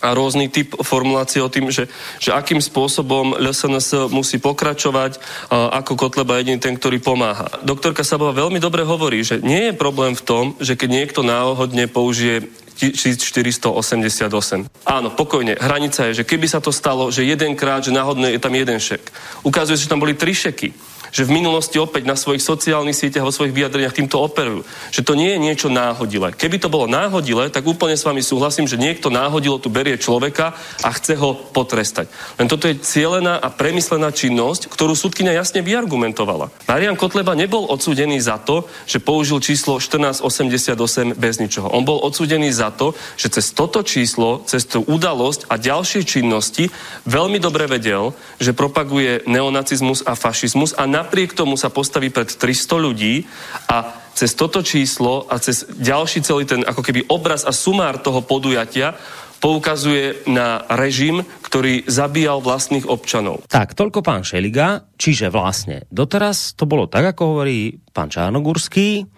[0.03, 1.87] a rôzny typ formulácie o tým, že,
[2.19, 7.47] že akým spôsobom LSNS musí pokračovať, ako Kotleba jediný ten, ktorý pomáha.
[7.63, 11.87] Doktorka Sabova veľmi dobre hovorí, že nie je problém v tom, že keď niekto náhodne
[11.87, 12.51] použije
[12.83, 14.67] 1488.
[14.83, 15.55] Áno, pokojne.
[15.55, 19.07] Hranica je, že keby sa to stalo, že jedenkrát, že náhodne je tam jeden šek.
[19.47, 20.75] Ukazuje sa, že tam boli tri šeky
[21.13, 24.65] že v minulosti opäť na svojich sociálnych sieťach, vo svojich vyjadreniach týmto operujú.
[24.97, 26.33] Že to nie je niečo náhodilé.
[26.33, 30.57] Keby to bolo náhodilé, tak úplne s vami súhlasím, že niekto náhodilo tu berie človeka
[30.81, 32.09] a chce ho potrestať.
[32.41, 36.49] Len toto je cielená a premyslená činnosť, ktorú súdkynia jasne vyargumentovala.
[36.65, 41.69] Marian Kotleba nebol odsúdený za to, že použil číslo 1488 bez ničoho.
[41.69, 46.73] On bol odsúdený za to, že cez toto číslo, cez tú udalosť a ďalšie činnosti
[47.05, 52.31] veľmi dobre vedel, že propaguje neonacizmus a fašizmus a na napriek tomu sa postaví pred
[52.31, 53.27] 300 ľudí
[53.67, 58.23] a cez toto číslo a cez ďalší celý ten ako keby obraz a sumár toho
[58.23, 58.95] podujatia
[59.43, 63.43] poukazuje na režim, ktorý zabíjal vlastných občanov.
[63.51, 69.11] Tak, toľko pán Šeliga, čiže vlastne doteraz to bolo tak, ako hovorí pán Čárnogurský,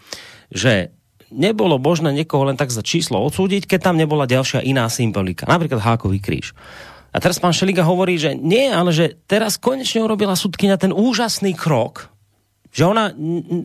[0.49, 0.97] že
[1.29, 5.85] nebolo možné niekoho len tak za číslo odsúdiť, keď tam nebola ďalšia iná symbolika, napríklad
[5.85, 6.57] hákový kríž.
[7.15, 11.55] A teraz pán Šeliga hovorí, že nie, ale že teraz konečne urobila sudkynia ten úžasný
[11.55, 12.11] krok,
[12.75, 13.15] že ona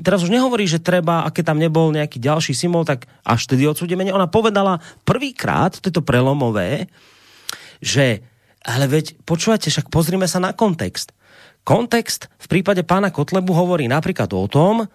[0.05, 4.05] teraz už nehovorí, že treba, aké tam nebol nejaký ďalší symbol, tak až tedy odsúdime.
[4.13, 6.85] Ona povedala prvýkrát, to je to prelomové,
[7.81, 8.21] že
[8.61, 11.15] ale veď, počúvate, však pozrime sa na kontext.
[11.65, 14.85] Kontext v prípade pána Kotlebu hovorí napríklad o tom,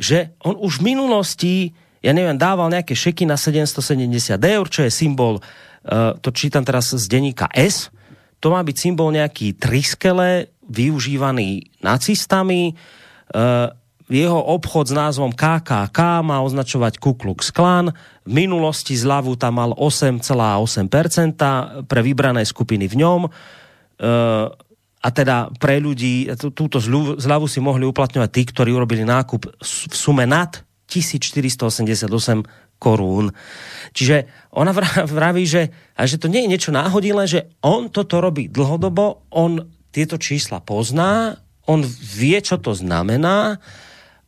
[0.00, 1.54] že on už v minulosti,
[2.00, 6.90] ja neviem, dával nejaké šeky na 770 eur, čo je symbol, uh, to čítam teraz
[6.96, 7.92] z denníka S,
[8.40, 12.72] to má byť symbol nejaký triskele, využívaný nacistami.
[12.72, 12.74] E,
[14.10, 17.94] jeho obchod s názvom KKK má označovať Ku Klux Klan.
[18.26, 23.28] V minulosti zľavu tam mal 8,8% pre vybrané skupiny v ňom.
[23.28, 23.30] E,
[25.00, 26.76] a teda pre ľudí, túto
[27.16, 32.44] zľavu si mohli uplatňovať tí, ktorí urobili nákup v sume nad 1488
[32.80, 33.30] korún.
[33.92, 34.72] Čiže ona
[35.20, 39.68] vraví, že, a že to nie je niečo náhodilé, že on toto robí dlhodobo, on
[39.92, 41.36] tieto čísla pozná,
[41.68, 43.60] on vie, čo to znamená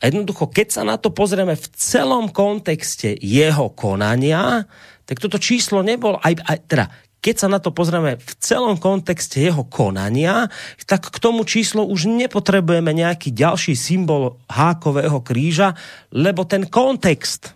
[0.03, 4.67] a jednoducho, keď sa na to pozrieme v celom kontexte jeho konania,
[5.07, 6.91] tak toto číslo nebol, aj, aj teda,
[7.23, 10.51] keď sa na to pozrieme v celom kontexte jeho konania,
[10.91, 15.79] tak k tomu číslu už nepotrebujeme nejaký ďalší symbol hákového kríža,
[16.11, 17.55] lebo ten kontext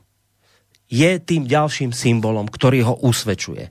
[0.86, 3.70] je tým ďalším symbolom, ktorý ho usvedčuje.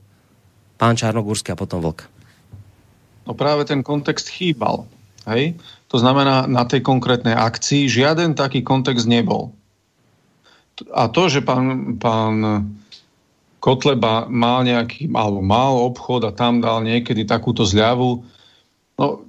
[0.76, 2.04] Pán Čarnogórsky a potom Vlk.
[3.26, 4.84] No práve ten kontext chýbal.
[5.26, 5.58] Hej?
[5.90, 9.50] To znamená, na tej konkrétnej akcii žiaden taký kontext nebol.
[10.92, 12.34] A to, že pán, pán
[13.58, 18.22] Kotleba mal nejaký, alebo mal obchod a tam dal niekedy takúto zľavu,
[19.00, 19.25] no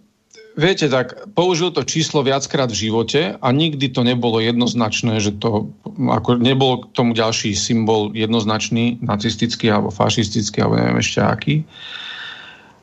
[0.57, 5.69] Viete, tak použil to číslo viackrát v živote a nikdy to nebolo jednoznačné, že to,
[6.09, 11.55] ako nebol k tomu ďalší symbol jednoznačný, nacistický alebo fašistický, alebo neviem ešte aký.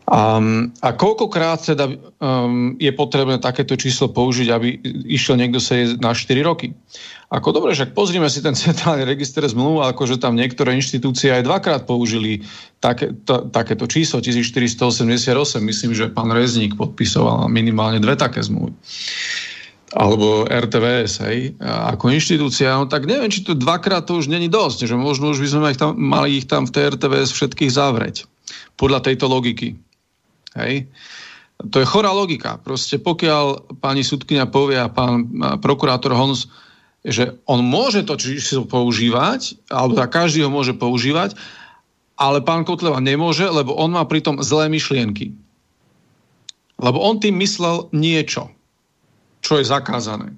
[0.04, 4.76] Um, a koľkokrát teda um, je potrebné takéto číslo použiť, aby
[5.08, 6.76] išiel niekto sa na 4 roky?
[7.32, 11.82] Ako dobre, však pozrime si ten centrálny register zmluv, akože tam niektoré inštitúcie aj dvakrát
[11.88, 12.44] použili
[12.84, 15.24] také, to, takéto číslo 1488.
[15.64, 18.76] Myslím, že pán Rezník podpisoval minimálne dve také zmluvy
[19.94, 24.90] alebo RTVS, hej, ako inštitúcia, no tak neviem, či to dvakrát to už není dosť,
[24.90, 28.26] že možno už by sme ich tam, mali ich tam v tej RTVS všetkých zavrieť.
[28.74, 29.78] Podľa tejto logiky.
[30.54, 30.88] Hej.
[31.70, 32.58] To je chorá logika.
[32.58, 35.26] Proste pokiaľ pani sudkynia povie a pán
[35.62, 36.50] prokurátor Hons,
[37.04, 41.36] že on môže to číslo používať, alebo tak každý ho môže používať,
[42.16, 45.34] ale pán Kotleva nemôže, lebo on má pritom zlé myšlienky.
[46.78, 48.50] Lebo on tým myslel niečo,
[49.44, 50.34] čo je zakázané.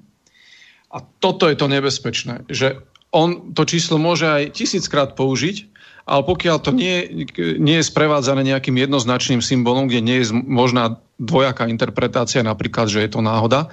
[0.93, 2.81] A toto je to nebezpečné, že
[3.15, 5.69] on to číslo môže aj tisíckrát použiť,
[6.07, 7.27] ale pokiaľ to nie,
[7.59, 13.11] nie je sprevádzané nejakým jednoznačným symbolom, kde nie je možná dvojaká interpretácia, napríklad, že je
[13.11, 13.73] to náhoda,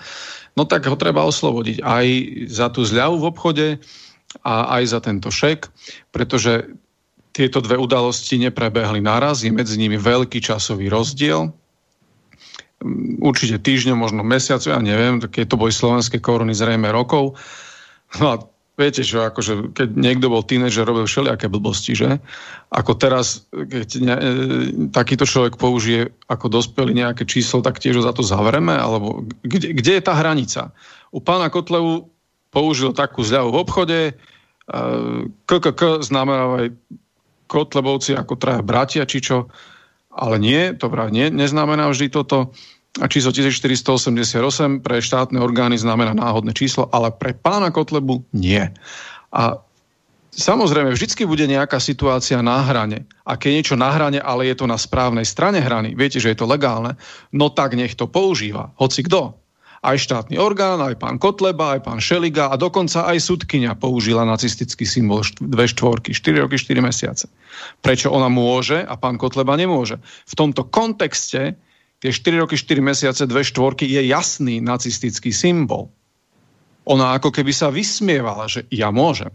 [0.57, 2.05] no tak ho treba oslobodiť aj
[2.49, 3.67] za tú zľavu v obchode,
[4.41, 5.69] a aj za tento šek,
[6.09, 6.73] pretože
[7.33, 11.53] tieto dve udalosti neprebehli naraz, je medzi nimi veľký časový rozdiel.
[13.21, 17.37] Určite týždňom, možno mesiac, ja neviem, keď to boli slovenské koruny zrejme rokov.
[18.17, 18.35] No a
[18.73, 22.17] viete, že akože, keď niekto bol tínežer, robil všelijaké blbosti, že?
[22.73, 24.29] Ako teraz, keď ne, e,
[24.89, 28.73] takýto človek použije ako dospelý nejaké číslo, tak tiež ho za to zavreme?
[28.73, 30.73] Alebo kde, kde je tá hranica?
[31.13, 32.09] U pána Kotlevu
[32.49, 33.99] použil takú zľavu v obchode,
[35.45, 36.67] KKK znamená aj
[37.51, 39.51] Kotlebovci ako traja bratia, či čo,
[40.07, 42.55] ale nie, to vraj nie, neznamená vždy toto.
[43.01, 48.61] A číslo 1488 pre štátne orgány znamená náhodné číslo, ale pre pána Kotlebu nie.
[49.33, 49.61] A
[50.33, 53.05] Samozrejme, vždycky bude nejaká situácia na hrane.
[53.21, 56.33] A keď je niečo na hrane, ale je to na správnej strane hrany, viete, že
[56.33, 56.97] je to legálne,
[57.29, 58.73] no tak nech to používa.
[58.81, 59.37] Hoci kto
[59.83, 64.87] aj štátny orgán, aj pán Kotleba, aj pán Šeliga a dokonca aj sudkynia použila nacistický
[64.87, 67.27] symbol dve štvorky, 4 roky, 4 mesiace.
[67.83, 69.99] Prečo ona môže a pán Kotleba nemôže?
[70.25, 71.59] V tomto kontexte
[72.03, 75.87] tie 4 roky, 4 mesiace, dve štvorky je jasný nacistický symbol.
[76.83, 79.31] Ona ako keby sa vysmievala, že ja môžem.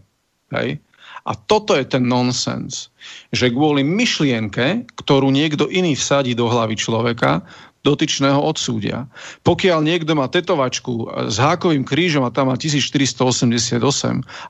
[0.53, 0.77] Hej?
[1.25, 2.93] A toto je ten nonsens,
[3.33, 7.41] že kvôli myšlienke, ktorú niekto iný vsadí do hlavy človeka,
[7.79, 9.07] dotyčného odsúdia.
[9.47, 13.79] Pokiaľ niekto má tetovačku s hákovým krížom a tam má 1488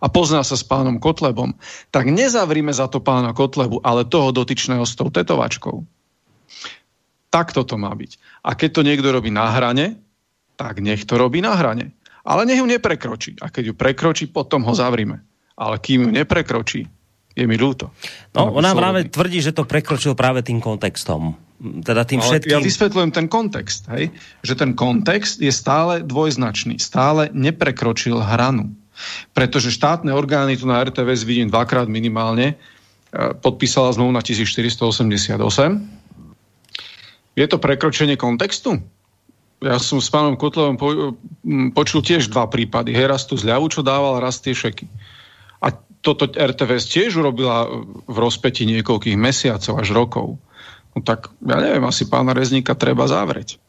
[0.02, 1.54] a pozná sa s pánom Kotlebom,
[1.94, 5.86] tak nezavrime za to pána Kotlebu, ale toho dotyčného s tou tetovačkou.
[7.30, 8.42] Tak toto má byť.
[8.46, 10.02] A keď to niekto robí na hrane,
[10.58, 11.94] tak nech to robí na hrane.
[12.26, 13.40] Ale nech ju neprekročí.
[13.40, 15.24] A keď ju prekročí, potom ho zavrime.
[15.56, 16.90] Ale kým ju neprekročí,
[17.38, 17.94] je mi ľúto.
[18.36, 22.56] No, ona práve tvrdí, že to prekročil práve tým kontextom teda tým všetkým...
[22.56, 24.16] Ja vysvetľujem ten kontext, hej?
[24.40, 28.72] že ten kontext je stále dvojznačný, stále neprekročil hranu.
[29.36, 35.99] Pretože štátne orgány tu na RTVS vidím dvakrát minimálne, e, podpísala znovu na 1488.
[37.40, 38.84] Je to prekročenie kontextu?
[39.64, 41.16] Ja som s pánom Kotlovom po,
[41.72, 42.92] počul tiež dva prípady.
[42.92, 44.92] Hej, raz tú zľavu, čo dával, raz tie šeky.
[45.64, 45.72] A
[46.04, 47.68] toto RTVS tiež urobila
[48.08, 50.28] v rozpeti niekoľkých mesiacov až rokov.
[50.96, 53.60] No tak, ja neviem, asi pána Rezníka treba zavrieť.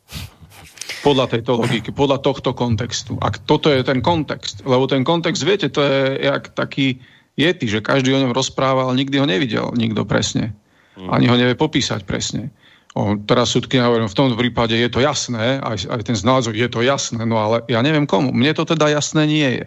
[1.07, 3.19] Podľa tejto logiky, podľa tohto kontextu.
[3.19, 7.03] Ak toto je ten kontext, lebo ten kontext, viete, to je jak taký
[7.35, 10.55] jety, že každý o ňom rozpráva, ale nikdy ho nevidel nikto presne.
[11.01, 12.53] Ani ho nevie popísať presne.
[12.91, 16.67] O, teraz súdky hovorím, v tomto prípade je to jasné, aj, aj ten znázor je
[16.67, 18.35] to jasné, no ale ja neviem komu.
[18.35, 19.67] Mne to teda jasné nie je.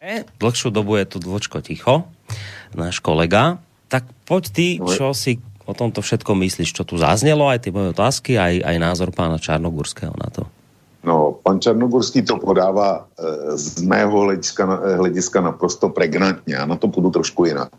[0.00, 2.08] E, dlhšiu dobu je tu dvočko ticho,
[2.72, 3.60] náš kolega.
[3.92, 7.92] Tak poď ty, čo si o tomto všetko myslíš, čo tu zaznelo, aj ty moje
[7.92, 10.48] otázky, aj, aj názor pána Čarnogurského na to.
[11.04, 14.64] No, pan Čarnogurský to podává e, z mého hlediska,
[15.00, 16.54] hlediska naprosto pregnantně.
[16.54, 17.72] Já na to půjdu trošku jinak.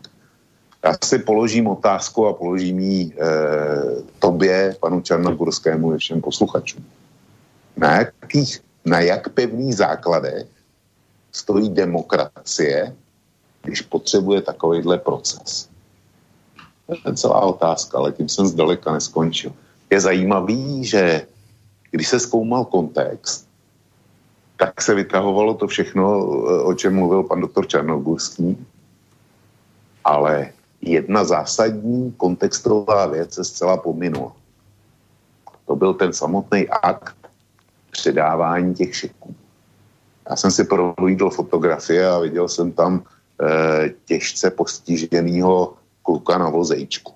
[0.84, 3.14] Já si položím otázku a položím ji e,
[4.18, 6.84] tobě, panu Čarnogurskému a všem posluchačům.
[7.76, 10.46] Na, jakých, na jak pevných základech
[11.32, 12.96] stojí demokracie,
[13.62, 15.68] když potřebuje takovýhle proces?
[16.86, 19.52] To je celá otázka, ale tím jsem zdaleka neskončil.
[19.90, 21.26] Je zajímavý, že
[21.90, 23.48] když se zkoumal kontext,
[24.56, 26.26] tak se vytahovalo to všechno,
[26.64, 28.66] o čem mluvil pan doktor Černogurský,
[30.04, 30.52] ale
[30.82, 34.32] jedna zásadní kontextová věc se zcela pominula.
[35.66, 37.16] To byl ten samotný akt
[37.90, 39.34] předávání těch šeků.
[40.30, 47.12] Já jsem si prohlídl fotografie a viděl jsem tam e, těžce postiženého kluka na vozejčku.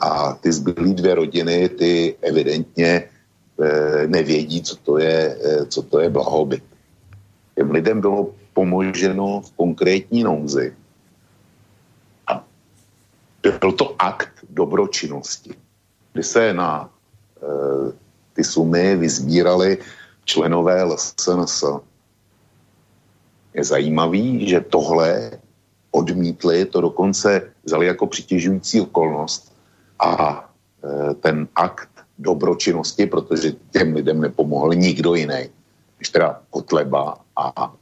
[0.00, 6.00] A ty zbylé dvě rodiny, ty evidentně e, nevědí, co to je, e, co to
[6.00, 6.64] je blahobyt.
[7.54, 10.74] Těm lidem bylo pomoženo v konkrétní nouzi.
[13.42, 15.54] Byl to akt dobročinnosti,
[16.12, 16.90] kdy se na
[17.42, 17.46] e,
[18.32, 19.78] ty sumy vyzbírali
[20.24, 21.64] členové LSNS.
[23.54, 25.30] Je zajímavý, že tohle
[25.90, 29.52] odmítli, to dokonce vzali jako přitěžující okolnost
[29.98, 30.44] a
[30.84, 35.50] e, ten akt dobročinnosti, protože těm lidem nepomohl nikdo jiný,
[35.98, 37.74] než teda Kotleba a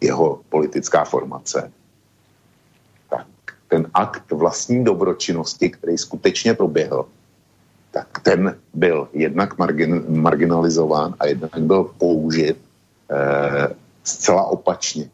[0.00, 1.72] jeho politická formace.
[3.68, 7.06] Ten akt vlastní dobročinnosti, který skutečně proběhl,
[7.90, 15.10] tak ten byl jednak margin, marginalizován a jednak byl použit e, zcela opačně.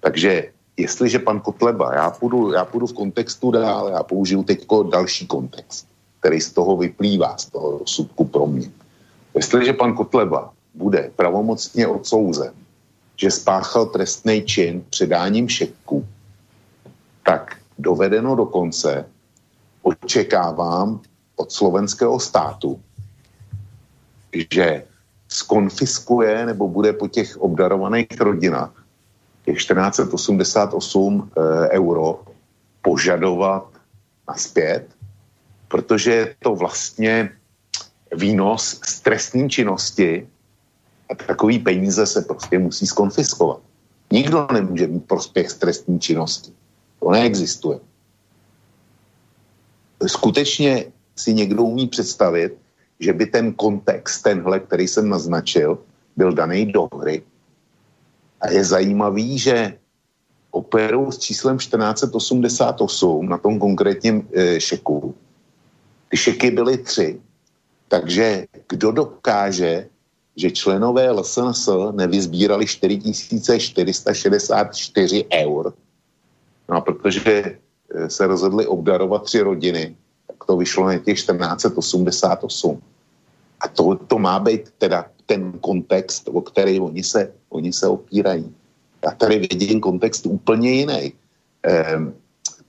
[0.00, 5.26] Takže jestliže pan Kotleba, já půjdu, já půjdu v kontextu dál, já použiju teď další
[5.26, 5.86] kontext,
[6.20, 8.70] který z toho vyplývá, z toho rozsudku pro mě.
[9.34, 12.52] Jestliže pan Kotleba bude pravomocně odsouzen
[13.20, 16.06] že spáchal trestný čin předáním šeku,
[17.28, 19.04] tak dovedeno do konce
[19.82, 21.00] očekávám
[21.36, 22.80] od slovenského státu,
[24.32, 24.84] že
[25.28, 28.72] skonfiskuje nebo bude po těch obdarovaných rodinách
[29.44, 30.72] těch 1488
[31.20, 32.24] e, euro
[32.82, 33.68] požadovat
[34.28, 34.88] naspět,
[35.68, 37.36] protože je to vlastně
[38.16, 40.28] výnos z trestní činnosti
[41.12, 43.60] a takový peníze se prostě musí skonfiskovat.
[44.12, 46.57] Nikdo nemůže mít prospěch z trestní činnosti.
[47.00, 47.78] To neexistuje.
[50.06, 50.84] Skutečně
[51.16, 52.58] si někdo umí představit,
[53.00, 55.78] že by ten kontext, tenhle, který jsem naznačil,
[56.16, 57.22] byl daný do hry.
[58.40, 59.78] A je zajímavý, že
[60.50, 65.14] operu s číslem 1488 na tom konkrétním e, šeku.
[66.08, 67.20] Ty šeky byly tři.
[67.88, 69.88] Takže kdo dokáže,
[70.36, 75.74] že členové LSNS nevyzbírali 4464 eur,
[76.68, 77.58] no a protože
[77.94, 79.96] e, se rozhodli obdarovat tři rodiny,
[80.26, 82.82] tak to vyšlo na těch 1488.
[83.60, 88.54] A to, to má být teda ten kontext, o který oni se, oni se opírají.
[89.04, 91.12] Já tady vidím kontext úplně jiný.
[91.66, 91.98] Eh,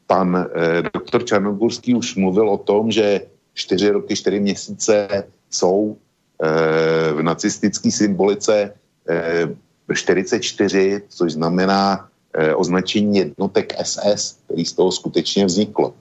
[0.08, 3.22] pan eh, doktor Čarnogurský už mluvil o tom, že
[3.54, 5.98] čtyři roky, čtyři měsíce jsou
[6.44, 8.74] eh, v nacistické symbolice
[9.10, 9.48] eh,
[9.94, 12.19] 44, což znamená eh,
[12.56, 15.94] označení jednotek SS, který z toho skutečně vzniklo.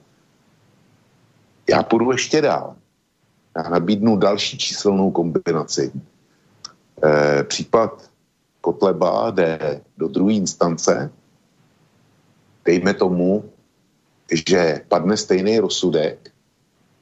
[1.69, 2.75] Já půjdu ještě dál.
[3.57, 5.91] Já nabídnu další číselnou kombinaci.
[7.03, 8.09] E, případ
[8.61, 11.11] Kotleba jde do druhé instance.
[12.65, 13.49] Dejme tomu,
[14.31, 16.31] že padne stejný rozsudek,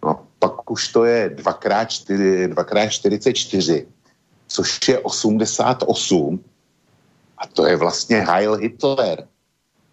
[0.04, 3.86] no a pak už to je 2x4, 2x44,
[4.48, 6.40] což je 88,
[7.38, 9.28] a to je vlastně Heil Hitler.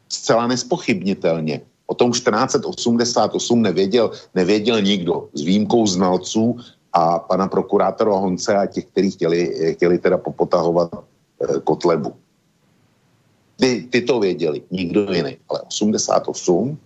[0.09, 1.61] Zcela nespochybnitelně.
[1.87, 6.57] O tom 1488 nevěděl, nevěděl nikdo, s výjimkou znalců
[6.93, 12.15] a pana prokurátora Honce a těch, kteří chtěli, chtěli teda popotahovat e, Kotlebu.
[13.57, 15.37] Ty, ty to věděli, nikdo jiný.
[15.49, 16.79] Ale 88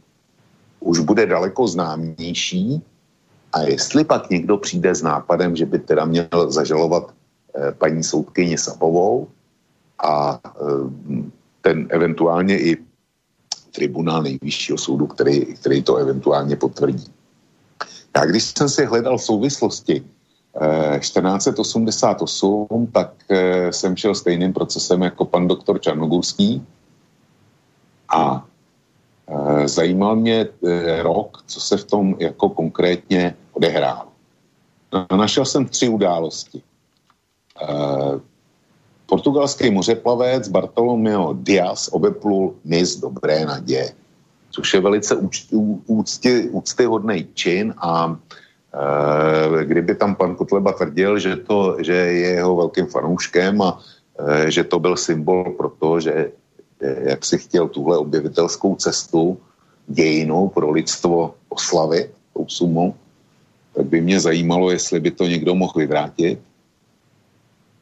[0.81, 2.83] už bude daleko známější
[3.53, 7.15] a jestli pak někdo přijde s nápadem, že by teda měl zažalovat
[7.55, 9.29] e, paní soudkyni Sapovou
[10.03, 10.61] a e,
[11.61, 12.77] ten eventuálně i
[13.73, 17.07] tribunál nejvyššího soudu, který, který to eventuálně potvrdí.
[18.17, 20.03] Já když jsem si hledal souvislosti
[20.61, 26.67] eh, 1488, tak eh, jsem šel stejným procesem jako pan doktor Čarnogurský
[28.09, 28.47] a
[29.29, 34.09] eh, zajímal mě eh, rok, co se v tom jako konkrétně odehrálo.
[34.93, 36.63] No, našel jsem tři události.
[39.09, 43.93] Eh, Portugalský mořeplavec Bartolomeo Diaz obeplul mis Dobré naděje,
[44.51, 45.17] což je velice
[45.87, 52.57] úcty, úctyhodný čin a e, kdyby tam pan Kotleba tvrdil, že, to, že je jeho
[52.57, 53.81] velkým fanouškem a
[54.19, 56.13] e, že to byl symbol pro to, že
[56.81, 59.39] e, jak si chtěl tuhle objevitelskou cestu
[59.89, 62.95] dějinou pro lidstvo oslavit tou sumou,
[63.75, 66.41] tak by mě zajímalo, jestli by to někdo mohl vyvrátit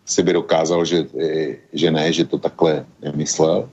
[0.06, 3.68] si by dokázal, že, eh, že ne, že to takhle nemyslel.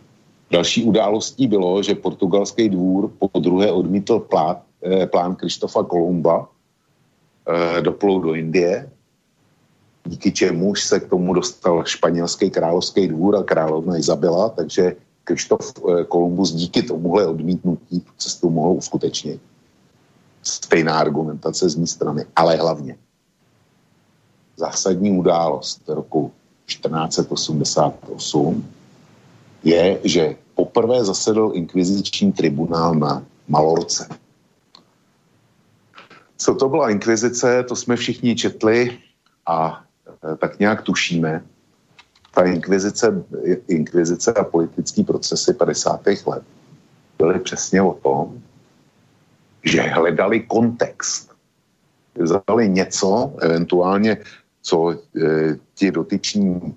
[0.51, 6.49] Další událostí bylo, že portugalský dvůr po druhé odmítl plán, eh, plán Krištofa Kolumba
[7.43, 8.89] eh, doplou do Indie,
[10.07, 15.73] díky čemuž se k tomu dostal španělský královský dvůr a královna Izabela, takže Krištof
[16.07, 19.39] Kolumbus díky tomuhle odmítnutí tu cestu mohl uskutečnit.
[20.43, 22.95] Stejná argumentace z mé strany, ale hlavně
[24.57, 26.31] zásadní událost roku
[26.65, 28.69] 1488
[29.63, 34.07] je, že poprvé zasedl inkviziční tribunál na Malorce.
[36.37, 38.97] Co to byla inkvizice, to jsme všichni četli
[39.47, 39.83] a
[40.33, 41.43] e, tak nějak tušíme.
[42.35, 43.23] Ta inkvizice,
[43.67, 46.01] inkvizice a politické procesy 50.
[46.25, 46.43] let
[47.17, 48.41] byly přesně o tom,
[49.63, 51.31] že hledali kontext.
[52.15, 54.17] Vzali něco, eventuálně
[54.63, 54.97] co e,
[55.75, 56.75] ti dotyční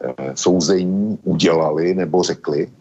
[0.00, 2.72] e, souzení udělali nebo řekli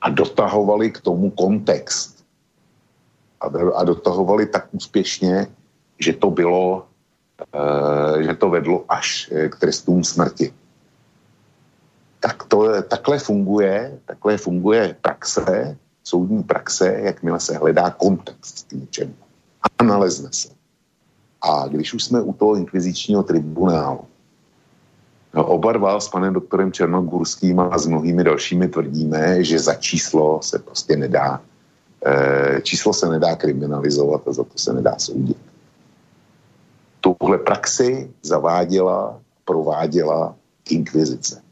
[0.00, 2.24] a dotahovali k tomu kontext.
[3.74, 5.46] A, dotahovali tak úspěšně,
[6.00, 6.86] že to bylo,
[7.52, 10.52] e, že to vedlo až k trestům smrti.
[12.20, 19.14] Tak to, takhle funguje, takhle funguje praxe, soudní praxe, jakmile se hledá kontext k něčemu.
[19.80, 20.55] A nalezne se.
[21.46, 24.00] A když už jsme u toho inkvizičního tribunálu,
[25.34, 30.42] no, oba dva s panem doktorem Černogurským a s mnohými dalšími tvrdíme, že za číslo
[30.42, 31.40] se prostě nedá,
[32.06, 35.38] e, číslo se nedá kriminalizovat a za to se nedá soudit.
[37.00, 40.34] Tuhle praxi zaváděla, prováděla
[40.70, 41.42] inkvizice.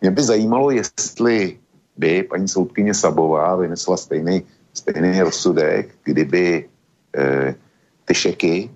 [0.00, 1.58] Mě by zajímalo, jestli
[1.96, 4.42] by paní soudkyně Sabová vynesla stejný,
[4.74, 6.68] stejný rozsudek, kdyby
[7.16, 7.54] e,
[8.04, 8.70] ty šeky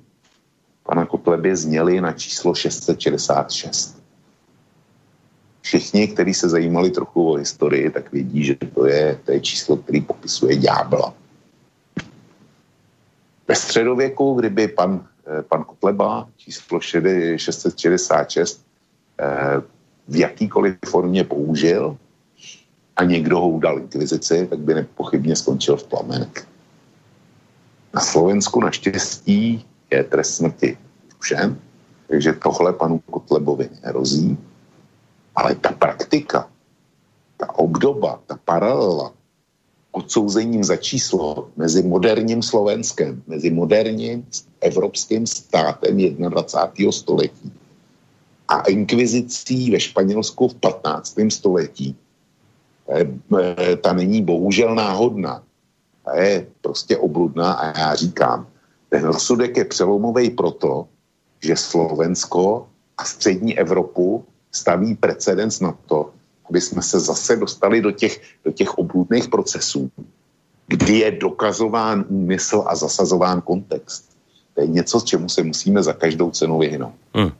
[0.86, 4.02] pana Kotleby zněly na číslo 666.
[5.60, 9.76] Všichni, kteří se zajímali trochu o historii, tak vědí, že to je, to je číslo,
[9.76, 11.14] který popisuje ďábla.
[13.48, 18.62] Ve středověku, kdyby pan, eh, pan Kotleba číslo 666
[19.18, 19.62] eh,
[20.08, 21.96] v jakýkoliv formě použil
[22.96, 26.46] a někdo ho udal inkvizici, tak by nepochybně skončil v plamenech.
[27.96, 30.76] Na Slovensku naštěstí je trest smrti
[31.18, 31.60] všem,
[32.08, 34.36] takže tohle panu Kotlebovi nehrozí.
[35.36, 36.48] Ale ta praktika,
[37.36, 39.12] ta obdoba, ta paralela
[39.92, 44.26] odsouzením za číslo mezi moderním Slovenskem, mezi moderním
[44.60, 46.92] evropským státem 21.
[46.92, 47.52] století
[48.48, 51.30] a inkvizicí ve Španělsku v 15.
[51.30, 51.96] století,
[52.92, 55.42] eh, ta není bohužel náhodná.
[56.06, 58.46] Ta je prostě obludná a já říkám,
[58.88, 60.86] ten rozsudek je přelomový proto,
[61.42, 62.66] že Slovensko
[62.98, 66.10] a střední Evropu staví precedens na to,
[66.50, 69.90] aby jsme se zase dostali do těch, do těch obludných procesů,
[70.66, 74.16] kdy je dokazován úmysl a zasazován kontext.
[74.54, 76.94] To je něco, čemu se musíme za každou cenu vyhnout.
[77.14, 77.32] Hmm.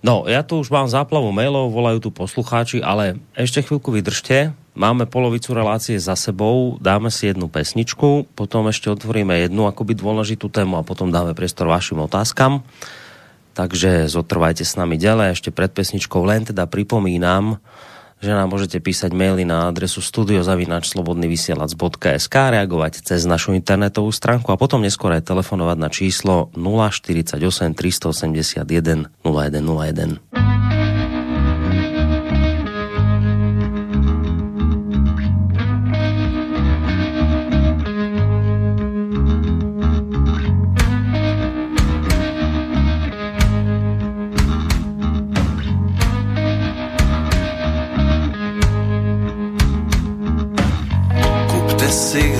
[0.00, 4.56] No, ja tu už mám záplavu mailov, volajú tu poslucháči, ale ešte chvíľku vydržte.
[4.80, 10.48] Máme polovicu relácie za sebou, dáme si jednu pesničku, potom ešte otvoríme jednu akoby dôležitú
[10.48, 12.64] tému a potom dáme priestor vašim otázkam.
[13.52, 15.36] Takže zotrvajte s nami ďalej.
[15.36, 17.60] Ešte pred pesničkou len teda pripomínam,
[18.24, 24.80] že nám môžete písať maily na adresu studiozavinačslobodnyvysielac.sk reagovať cez našu internetovú stránku a potom
[24.80, 27.36] neskôr aj telefonovať na číslo 048
[27.76, 30.79] 381 0101.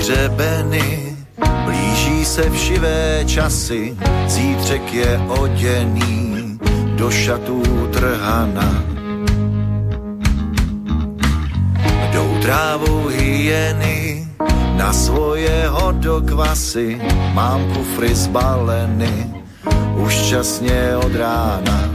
[0.01, 1.17] hřebeny,
[1.65, 3.97] blíží se všivé časy,
[4.27, 6.59] zítřek je oděný
[6.95, 8.83] do šatů trhana.
[12.11, 14.27] Jdou trávou hyeny
[14.75, 17.01] na svoje hodokvasy,
[17.33, 19.33] mám kufry zbaleny,
[19.95, 21.89] už časně od rána.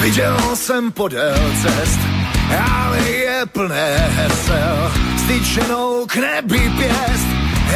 [0.00, 2.11] Viděl jsem podél cest,
[2.50, 4.92] ale je plné hesel,
[5.24, 7.26] styčenou k nebi pěst.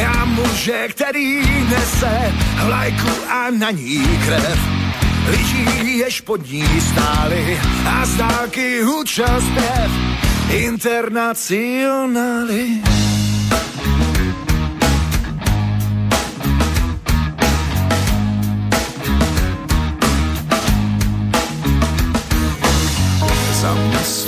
[0.01, 2.33] Já muže, který nese
[2.65, 4.59] vlajku a na ní krev.
[5.31, 9.91] Lidí, jež pod ní stály a z dálky hučel zpěv
[10.49, 12.67] internacionály.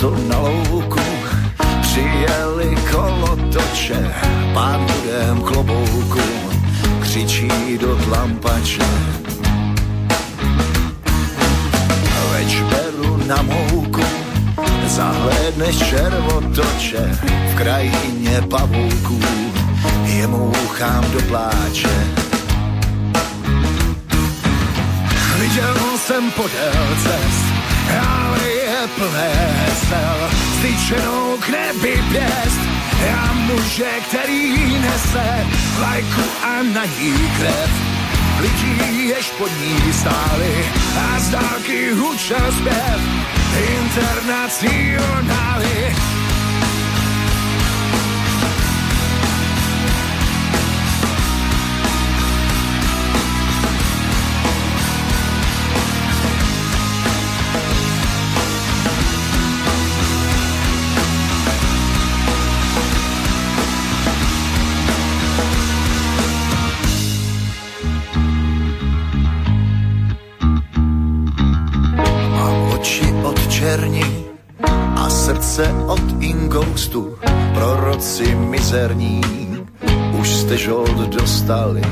[0.00, 1.00] Město na louku
[1.80, 4.14] přijeli kolotoče,
[4.54, 6.20] pán budem klobouku
[7.00, 8.82] křičí do tlampače.
[12.32, 14.04] Več beru na mouku,
[14.86, 17.18] zahlédneš červotoče
[17.52, 19.20] v krajině pavouků,
[20.04, 22.06] jemu uchám do pláče.
[25.38, 27.44] Viděl jsem podél cest,
[28.08, 28.39] ale je
[28.88, 29.32] plné
[29.66, 32.60] hesel, styčenou k nebi pěst.
[33.06, 35.46] Já muže, který nese
[35.78, 37.70] vlajku a na ní krev.
[38.40, 40.64] Lidí, jež pod ní stáli
[41.00, 43.00] a z dálky hučel zpěv.
[43.80, 45.96] Internacionály
[76.50, 77.18] od inkoustu,
[77.54, 79.20] proroci mizerní,
[80.20, 81.82] už jste žold dostali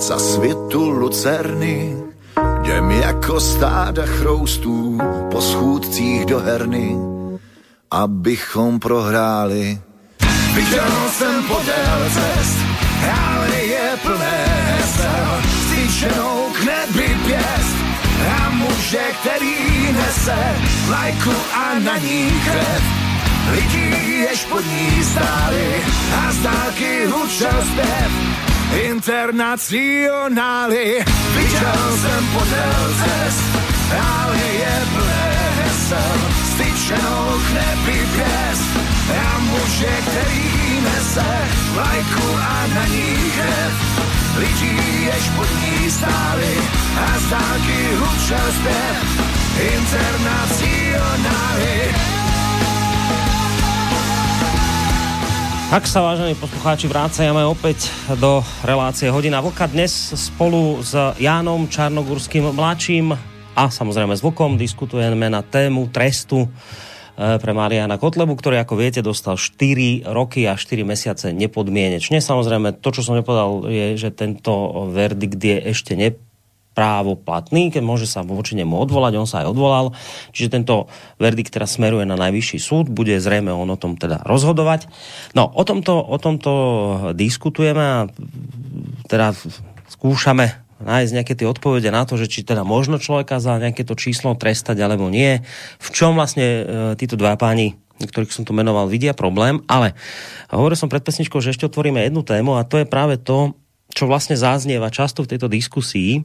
[0.00, 1.96] za světu lucerny,
[2.62, 4.98] Jdem jako stáda chroustů
[5.30, 6.96] po schůdcích do herny,
[7.90, 9.80] abychom prohráli.
[10.54, 12.58] Viděl jsem podél cest,
[13.26, 17.76] ale je plné hesel, styčenou k nebi pěst
[18.38, 20.56] a muže, který nese
[20.90, 22.99] lajku a na ní krev.
[23.50, 25.82] Lidí, jež pod ní stáli
[26.16, 28.10] a z dálky hučel zpěv
[28.82, 31.04] internacionály.
[31.36, 33.42] Viděl jsem podél cest,
[33.90, 35.30] ale je plné
[36.54, 38.70] styčenou k nebi pěst.
[39.10, 41.30] A muže, který nese
[41.76, 43.72] lajku a na ní krev.
[44.38, 46.56] Lidí, jež pod ní stáli
[46.96, 49.04] a z dálky hučel zpěv.
[49.76, 52.19] Internacionály.
[55.70, 59.70] Ak sa, vážení poslucháči, vrácajeme opäť do relácie Hodina Vlka.
[59.70, 63.14] Dnes spolu s Jánom Čarnogurským mladším
[63.54, 68.98] a samozrejme s Vlkom diskutujeme na tému trestu eh, pre Mariana Kotlebu, ktorý, ako viete,
[68.98, 72.18] dostal 4 roky a 4 mesiace nepodmienečne.
[72.18, 74.50] Samozrejme, to, čo som nepovedal, je, že tento
[74.90, 76.10] verdikt je ešte ne
[76.70, 79.86] právo platný, keď môže sa voči nemu odvolať, on sa aj odvolal.
[80.30, 80.86] Čiže tento
[81.18, 84.86] verdikt teraz smeruje na najvyšší súd, bude zrejme on o tom teda rozhodovať.
[85.34, 86.52] No, o tomto, o tomto
[87.18, 87.98] diskutujeme a
[89.10, 89.34] teda
[89.90, 93.92] skúšame nájsť nejaké tie odpovede na to, že či teda možno človeka za nejaké to
[93.98, 95.44] číslo trestať alebo nie.
[95.76, 96.62] V čom vlastne e,
[96.96, 99.92] títo dva páni ktorých som tu menoval, vidia problém, ale
[100.48, 103.52] hovoril som pred pesničkou, že ešte otvoríme jednu tému a to je práve to,
[103.92, 106.24] čo vlastne záznieva často v tejto diskusii,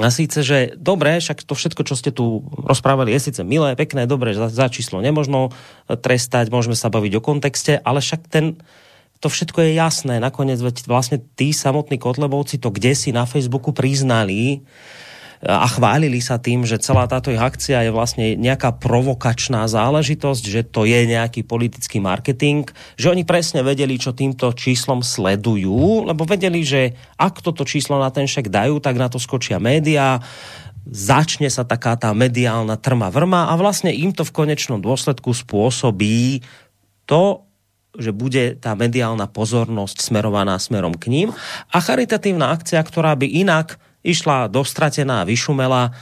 [0.00, 4.10] a síce, že dobre, však to všetko, čo ste tu rozprávali, je síce milé, pekné,
[4.10, 5.54] dobre, za, za číslo nemožno
[5.86, 8.58] trestať, môžeme sa baviť o kontexte, ale však ten,
[9.22, 10.14] to všetko je jasné.
[10.20, 14.66] Nakoniec veď vlastne tí samotní Kotlebovci to kde si na Facebooku priznali,
[15.44, 20.64] a chválili sa tým, že celá táto ich akcia je vlastne nejaká provokačná záležitosť, že
[20.64, 22.64] to je nejaký politický marketing,
[22.96, 28.08] že oni presne vedeli, čo týmto číslom sledujú, lebo vedeli, že ak toto číslo na
[28.08, 30.24] ten šek dajú, tak na to skočia médiá,
[30.88, 36.44] začne sa taká tá mediálna trma vrma a vlastne im to v konečnom dôsledku spôsobí
[37.04, 37.44] to,
[37.94, 41.28] že bude tá mediálna pozornosť smerovaná smerom k ním.
[41.70, 45.96] A charitatívna akcia, ktorá by inak išla dostratená, vyšumela,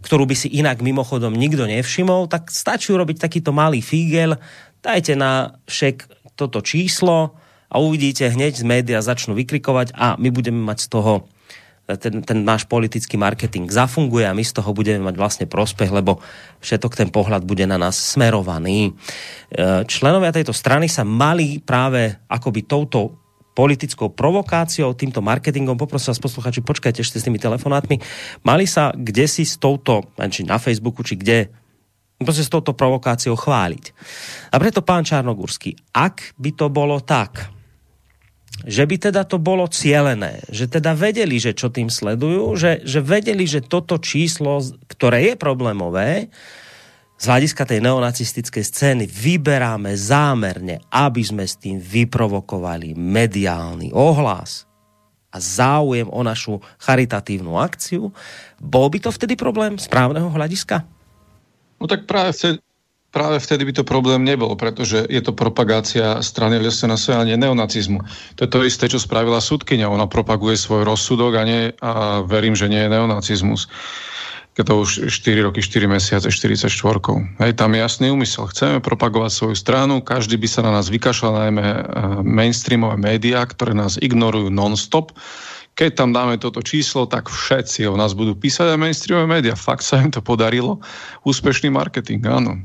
[0.00, 4.38] ktorú by si inak mimochodom nikto nevšimol, tak stačí urobiť takýto malý fígel,
[4.78, 6.06] dajte na šek
[6.38, 7.34] toto číslo
[7.66, 11.12] a uvidíte hneď z média začnú vykrikovať a my budeme mať z toho
[11.96, 16.20] ten, ten náš politický marketing zafunguje a my z toho budeme mať vlastne prospech, lebo
[16.60, 18.92] všetok ten pohľad bude na nás smerovaný.
[18.92, 23.27] E, členovia tejto strany sa mali práve akoby touto
[23.58, 27.98] politickou provokáciou, týmto marketingom, poprosím vás posluchači, počkajte ešte s tými telefonátmi,
[28.46, 31.50] mali sa kde si s touto, či na Facebooku, či kde,
[32.22, 33.84] proste s touto provokáciou chváliť.
[34.54, 37.50] A preto pán Čarnogurský, ak by to bolo tak,
[38.62, 43.02] že by teda to bolo cielené, že teda vedeli, že čo tým sledujú, že, že
[43.02, 46.30] vedeli, že toto číslo, ktoré je problémové,
[47.18, 54.70] z hľadiska tej neonacistickej scény vyberáme zámerne, aby sme s tým vyprovokovali mediálny ohlas
[55.34, 58.14] a záujem o našu charitatívnu akciu,
[58.62, 60.86] bol by to vtedy problém správneho hľadiska?
[61.82, 62.58] No tak práve vtedy,
[63.10, 67.98] práve vtedy by to problém nebol, pretože je to propagácia strany LSNS a nie neonacizmu.
[68.38, 69.90] To je to isté, čo spravila súdkynia.
[69.90, 73.66] Ona propaguje svoj rozsudok a, nie, a verím, že nie je neonacizmus
[74.58, 76.66] keď to už 4 roky, 4 mesiace, 44.
[77.38, 78.50] Hej, tam je jasný úmysel.
[78.50, 81.82] Chceme propagovať svoju stranu, každý by sa na nás vykašľal, najmä eh,
[82.26, 85.14] mainstreamové médiá, ktoré nás ignorujú non-stop.
[85.78, 89.54] Keď tam dáme toto číslo, tak všetci o nás budú písať aj mainstreamové médiá.
[89.54, 90.82] Fakt sa im to podarilo.
[91.22, 92.58] Úspešný marketing, áno.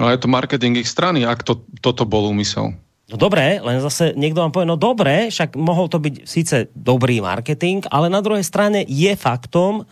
[0.00, 2.72] Ale je to marketing ich strany, ak to, toto bol úmysel.
[3.12, 7.20] No dobré, len zase niekto vám povie, no dobré, však mohol to byť síce dobrý
[7.20, 9.84] marketing, ale na druhej strane je faktom,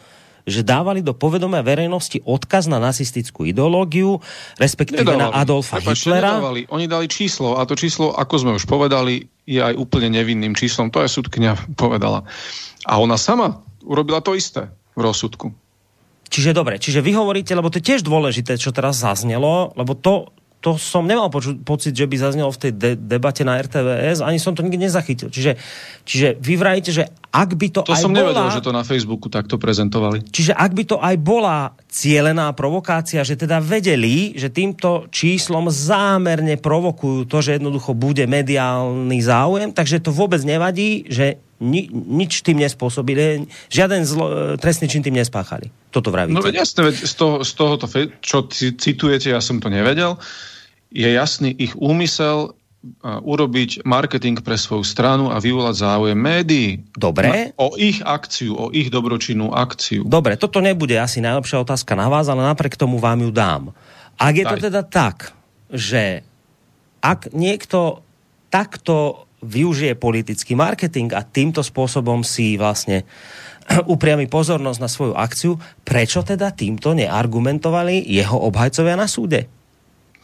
[0.43, 4.19] že dávali do povedomia verejnosti odkaz na nacistickú ideológiu,
[4.59, 5.23] respektíve nedávali.
[5.23, 6.31] na Adolfa Prepačte, Hitlera.
[6.39, 6.60] Nedávali.
[6.70, 10.90] Oni dali číslo a to číslo, ako sme už povedali, je aj úplne nevinným číslom.
[10.90, 11.52] To aj súdkňa
[11.82, 12.27] povedala.
[12.86, 15.51] A ona sama urobila to isté v rozsudku.
[16.32, 20.32] Čiže dobre, čiže vy hovoríte, lebo to je tiež dôležité, čo teraz zaznelo, lebo to,
[20.63, 24.39] to som nemal poču- pocit, že by zaznelo v tej de- debate na RTVS, ani
[24.39, 25.27] som to nikdy nezachytil.
[25.27, 25.59] Čiže,
[26.07, 28.31] čiže vy vrajíte, že ak by to, to aj som bola...
[28.31, 30.23] nevedel, že to na Facebooku takto prezentovali.
[30.31, 36.55] Čiže ak by to aj bola cielená provokácia, že teda vedeli, že týmto číslom zámerne
[36.55, 42.59] provokujú to, že jednoducho bude mediálny záujem, takže to vôbec nevadí, že ni, nič tým
[42.59, 45.71] nespôsobili, žiaden zlo, trestný čin tým nespáchali.
[45.95, 46.35] Toto vravíte.
[46.35, 47.87] No veď jasne, veď z, toho, z tohoto,
[48.19, 50.19] čo citujete, ja som to nevedel,
[50.93, 52.52] je jasný ich úmysel
[53.02, 56.82] urobiť marketing pre svoju stranu a vyvolať záujem médií.
[56.98, 57.55] Dobre.
[57.55, 60.02] O ich akciu, o ich dobročinnú akciu.
[60.02, 63.70] Dobre, toto nebude asi najlepšia otázka na vás, ale napriek tomu vám ju dám.
[64.19, 64.51] Ak je Daj.
[64.51, 65.31] to teda tak,
[65.70, 66.27] že
[66.98, 68.02] ak niekto
[68.51, 73.06] takto využije politický marketing a týmto spôsobom si vlastne
[73.94, 75.55] upriami pozornosť na svoju akciu,
[75.86, 79.62] prečo teda týmto neargumentovali jeho obhajcovia na súde?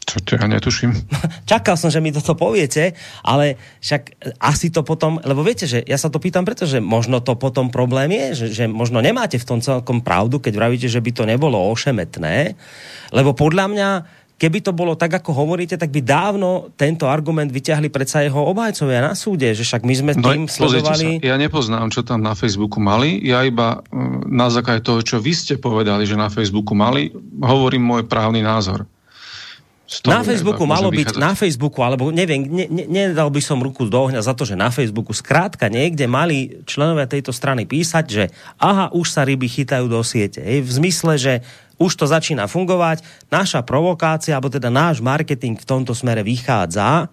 [0.08, 0.96] Čo to ja netuším.
[1.52, 6.00] Čakal som, že mi toto poviete, ale však asi to potom, lebo viete, že ja
[6.00, 9.60] sa to pýtam, pretože možno to potom problém je, že, že možno nemáte v tom
[9.60, 12.56] celkom pravdu, keď vravíte, že by to nebolo ošemetné,
[13.12, 13.88] lebo podľa mňa
[14.38, 19.02] keby to bolo tak, ako hovoríte, tak by dávno tento argument vyťahli predsa jeho obhajcovia
[19.02, 21.18] na súde, že však my sme no, tým sledovali...
[21.18, 25.18] Sa, ja nepoznám, čo tam na Facebooku mali, ja iba mm, na základe toho, čo
[25.18, 27.10] vy ste povedali, že na Facebooku mali,
[27.42, 28.86] hovorím môj právny názor
[30.04, 31.24] na Facebooku malo byť, vychádzať.
[31.24, 34.52] na Facebooku, alebo neviem, ne, ne, nedal by som ruku do ohňa za to, že
[34.52, 38.24] na Facebooku skrátka niekde mali členovia tejto strany písať, že
[38.60, 40.44] aha, už sa ryby chytajú do siete.
[40.44, 41.34] Hej, v zmysle, že
[41.80, 43.00] už to začína fungovať,
[43.32, 47.08] naša provokácia, alebo teda náš marketing v tomto smere vychádza,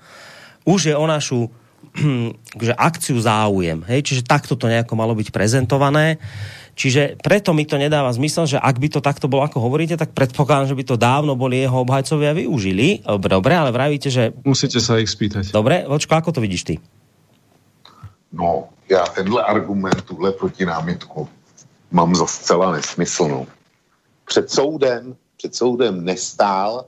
[0.68, 1.48] už je o našu
[2.66, 3.80] že akciu záujem.
[3.88, 4.04] Hej?
[4.04, 6.20] Čiže takto to nejako malo byť prezentované.
[6.76, 10.12] Čiže preto mi to nedáva zmysel, že ak by to takto bolo, ako hovoríte, tak
[10.12, 13.00] predpokladám, že by to dávno boli jeho obhajcovia využili.
[13.08, 14.36] Dobre, ale vravíte, že...
[14.44, 15.56] Musíte sa ich spýtať.
[15.56, 16.76] Dobre, Vočko, ako to vidíš ty?
[18.36, 21.28] No, já tenhle argument, tuhle protinámitku
[21.92, 23.48] mám za zcela nesmyslnou.
[24.26, 26.86] Před soudem, před soudem nestál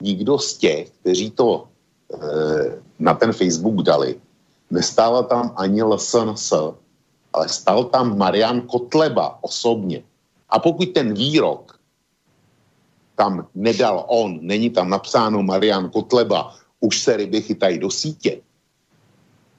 [0.00, 1.64] nikdo z těch, kteří to
[2.12, 2.16] e,
[2.98, 4.20] na ten Facebook dali.
[4.70, 6.52] Nestála tam ani LSNS,
[7.32, 10.02] ale stal tam Marian Kotleba osobně.
[10.48, 11.80] A pokud ten výrok
[13.16, 18.40] tam nedal on, není tam napsáno Marian Kotleba, už se ryby chytají do sítě,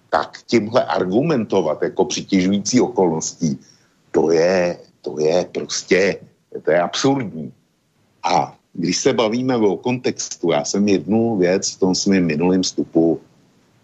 [0.09, 3.59] tak tímhle argumentovat jako přitěžující okolností,
[4.11, 6.19] to je, to je prostě,
[6.63, 7.53] to je absurdní.
[8.23, 13.21] A když se bavíme o kontextu, já jsem jednu věc v tom svém minulém vstupu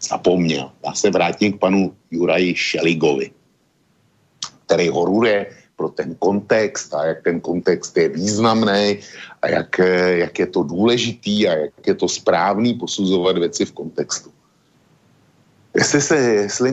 [0.00, 0.70] zapomněl.
[0.86, 3.39] Já se vrátím k panu Juraji Šeligovi
[4.70, 9.02] který horuje pro ten kontext a jak ten kontext je významný
[9.42, 9.78] a jak,
[10.22, 14.30] jak je to důležitý a jak je to správný posuzovat věci v kontextu.
[15.74, 16.16] Jestli se,
[16.46, 16.72] jestli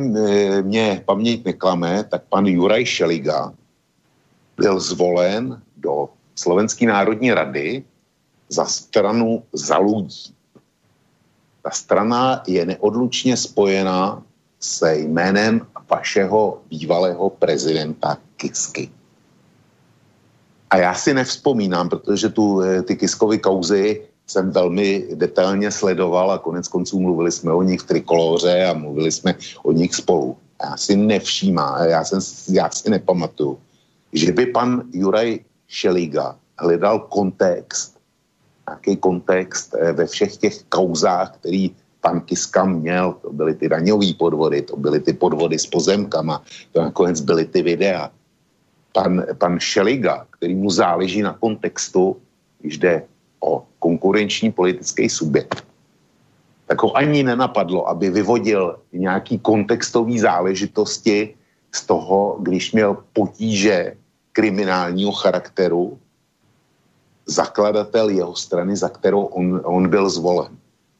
[0.61, 3.53] mě paměť neklame, tak pan Juraj Šeliga
[4.57, 7.83] byl zvolen do Slovenské národní rady
[8.49, 10.37] za stranu za ľudí.
[11.65, 14.21] Ta strana je neodlučně spojená
[14.59, 18.89] se jménem vašeho bývalého prezidenta Kisky.
[20.69, 26.38] A já si nevzpomínám, protože tu, eh, ty Kiskovy kauzy jsem velmi detailně sledoval a
[26.38, 30.38] konec konců mluvili jsme o nich v Trikoloře a mluvili jsme o nich spolu.
[30.64, 32.19] Já si nevšímám, já, jsem,
[32.49, 33.59] já si nepamatuju,
[34.14, 37.97] že by pan Juraj Šeliga hledal kontext,
[38.69, 44.13] nějaký kontext eh, ve všech těch kauzách, který pan Kiska měl, to byly ty daňové
[44.13, 48.11] podvody, to byly ty podvody s pozemkama, to nakonec byly ty videa.
[48.93, 52.17] Pan, pan Šeliga, který mu záleží na kontextu,
[52.59, 53.03] když jde
[53.39, 55.63] o konkurenční politický subjekt,
[56.67, 61.35] tak ho ani nenapadlo, aby vyvodil nějaký kontextový záležitosti
[61.71, 63.95] z toho, když měl potíže
[64.31, 65.99] kriminálního charakteru
[67.25, 70.56] zakladatel jeho strany, za kterou on, on byl zvolen.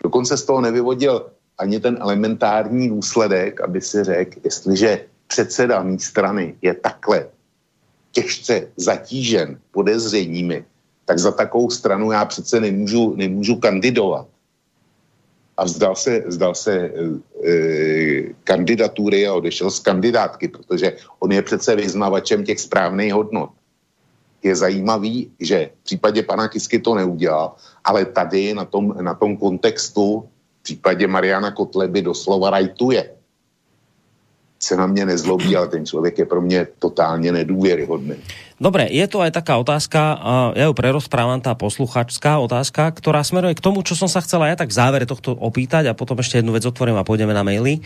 [0.08, 1.28] Dokonce z toho nevyvodil
[1.58, 7.28] ani ten elementární důsledek, aby si řekl, jestliže předseda mý strany je takhle
[8.12, 10.66] těžce zatížen podezřeními,
[11.06, 14.28] tak za takovou stranu já přece nemůžu, nemůžu kandidovat.
[15.58, 16.92] A vzdal se, vzdal se e,
[17.44, 17.54] e,
[18.48, 23.57] kandidatury a odešel z kandidátky, protože on je přece vyznavačem těch správných hodnot
[24.48, 29.38] je zajímavý, že v případě pana Kisky to neudělal, ale tady na tom, na tom
[29.38, 30.24] kontextu
[30.60, 33.12] v případě Mariana Kotleby doslova rajtuje.
[34.60, 38.16] Se na mě nezlobí, ale ten člověk je pro mě totálně nedůvěryhodný.
[38.58, 40.18] Dobre, je tu aj taká otázka,
[40.58, 44.58] ja ju prerozprávam, tá posluchačská otázka, ktorá smeruje k tomu, čo som sa chcela ja
[44.58, 47.78] tak v závere tohto opýtať a potom ešte jednu vec otvorím a pôjdeme na maily.
[47.78, 47.82] E,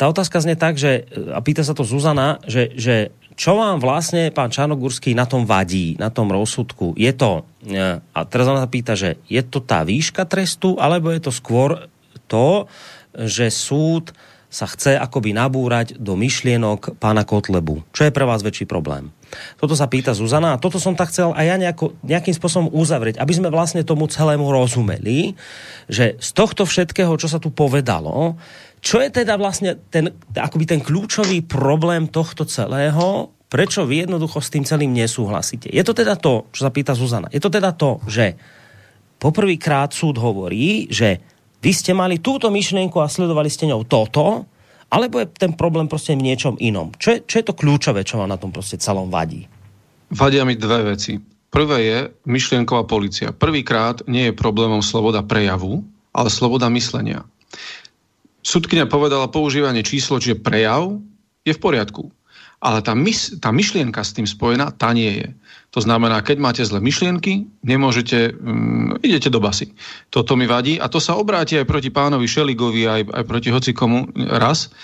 [0.00, 4.34] tá otázka znie tak, že, a pýta sa to Zuzana, že, že čo vám vlastne
[4.34, 6.98] pán Čarnogurský na tom vadí, na tom rozsudku?
[6.98, 11.14] Je to, e, a teraz ona sa pýta, že je to tá výška trestu, alebo
[11.14, 11.86] je to skôr
[12.26, 12.66] to,
[13.14, 14.10] že súd
[14.48, 17.84] sa chce akoby nabúrať do myšlienok pána Kotlebu.
[17.92, 19.12] Čo je pre vás väčší problém?
[19.60, 23.20] Toto sa pýta Zuzana a toto som tak chcel aj ja nejako, nejakým spôsobom uzavrieť,
[23.20, 25.36] aby sme vlastne tomu celému rozumeli,
[25.84, 28.40] že z tohto všetkého, čo sa tu povedalo,
[28.78, 34.52] čo je teda vlastne ten, akoby ten kľúčový problém tohto celého, prečo vy jednoducho s
[34.52, 35.72] tým celým nesúhlasíte?
[35.72, 38.36] Je to teda to, čo sa pýta Zuzana, je to teda to, že
[39.18, 41.18] poprvýkrát súd hovorí, že
[41.58, 44.46] vy ste mali túto myšlienku a sledovali ste ňou toto,
[44.88, 46.94] alebo je ten problém proste v niečom inom?
[46.96, 49.44] Čo je, čo je to kľúčové, čo vám na tom proste celom vadí?
[50.08, 51.20] Vadia mi dve veci.
[51.48, 51.98] Prvé je
[52.28, 53.32] myšlienková policia.
[53.32, 57.24] Prvýkrát nie je problémom sloboda prejavu, ale sloboda myslenia.
[58.42, 60.98] Sudkynia povedala, používanie číslo, čiže prejav,
[61.42, 62.12] je v poriadku.
[62.58, 65.28] Ale tá, mys- tá myšlienka s tým spojená, tá nie je.
[65.76, 69.70] To znamená, keď máte zlé myšlienky, nemôžete, um, idete do basy.
[70.10, 74.10] Toto mi vadí a to sa obráti aj proti pánovi Šeligovi, aj, aj proti hocikomu
[74.16, 74.74] raz,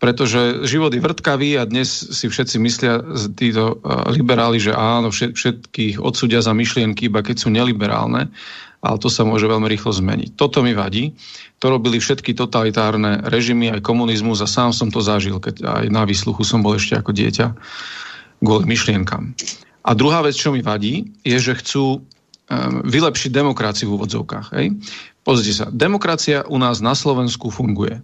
[0.00, 3.04] pretože život je vrtkavý a dnes si všetci myslia,
[3.36, 8.32] títo uh, liberáli, že áno, všetkých odsudia za myšlienky, iba keď sú neliberálne
[8.80, 10.40] ale to sa môže veľmi rýchlo zmeniť.
[10.40, 11.12] Toto mi vadí.
[11.60, 16.08] To robili všetky totalitárne režimy, aj komunizmus a sám som to zažil, keď aj na
[16.08, 17.46] výsluchu som bol ešte ako dieťa
[18.40, 19.36] kvôli myšlienkam.
[19.84, 22.04] A druhá vec, čo mi vadí, je, že chcú
[22.84, 24.46] vylepšiť demokraciu v úvodzovkách.
[24.58, 24.80] Hej?
[25.22, 28.02] Pozrite sa, demokracia u nás na Slovensku funguje.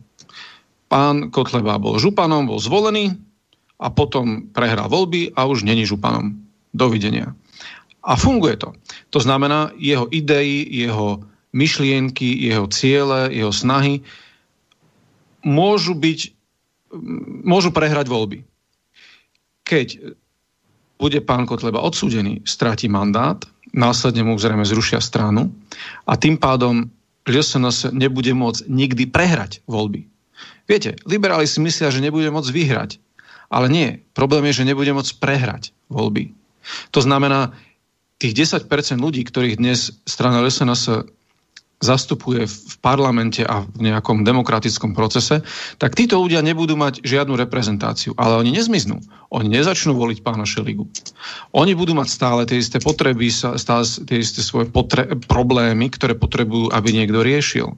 [0.87, 3.19] Pán Kotleba bol županom, bol zvolený
[3.83, 6.39] a potom prehral voľby a už není županom.
[6.71, 7.35] Dovidenia.
[8.07, 8.71] A funguje to.
[9.11, 14.07] To znamená, jeho idei, jeho myšlienky, jeho ciele, jeho snahy
[15.43, 16.21] môžu byť,
[17.43, 18.47] môžu prehrať voľby.
[19.67, 20.15] Keď
[20.97, 23.43] bude pán Kotleba odsúdený, stráti mandát,
[23.75, 25.51] následne mu zrejme zrušia stranu
[26.09, 26.89] a tým pádom
[27.27, 30.07] LSNS nebude môcť nikdy prehrať voľby.
[30.71, 32.91] Viete, liberáli si myslia, že nebude môcť vyhrať.
[33.47, 34.03] Ale nie.
[34.15, 36.35] Problém je, že nebude môcť prehrať voľby.
[36.91, 37.55] To znamená,
[38.17, 41.13] tých 10% ľudí, ktorých dnes strana SNS
[41.77, 45.45] zastupuje v parlamente a v nejakom demokratickom procese,
[45.77, 48.17] tak títo ľudia nebudú mať žiadnu reprezentáciu.
[48.17, 49.05] Ale oni nezmiznú.
[49.29, 50.89] Oni nezačnú voliť pána Šeligu.
[51.53, 56.73] Oni budú mať stále tie isté potreby, stále tie isté svoje potre- problémy, ktoré potrebujú,
[56.73, 57.77] aby niekto riešil.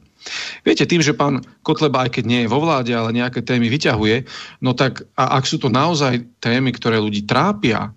[0.63, 4.29] Viete, tým, že pán Kotleba, aj keď nie je vo vláde, ale nejaké témy vyťahuje,
[4.63, 7.91] no tak a ak sú to naozaj témy, ktoré ľudí trápia,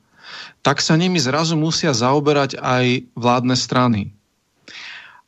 [0.61, 4.13] tak sa nimi zrazu musia zaoberať aj vládne strany.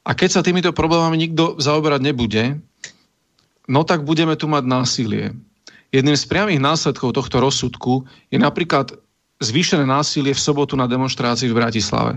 [0.06, 2.44] A keď sa týmito problémami nikto zaoberať nebude,
[3.66, 5.34] no tak budeme tu mať násilie.
[5.94, 8.94] Jedným z priamých následkov tohto rozsudku je napríklad
[9.42, 12.14] zvýšené násilie v sobotu na demonstrácii v Bratislave.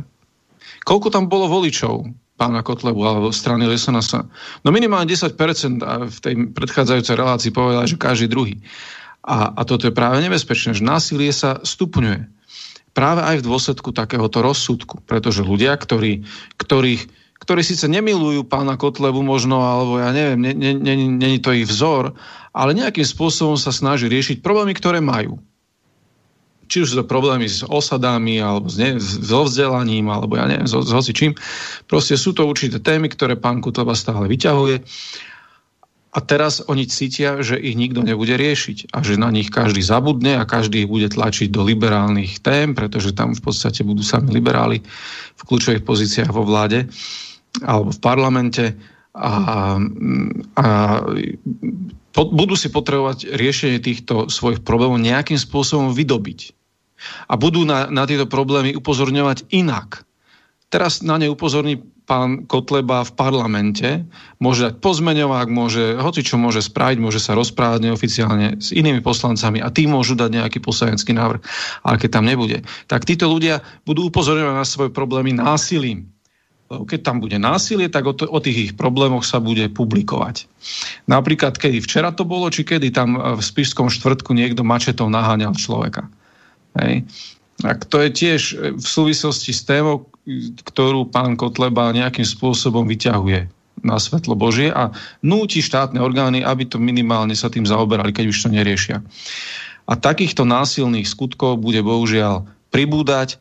[0.85, 4.29] Koľko tam bolo voličov pána Kotlebu alebo strany Lesenasa?
[4.63, 8.61] No minimálne 10% a v tej predchádzajúcej relácii povedala, že každý druhý.
[9.27, 12.36] A, a toto je práve nebezpečné, že násilie sa stupňuje
[12.97, 15.05] práve aj v dôsledku takéhoto rozsudku.
[15.05, 16.25] Pretože ľudia, ktorí,
[16.57, 17.03] ktorých,
[17.37, 21.69] ktorí síce nemilujú pána Kotlebu možno, alebo ja neviem, není ne, ne, ne to ich
[21.69, 22.17] vzor,
[22.57, 25.37] ale nejakým spôsobom sa snaží riešiť problémy, ktoré majú.
[26.67, 30.67] Či už sú to problémy s osadami, alebo s ne, so vzdelaním, alebo ja neviem,
[30.67, 31.37] s, s hocičím.
[31.87, 34.83] Proste sú to určité témy, ktoré pán Kotleba stále vyťahuje
[36.17, 40.41] a teraz oni cítia, že ich nikto nebude riešiť a že na nich každý zabudne
[40.41, 44.81] a každý ich bude tlačiť do liberálnych tém, pretože tam v podstate budú sami liberáli
[45.37, 46.89] v kľúčových pozíciách vo vláde
[47.61, 48.65] alebo v parlamente
[49.13, 49.77] a,
[50.57, 50.67] a
[52.17, 56.57] po, budú si potrebovať riešenie týchto svojich problémov nejakým spôsobom vydobiť.
[57.29, 60.09] A budú na, na tieto problémy upozorňovať inak.
[60.73, 63.89] Teraz na ne upozorní pán Kotleba v parlamente,
[64.39, 69.59] môže dať pozmeňovák, môže, hoci čo môže spraviť, môže sa rozprávať neoficiálne s inými poslancami
[69.59, 71.43] a tí môžu dať nejaký poslanecký návrh.
[71.83, 76.07] Ale keď tam nebude, tak títo ľudia budú upozorňovať na svoje problémy násilím.
[76.67, 80.51] Keď tam bude násilie, tak o, to, o tých ich problémoch sa bude publikovať.
[81.07, 86.11] Napríklad, kedy včera to bolo, či kedy tam v Spišskom štvrtku niekto mačetou naháňal človeka.
[86.75, 87.07] Hej.
[87.63, 88.41] Tak to je tiež
[88.77, 90.11] v súvislosti s témou,
[90.63, 93.47] ktorú pán Kotleba nejakým spôsobom vyťahuje
[93.87, 94.91] na svetlo Božie a
[95.23, 99.07] núti štátne orgány, aby to minimálne sa tým zaoberali, keď už to neriešia.
[99.87, 103.39] A takýchto násilných skutkov bude bohužiaľ pribúdať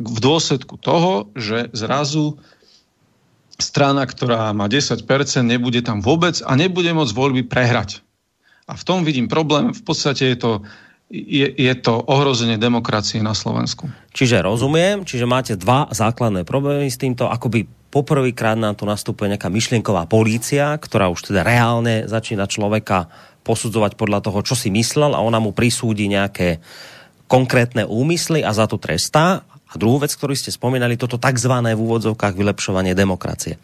[0.00, 2.40] v dôsledku toho, že zrazu
[3.60, 5.04] strana, ktorá má 10%,
[5.44, 8.00] nebude tam vôbec a nebude môcť voľby prehrať.
[8.64, 9.74] A v tom vidím problém.
[9.76, 10.50] V podstate je to
[11.08, 13.88] je, je to ohrozenie demokracie na Slovensku.
[14.12, 19.48] Čiže rozumiem, čiže máte dva základné problémy s týmto, akoby poprvýkrát nám tu nastupuje nejaká
[19.48, 23.08] myšlienková polícia, ktorá už teda reálne začína človeka
[23.40, 26.60] posudzovať podľa toho, čo si myslel a ona mu prisúdi nejaké
[27.24, 29.48] konkrétne úmysly a za to trestá.
[29.68, 31.52] A druhú vec, ktorú ste spomínali, toto tzv.
[31.52, 33.56] v úvodzovkách vylepšovanie demokracie.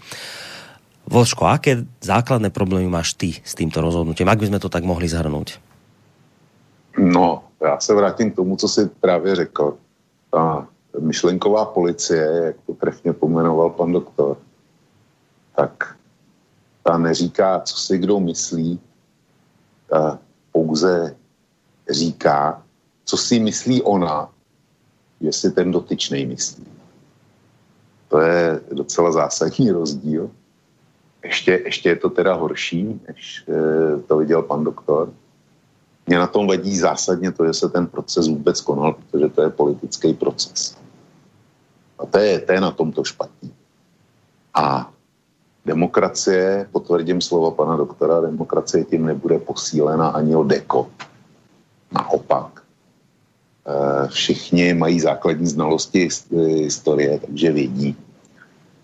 [1.04, 4.28] Vočko, aké základné problémy máš ty s týmto rozhodnutím?
[4.28, 5.73] Ak by sme to tak mohli zhrnúť?
[6.98, 9.76] No, já se vrátím k tomu, co si právě řekl.
[10.30, 10.68] Ta
[11.00, 14.36] myšlenková policie, jak to trefně pomenoval pan doktor,
[15.56, 15.96] tak
[16.82, 18.80] ta neříká, co si kdo myslí,
[19.86, 20.18] ta
[20.52, 21.16] pouze
[21.90, 22.62] říká,
[23.04, 24.30] co si myslí ona,
[25.20, 26.66] že si ten dotyčný myslí.
[28.08, 30.30] To je docela zásadní rozdíl.
[31.24, 35.12] Ještě, ještě je to teda horší, než e, to viděl pan doktor.
[36.06, 39.50] Mě na tom vadí zásadně to, že se ten proces vůbec konal, protože to je
[39.50, 40.76] politický proces.
[41.98, 43.54] A to je, to je na tomto špatný.
[44.54, 44.92] A
[45.64, 50.90] demokracie, potvrdím slova pana doktora, demokracie tím nebude posílena ani o deko.
[51.92, 52.62] Naopak.
[53.66, 57.96] E, všichni mají základní znalosti historie, takže vědí,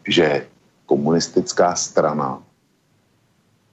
[0.09, 0.47] že
[0.86, 2.42] komunistická strana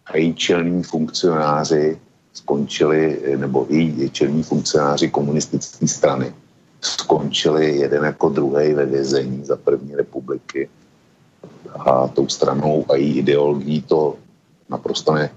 [0.06, 2.00] a její čelní funkcionáři
[2.38, 6.34] skončili, nebo její čelní funkcionáři komunistické strany
[6.82, 10.70] skončili jeden jako druhý ve vězení za první republiky
[11.74, 14.16] a tou stranou a její ideologií to
[14.70, 15.30] naprosto ne,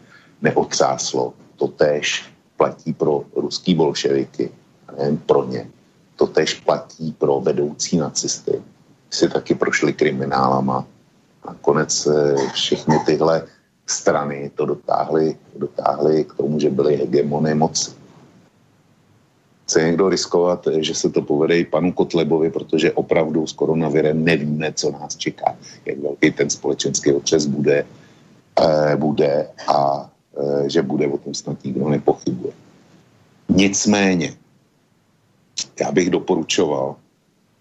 [0.42, 1.32] neotřáslo.
[1.56, 2.24] To též
[2.56, 4.50] platí pro ruský bolševiky,
[4.96, 5.70] nejen pro ně.
[6.16, 8.62] To též platí pro vedoucí nacisty.
[9.10, 10.84] Si taky prošli kriminálama.
[11.46, 13.46] Nakonec eh, všechny tyhle
[13.90, 17.90] strany to dotáhly, dotáhly k tomu, že byly hegemony moci.
[19.64, 24.72] Chce někdo riskovat, že se to povede i panu Kotlebovi, protože opravdu s koronavirem nevíme,
[24.72, 25.56] co nás čeká,
[25.86, 27.86] jak velký ten společenský otřes bude,
[28.60, 32.52] eh, bude a eh, že bude o tom snad nikdo nepochybuje.
[33.48, 34.34] Nicméně,
[35.80, 36.96] já bych doporučoval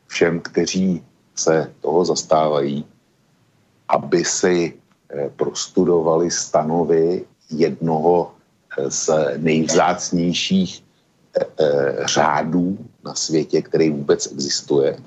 [0.07, 1.03] všem, kteří
[1.35, 2.85] se toho zastávají,
[3.87, 4.73] aby si
[5.35, 8.31] prostudovali stanovy jednoho
[8.77, 10.83] eh, z nejvzácnějších
[11.39, 11.45] eh,
[12.05, 14.97] řádů na světě, který vůbec existuje,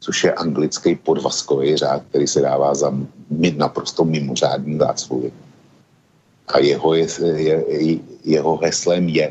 [0.00, 2.92] což je anglický podvazkový řád, který se dává za
[3.56, 5.32] naprosto mimořádný zásluhy.
[6.48, 9.28] A jeho, je, je, jeho heslem je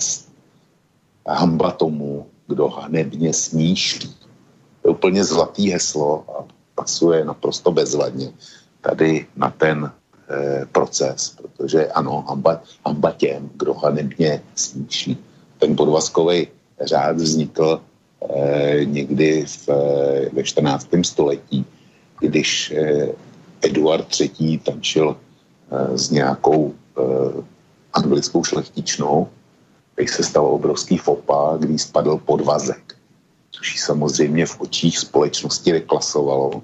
[1.27, 4.09] hamba tomu, kdo hanebně smýšlí.
[4.81, 6.45] To je úplně zlatý heslo a
[6.75, 8.33] pasuje naprosto bezvadně
[8.83, 15.17] tady na ten e, proces, protože ano, hamba, hamba těm, kdo hanebně smýšlí.
[15.59, 16.47] Ten podvazkový
[16.81, 20.87] řád vznikl e, někdy v, e, ve 14.
[21.03, 21.65] století,
[22.19, 23.07] když e,
[23.61, 24.57] Eduard III.
[24.57, 27.01] tančil e, s nějakou e,
[27.93, 29.29] anglickou šlechtičnou,
[29.95, 32.95] když se stalo obrovský fopa, když spadl podvazek,
[33.51, 36.61] což ji samozřejmě v očích společnosti deklasovalo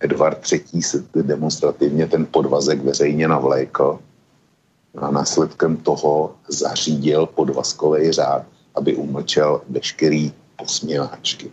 [0.00, 0.82] Edvard III.
[0.82, 3.98] se demonstrativně ten podvazek veřejně navlékl
[4.98, 8.42] a následkem toho zařídil podvazkový řád,
[8.74, 11.50] aby umlčel veškerý posměváčky.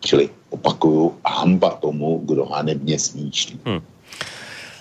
[0.00, 3.60] Čili opakuju, hamba tomu, kdo hanebně smýšlí.
[3.64, 3.82] Hmm.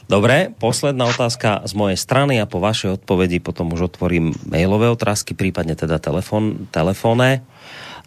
[0.08, 5.36] Dobre, posledná otázka z mojej strany a po vašej odpovedi potom už otvorím mailové otázky,
[5.36, 7.44] prípadne teda telefon, telefónne.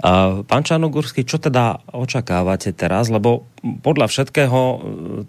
[0.01, 3.13] Pán Čarnogórsky, čo teda očakávate teraz?
[3.13, 3.45] Lebo
[3.85, 4.77] podľa všetkého e,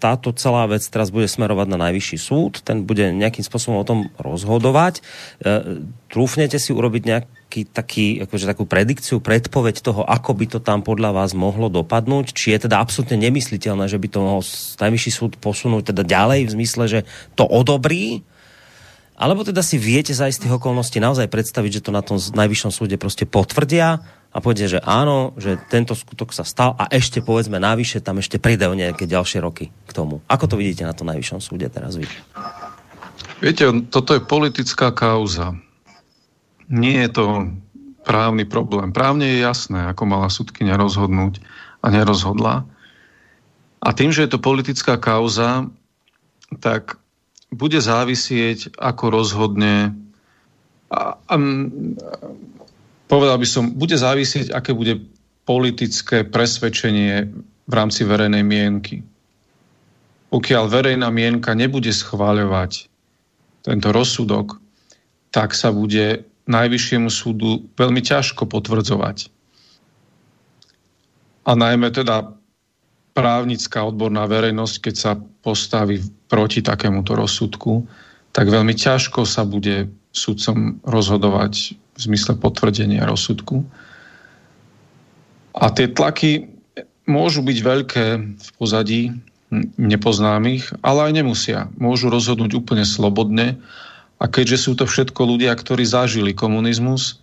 [0.00, 4.08] táto celá vec teraz bude smerovať na najvyšší súd, ten bude nejakým spôsobom o tom
[4.16, 5.04] rozhodovať.
[5.44, 10.80] E, trúfnete si urobiť nejaký taký, akože takú predikciu, predpoveď toho, ako by to tam
[10.80, 12.32] podľa vás mohlo dopadnúť?
[12.32, 14.40] Či je teda absolútne nemysliteľné, že by to mohol
[14.80, 17.00] najvyšší súd posunúť teda ďalej v zmysle, že
[17.36, 18.24] to odobrí?
[19.12, 22.96] Alebo teda si viete za istých okolností naozaj predstaviť, že to na tom najvyššom súde
[22.96, 24.00] proste potvrdia
[24.32, 28.40] a povedia, že áno, že tento skutok sa stal a ešte povedzme navyše tam ešte
[28.40, 30.24] pridajú nejaké ďalšie roky k tomu.
[30.32, 32.08] Ako to vidíte na to najvyššom súde teraz vy?
[33.44, 35.52] Viete, toto je politická kauza.
[36.72, 37.24] Nie je to
[38.08, 38.94] právny problém.
[38.96, 41.44] Právne je jasné, ako mala súdkynia rozhodnúť
[41.84, 42.64] a nerozhodla.
[43.82, 45.66] A tým, že je to politická kauza,
[46.62, 47.01] tak
[47.52, 49.92] bude závisieť, ako rozhodne
[50.88, 51.34] a, a,
[53.08, 55.04] povedal by som, bude závisieť, aké bude
[55.44, 57.28] politické presvedčenie
[57.68, 59.04] v rámci verejnej mienky.
[60.32, 62.88] Pokiaľ verejná mienka nebude schváľovať
[63.64, 64.56] tento rozsudok,
[65.28, 69.28] tak sa bude najvyššiemu súdu veľmi ťažko potvrdzovať.
[71.42, 72.32] A najmä teda
[73.12, 75.12] právnická odborná verejnosť, keď sa
[75.44, 77.84] postaví proti takémuto rozsudku,
[78.32, 83.64] tak veľmi ťažko sa bude sudcom rozhodovať v zmysle potvrdenia rozsudku.
[85.52, 86.48] A tie tlaky
[87.04, 88.06] môžu byť veľké
[88.40, 89.12] v pozadí
[89.76, 91.60] nepoznámych, ale aj nemusia.
[91.76, 93.60] Môžu rozhodnúť úplne slobodne
[94.16, 97.20] a keďže sú to všetko ľudia, ktorí zažili komunizmus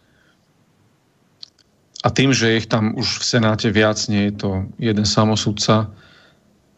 [2.00, 4.50] a tým, že ich tam už v Senáte viac, nie je to
[4.80, 5.92] jeden samosudca,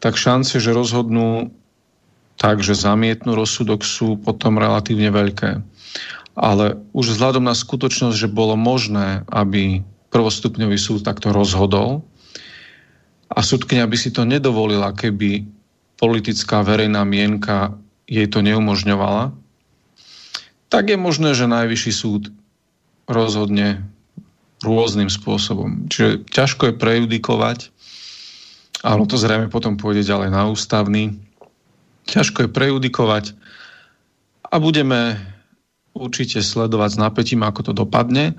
[0.02, 1.54] tak šance, že rozhodnú
[2.42, 5.62] tak, že zamietnú rozsudok sú potom relatívne veľké.
[6.34, 12.02] Ale už vzhľadom na skutočnosť, že bolo možné, aby prvostupňový súd takto rozhodol
[13.30, 15.46] a súdkňa by si to nedovolila, keby
[16.02, 17.78] politická verejná mienka
[18.10, 19.38] jej to neumožňovala,
[20.74, 22.34] tak je možné, že najvyšší súd
[23.06, 23.86] rozhodne
[24.62, 25.90] rôznym spôsobom.
[25.90, 27.60] Čiže ťažko je prejudikovať,
[28.82, 31.18] ale to zrejme potom pôjde ďalej na ústavný.
[32.10, 33.26] Ťažko je prejudikovať
[34.46, 35.22] a budeme
[35.94, 38.38] určite sledovať s napätím, ako to dopadne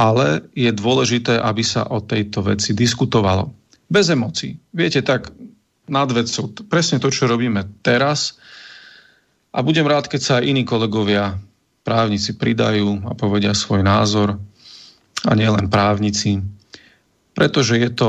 [0.00, 3.52] ale je dôležité, aby sa o tejto veci diskutovalo.
[3.90, 4.56] Bez emócií.
[4.72, 5.28] Viete, tak
[5.90, 6.48] nad vecou.
[6.70, 8.40] Presne to, čo robíme teraz.
[9.50, 11.36] A budem rád, keď sa aj iní kolegovia,
[11.82, 14.40] právnici pridajú a povedia svoj názor.
[15.26, 16.40] A nielen právnici.
[17.36, 18.08] Pretože je to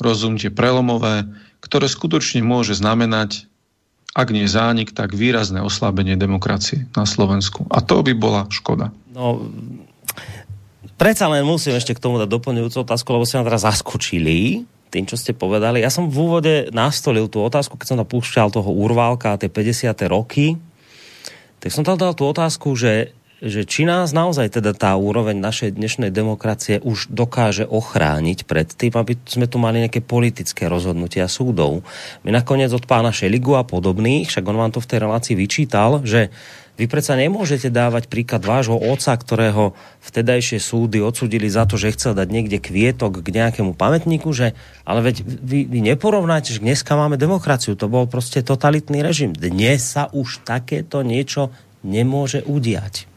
[0.00, 1.28] rozumte prelomové,
[1.60, 3.46] ktoré skutočne môže znamenať,
[4.16, 7.68] ak nie zánik, tak výrazné oslabenie demokracie na Slovensku.
[7.70, 8.90] A to by bola škoda.
[9.14, 9.46] No,
[11.00, 15.08] Predsa len musím ešte k tomu dať doplňujúcu otázku, lebo ste ma teraz zaskočili tým,
[15.08, 15.80] čo ste povedali.
[15.80, 19.48] Ja som v úvode nastolil tú otázku, keď som tam púšťal toho Urválka a tie
[19.48, 19.96] 50.
[20.12, 20.60] roky,
[21.56, 25.80] tak som tam dal tú otázku, že, že či nás naozaj teda tá úroveň našej
[25.80, 31.80] dnešnej demokracie už dokáže ochrániť pred tým, aby sme tu mali nejaké politické rozhodnutia súdov.
[32.20, 36.04] My nakoniec od pána Šeligu a podobných, však on vám to v tej relácii vyčítal,
[36.04, 36.28] že
[36.76, 42.16] vy predsa nemôžete dávať príklad vášho oca, ktorého vtedajšie súdy odsudili za to, že chcel
[42.16, 44.56] dať niekde kvietok k nejakému pamätníku, že
[44.88, 49.36] ale veď vy, vy neporovnáte, že dneska máme demokraciu, to bol proste totalitný režim.
[49.36, 51.52] Dnes sa už takéto niečo
[51.84, 53.09] nemôže udiať.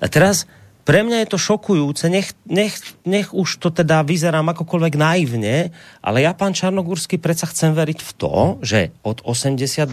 [0.00, 0.44] A teraz
[0.86, 6.22] pre mňa je to šokujúce, nech, nech, nech už to teda vyzerám akokoľvek naivne, ale
[6.22, 9.90] ja, pán Čarnogórsky, predsa chcem veriť v to, že od 89.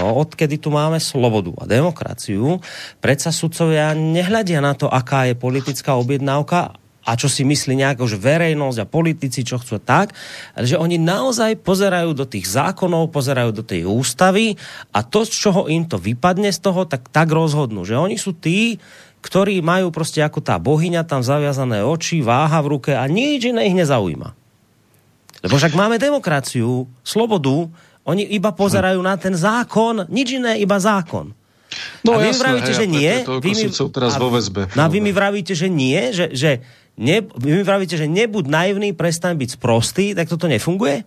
[0.00, 2.56] odkedy tu máme slobodu a demokraciu,
[3.04, 6.72] predsa sudcovia nehľadia na to, aká je politická objednávka
[7.08, 10.12] a čo si myslí nejako, že verejnosť a politici, čo chcú tak,
[10.60, 14.60] že oni naozaj pozerajú do tých zákonov, pozerajú do tej ústavy
[14.92, 17.88] a to, z čoho im to vypadne z toho, tak tak rozhodnú.
[17.88, 18.76] Že oni sú tí,
[19.18, 23.66] ktorí majú proste ako tá bohyňa tam zaviazané oči, váha v ruke a nič iné
[23.66, 24.30] ich nezaujíma.
[25.42, 27.70] Lebo však máme demokraciu, slobodu,
[28.08, 31.30] oni iba pozerajú na ten zákon, nič iné, iba zákon.
[32.02, 33.12] No, a vy jasné, mi vravíte, hej, že nie.
[33.44, 34.72] Vy mi, teraz a, vo väzbe.
[34.72, 36.64] No a vy mi vravíte, že nie, že, že
[36.96, 41.04] ne, vy mi vravíte, že nebuď naivný, prestaň byť sprostý, tak toto nefunguje?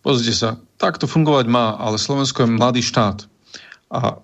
[0.00, 3.29] Pozrite sa, tak to fungovať má, ale Slovensko je mladý štát.
[3.90, 4.22] A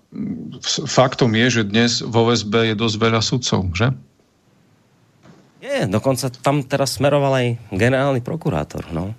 [0.87, 3.91] faktom je, že dnes vo VSB je dosť veľa sudcov, že?
[5.59, 9.11] Je, dokonca tam teraz smeroval aj generálny prokurátor, no.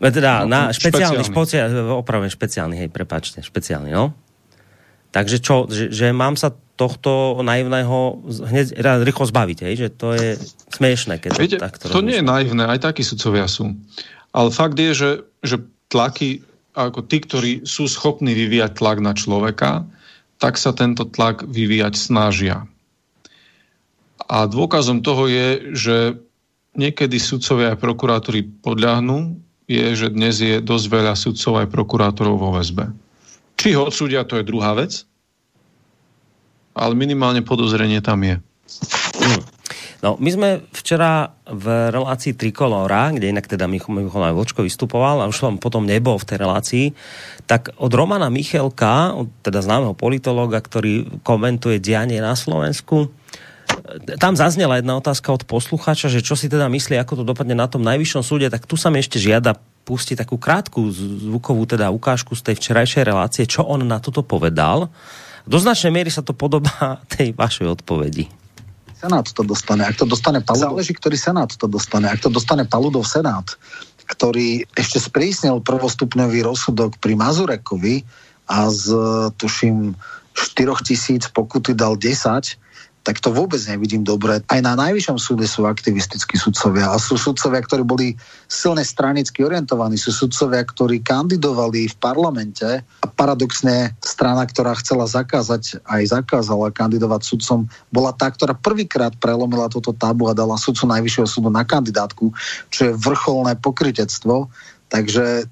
[0.00, 1.92] E, teda no, na špeciálny, špeciálny.
[1.92, 4.16] opravím špeciálny, hej, prepáčte, špeciálny, no.
[5.12, 10.28] Takže čo, že, že mám sa tohto naivného hneď rýchlo zbaviť, hej, že to je
[10.74, 13.76] smiešné, keď Viete, to takto To nie je naivné, aj takí sudcovia sú.
[14.34, 15.10] Ale fakt je, že,
[15.44, 15.62] že
[15.92, 16.42] tlaky
[16.74, 19.86] ako tí, ktorí sú schopní vyvíjať tlak na človeka,
[20.42, 22.66] tak sa tento tlak vyvíjať snažia.
[24.26, 25.48] A dôkazom toho je,
[25.78, 25.96] že
[26.74, 29.38] niekedy sudcovia a prokurátori podľahnú,
[29.70, 32.92] je, že dnes je dosť veľa sudcov aj prokurátorov vo väzbe.
[33.56, 35.06] Či ho odsúdia, to je druhá vec,
[36.74, 38.36] ale minimálne podozrenie tam je.
[39.22, 39.53] Mm.
[40.04, 45.40] No, my sme včera v relácii Trikolora, kde inak teda Michal Vočko vystupoval a už
[45.40, 46.86] som potom nebol v tej relácii,
[47.48, 53.08] tak od Romana Michelka, teda známeho politológa, ktorý komentuje dianie na Slovensku,
[54.20, 57.64] tam zaznela jedna otázka od poslucháča, že čo si teda myslí, ako to dopadne na
[57.64, 59.56] tom najvyššom súde, tak tu sa mi ešte žiada
[59.88, 64.92] pustiť takú krátku zvukovú teda ukážku z tej včerajšej relácie, čo on na toto povedal.
[65.48, 68.43] Do značnej miery sa to podobá tej vašej odpovedi.
[69.04, 69.84] Senát to dostane.
[69.84, 72.08] Ak to dostane Paludov, záleží, ktorý Senát to dostane.
[72.08, 73.44] Ak to dostane Paludov Senát,
[74.08, 78.00] ktorý ešte sprísnil prvostupňový rozsudok pri Mazurekovi
[78.48, 78.84] a z,
[79.36, 79.92] tuším,
[80.32, 82.63] 4 tisíc pokuty dal 10,
[83.04, 84.40] tak to vôbec nevidím dobre.
[84.48, 88.08] Aj na najvyššom súde sú aktivistickí sudcovia a sú sudcovia, ktorí boli
[88.48, 95.84] silne stranicky orientovaní, sú sudcovia, ktorí kandidovali v parlamente a paradoxne strana, ktorá chcela zakázať,
[95.84, 101.28] aj zakázala kandidovať sudcom, bola tá, ktorá prvýkrát prelomila toto tabu a dala sudcu najvyššieho
[101.28, 102.32] súdu na kandidátku,
[102.72, 104.48] čo je vrcholné pokrytectvo.
[104.88, 105.44] Takže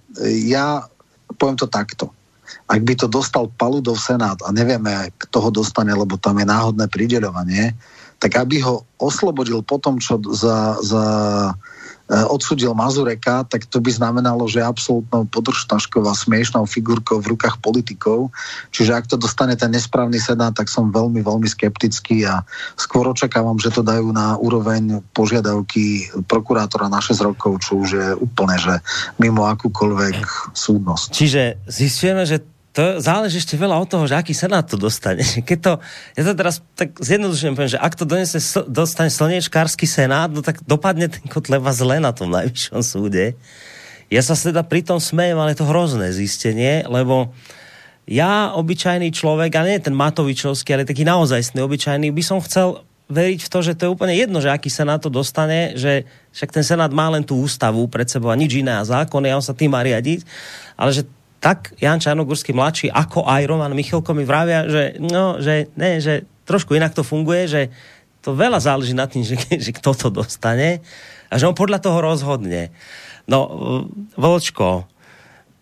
[0.48, 0.88] ja
[1.36, 2.16] poviem to takto
[2.68, 6.86] ak by to dostal Paludov Senát a nevieme, kto ho dostane, lebo tam je náhodné
[6.88, 7.76] prideľovanie,
[8.22, 11.04] tak aby ho oslobodil po tom, čo za, za
[12.10, 15.24] odsudil Mazureka, tak to by znamenalo, že je absolútnou
[16.02, 18.28] a smiešnou figurkou v rukách politikov.
[18.74, 22.44] Čiže ak to dostane ten nesprávny senát, tak som veľmi, veľmi skeptický a
[22.76, 28.08] skôr očakávam, že to dajú na úroveň požiadavky prokurátora na 6 rokov, čo už je
[28.18, 28.74] úplne, že
[29.16, 31.08] mimo akúkoľvek súdnosť.
[31.16, 35.20] Čiže zistujeme, že to záleží ešte veľa od toho, že aký senát to dostane.
[35.48, 35.72] Keď to,
[36.16, 40.64] ja to teraz tak zjednodušujem poviem, že ak to donese, dostane slniečkársky senát, no tak
[40.64, 43.36] dopadne ten Kotleba zle na tom najvyššom súde.
[44.08, 47.32] Ja sa teda pri tom smejem, ale je to hrozné zistenie, lebo
[48.08, 52.82] ja, obyčajný človek, a nie ten Matovičovský, ale taký naozajstný obyčajný, by som chcel
[53.12, 56.50] veriť v to, že to je úplne jedno, že aký senát to dostane, že však
[56.50, 59.44] ten senát má len tú ústavu pred sebou a nič iné a zákony a on
[59.44, 60.24] sa tým má riadiť,
[60.76, 61.04] ale že
[61.42, 66.22] tak Jan Čarnogurský mladší, ako aj Roman Michalko mi vravia, že, no, že, ne, že
[66.46, 67.62] trošku inak to funguje, že
[68.22, 69.34] to veľa záleží na tým, že,
[69.66, 70.78] že kto to dostane
[71.26, 72.70] a že on podľa toho rozhodne.
[73.26, 73.50] No,
[74.14, 74.86] Volčko,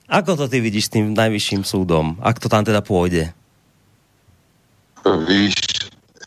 [0.04, 2.20] ako to ty vidíš s tým najvyšším súdom?
[2.20, 3.32] Ak to tam teda pôjde?
[5.00, 5.56] Víš,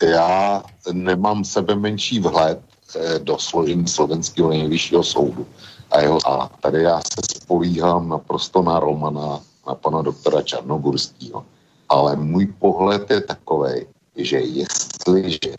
[0.02, 0.62] já
[0.92, 5.46] nemám sebe menší vhled eh, do složení slovenského nejvyššího soudu
[5.94, 11.46] a jeho a tady já se spolíhám naprosto na Romana, na pana doktora Čarnogurského.
[11.88, 15.54] Ale můj pohled je takový, že jestliže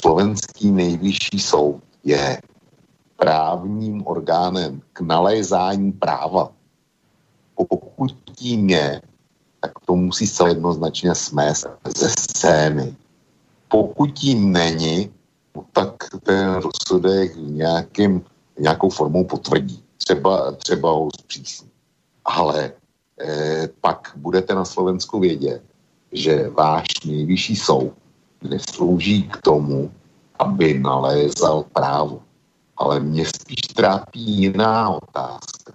[0.00, 2.40] slovenský nejvyšší soud je
[3.16, 6.52] právním orgánem k nalézání práva,
[7.54, 9.02] pokud tím je,
[9.60, 11.66] tak to musí se jednoznačně smést
[11.98, 12.96] ze scény.
[13.68, 15.10] Pokud tím není,
[15.56, 18.24] no tak ten rozsudek v nějakém
[18.60, 19.82] nějakou formou potvrdí.
[19.98, 21.68] Třeba, třeba ho zpřísní.
[22.24, 22.72] Ale
[23.20, 25.62] eh, pak budete na Slovensku vědět,
[26.12, 27.92] že váš nejvyšší soud
[28.42, 29.90] neslouží k tomu,
[30.38, 32.22] aby nalézal právo.
[32.76, 35.72] Ale mě spíš trápí jiná otázka.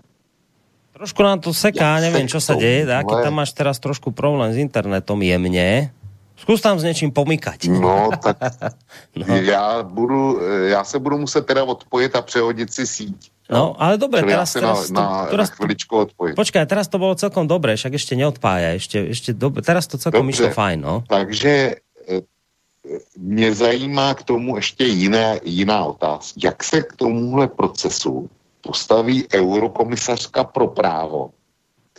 [0.96, 2.88] Trošku nám to seká, ja neviem, čo sa deje.
[2.88, 5.92] Aký tam máš teraz trošku problém s internetom jemne.
[6.36, 7.68] Skús tam s něčím pomykať.
[7.68, 8.38] No, tak
[9.16, 9.36] no.
[9.36, 13.32] Já, budu, já se budu muset teda odpojit a přehodit si síť.
[13.46, 16.34] No, ale dobre, Čili teraz, teraz, na, na, teraz, na chviličku odpojím.
[16.34, 20.26] Počkaj, teraz to bolo celkom dobré, však ešte neodpája, ešte, ešte dobre, teraz to celkom
[20.26, 21.06] Dobře, išlo fajn, no.
[21.06, 22.22] Takže e,
[23.18, 26.42] mě zajímá k tomu ještě jiné, jiná otázka.
[26.44, 28.30] Jak se k tomuhle procesu
[28.62, 31.30] postaví eurokomisařka pro právo,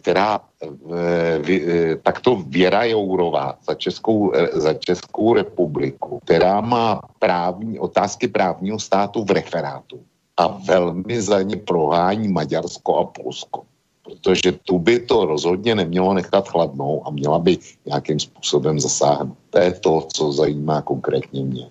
[0.06, 7.78] která e, e, takto Věra Jourová za Českou, e, za Českou republiku, která má právní,
[7.78, 9.98] otázky právního státu v referátu
[10.36, 13.66] a velmi za ně prohání Maďarsko a Polsko.
[14.02, 19.38] Protože tu by to rozhodně nemělo nechat chladnou a měla by nějakým způsobem zasáhnout.
[19.50, 21.66] To je to, co zajímá konkrétně mě.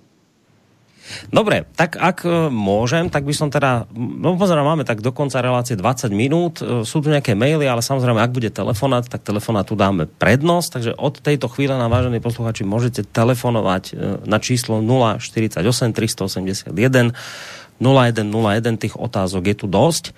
[1.30, 5.42] Dobre, tak ak e, môžem, tak by som teda, no pozerám, máme tak do konca
[5.42, 9.70] relácie 20 minút, e, sú tu nejaké maily, ale samozrejme, ak bude telefonát, tak telefonát
[9.70, 13.94] tu dáme prednosť, takže od tejto chvíle na vážení posluchači môžete telefonovať e,
[14.26, 15.62] na číslo 048
[15.94, 20.16] 381 0101, tých otázok je tu dosť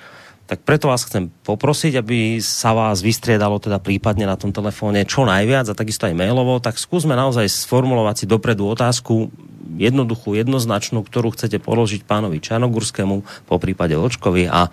[0.47, 5.27] tak preto vás chcem poprosiť, aby sa vás vystriedalo teda prípadne na tom telefóne čo
[5.27, 9.27] najviac a takisto aj mailovo, tak skúsme naozaj sformulovať si dopredu otázku
[9.75, 14.71] jednoduchú, jednoznačnú, ktorú chcete položiť pánovi Čarnogurskému, po prípade Ločkovi a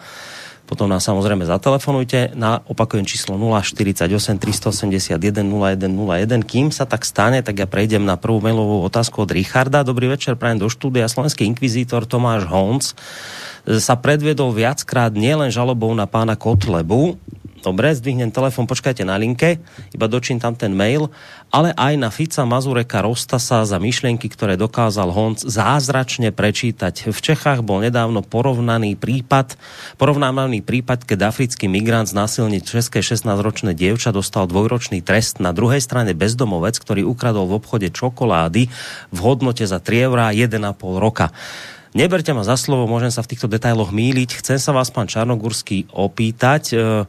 [0.64, 4.08] potom nás samozrejme zatelefonujte na opakujem číslo 048
[4.40, 6.40] 381 0101.
[6.40, 9.84] Kým sa tak stane, tak ja prejdem na prvú mailovú otázku od Richarda.
[9.84, 11.04] Dobrý večer, prajem do štúdia.
[11.04, 12.96] Slovenský inkvizítor Tomáš Honc
[13.64, 17.20] sa predviedol viackrát nielen žalobou na pána Kotlebu,
[17.64, 19.56] Dobre, zdvihnem telefon, počkajte na linke,
[19.96, 21.08] iba dočím tam ten mail,
[21.48, 27.08] ale aj na Fica Mazureka Rostasa za myšlienky, ktoré dokázal Honc zázračne prečítať.
[27.08, 29.56] V Čechách bol nedávno porovnaný prípad,
[29.96, 35.40] porovnávaný prípad, keď africký migrant znásilniť české 16-ročné dievča dostal dvojročný trest.
[35.40, 38.68] Na druhej strane bezdomovec, ktorý ukradol v obchode čokolády
[39.08, 40.60] v hodnote za 3 eurá 1,5
[41.00, 41.32] roka.
[41.96, 44.42] Neberte ma za slovo, môžem sa v týchto detailoch míliť.
[44.42, 47.06] Chcem sa vás, pán Čarnogurský, opýtať, e,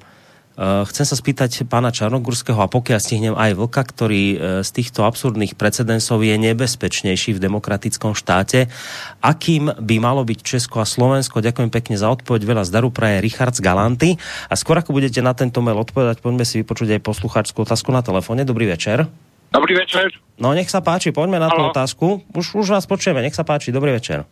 [0.60, 5.60] chcem sa spýtať pána Čarnogurského a pokiaľ stihnem aj Vlka, ktorý uh, z týchto absurdných
[5.60, 8.72] precedensov je nebezpečnejší v demokratickom štáte.
[9.20, 11.44] Akým by malo byť Česko a Slovensko?
[11.44, 12.48] Ďakujem pekne za odpoveď.
[12.48, 14.16] Veľa zdaru praje Richard z Galanty.
[14.48, 18.00] A skôr ako budete na tento mail odpovedať, poďme si vypočuť aj poslucháčskú otázku na
[18.00, 18.48] telefóne.
[18.48, 19.08] Dobrý večer.
[19.52, 20.12] Dobrý večer.
[20.36, 22.28] No nech sa páči, poďme na tú otázku.
[22.36, 23.72] Už, už vás počujeme, nech sa páči.
[23.72, 24.28] Dobrý večer.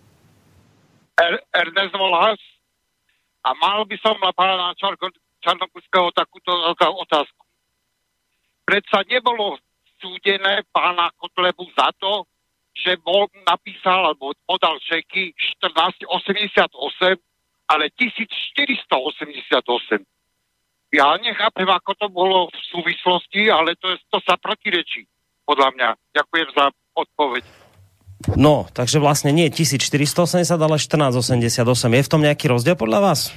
[1.16, 2.40] Er, Ernest Volhas.
[3.44, 7.44] A mal by som na pána Čarnogurského takúto otázku.
[8.64, 9.60] Predsa nebolo
[10.00, 12.24] súdené pána Kotlebu za to,
[12.74, 15.34] že bol napísal alebo podal šeky
[15.64, 17.22] 1488,
[17.70, 20.04] ale 1488.
[20.94, 25.08] Ja nechápem, ako to bolo v súvislosti, ale to, to sa protirečí,
[25.46, 25.90] podľa mňa.
[26.14, 27.44] Ďakujem za odpoveď.
[28.38, 31.98] No, takže vlastne nie 1480, ale 1488.
[31.98, 33.34] Je v tom nejaký rozdiel podľa vás?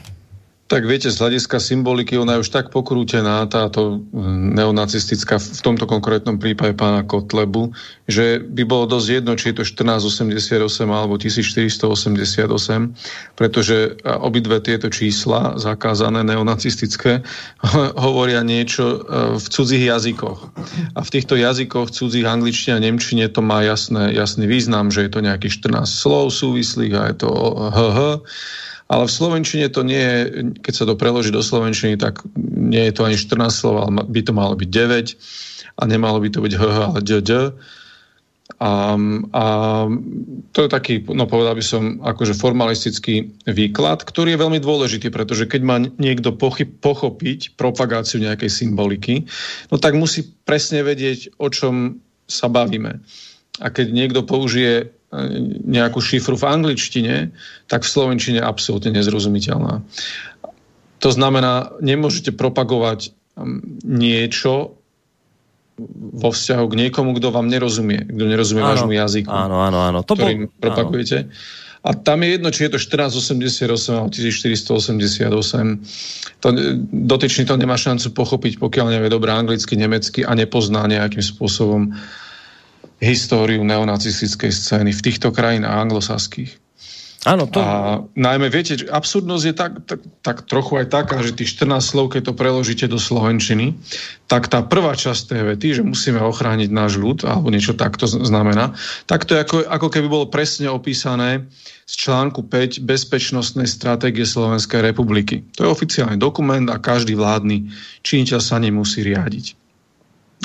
[0.67, 5.87] Tak viete, z hľadiska symboliky ona je už tak pokrútená, táto mm, neonacistická, v tomto
[5.87, 7.71] konkrétnom prípade pána Kotlebu,
[8.11, 12.99] že by bolo dosť jedno, či je to 1488 alebo 1488,
[13.39, 17.23] pretože obidve tieto čísla, zakázané neonacistické,
[18.07, 18.99] hovoria niečo e,
[19.39, 20.51] v cudzích jazykoch.
[20.99, 25.11] A v týchto jazykoch, cudzích angličtine a nemčine, to má jasné, jasný význam, že je
[25.15, 27.31] to nejakých 14 slov súvislých a je to
[27.71, 27.99] HH
[28.87, 30.19] ale v Slovenčine to nie je,
[30.63, 34.21] keď sa to preloží do Slovenčiny, tak nie je to ani 14 slov, ale by
[34.23, 37.33] to malo byť 9 a nemalo by to byť HH, ale DD.
[38.63, 38.95] A,
[39.35, 39.45] a
[40.55, 45.51] to je taký, no povedal by som, akože formalistický výklad, ktorý je veľmi dôležitý, pretože
[45.51, 49.27] keď má niekto pochyb, pochopiť propagáciu nejakej symboliky,
[49.69, 51.99] no tak musí presne vedieť, o čom
[52.31, 53.03] sa bavíme.
[53.61, 54.95] A keď niekto použije
[55.67, 57.31] nejakú šifru v angličtine,
[57.67, 59.83] tak v slovenčine je absolútne nezrozumiteľná.
[61.05, 64.77] To znamená, nemôžete propagovať um, niečo
[66.17, 70.01] vo vzťahu k niekomu, kto vám nerozumie, kto nerozumie áno, vášmu jazyku, áno, áno, áno.
[70.09, 71.29] To ktorým bol, propagujete.
[71.29, 71.65] Áno.
[71.87, 76.43] A tam je jedno, či je to 1488 alebo 1488.
[76.43, 76.49] To,
[76.91, 82.26] dotyčný to nemá šancu pochopiť, pokiaľ nevie dobre anglicky, nemecky a nepozná nejakým spôsobom uh,
[83.01, 86.67] históriu neonacistickej scény v týchto krajinách anglosaských.
[87.27, 87.59] Áno, to...
[87.59, 91.83] A najmä viete, že absurdnosť je tak, tak, tak trochu aj taká, že tých 14
[91.83, 93.75] slov, keď to preložíte do slovenčiny,
[94.31, 98.79] tak tá prvá časť tej vety, že musíme ochrániť náš ľud, alebo niečo takto znamená,
[99.11, 101.51] tak to je ako, ako keby bolo presne opísané
[101.83, 105.43] z článku 5 Bezpečnostnej stratégie Slovenskej republiky.
[105.59, 107.75] To je oficiálny dokument a každý vládny
[108.07, 109.66] činiteľ sa nemusí riadiť.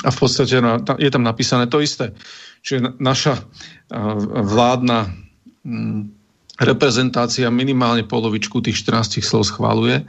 [0.00, 0.56] A v podstate
[0.98, 2.16] je tam napísané to isté.
[2.64, 3.42] Čiže naša
[4.40, 5.12] vládna
[5.66, 6.00] mm,
[6.62, 10.06] reprezentácia minimálne polovičku tých 14 slov schváluje.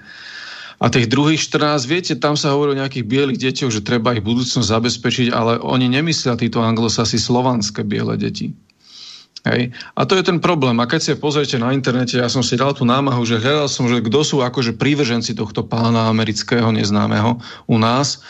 [0.84, 4.26] A tých druhých 14, viete, tam sa hovorí o nejakých bielých deťoch, že treba ich
[4.26, 8.52] budúcnosť zabezpečiť, ale oni nemyslia títo anglosasi slovanské biele deti.
[9.44, 9.76] Hej.
[9.96, 10.76] A to je ten problém.
[10.80, 13.92] A keď si pozriete na internete, ja som si dal tú námahu, že hľadal som,
[13.92, 18.24] že kto sú akože prívrženci tohto pána amerického neznámeho u nás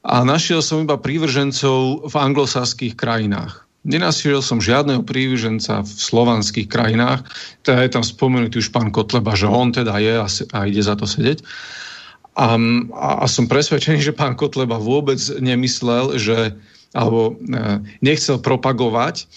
[0.00, 3.68] a našiel som iba prívržencov v anglosaských krajinách.
[3.80, 7.24] Nenašiel som žiadneho prívrženca v slovanských krajinách,
[7.64, 11.00] teda je tam spomenutý už pán Kotleba, že on teda je a, a ide za
[11.00, 11.40] to sedieť.
[12.36, 12.60] A,
[12.92, 16.56] a, a som presvedčený, že pán Kotleba vôbec nemyslel, že
[16.90, 19.30] alebo e, nechcel propagovať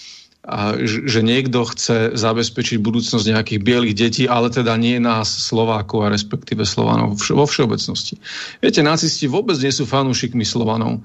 [0.44, 6.12] a že niekto chce zabezpečiť budúcnosť nejakých bielých detí, ale teda nie nás, Slovákov a
[6.12, 8.20] respektíve Slovanov vo všeobecnosti.
[8.60, 11.00] Viete, nacisti vôbec nie sú fanúšikmi Slovanov.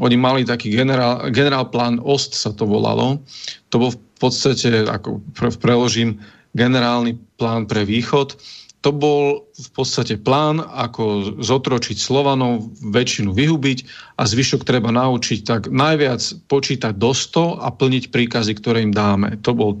[0.00, 3.20] Oni mali taký generál, generál plán OST sa to volalo.
[3.68, 5.20] To bol v podstate, ako
[5.60, 6.24] preložím,
[6.56, 8.40] generálny plán pre východ
[8.82, 13.78] to bol v podstate plán, ako zotročiť Slovanov, väčšinu vyhubiť
[14.18, 16.18] a zvyšok treba naučiť tak najviac
[16.50, 19.38] počítať do 100 a plniť príkazy, ktoré im dáme.
[19.46, 19.78] To bol,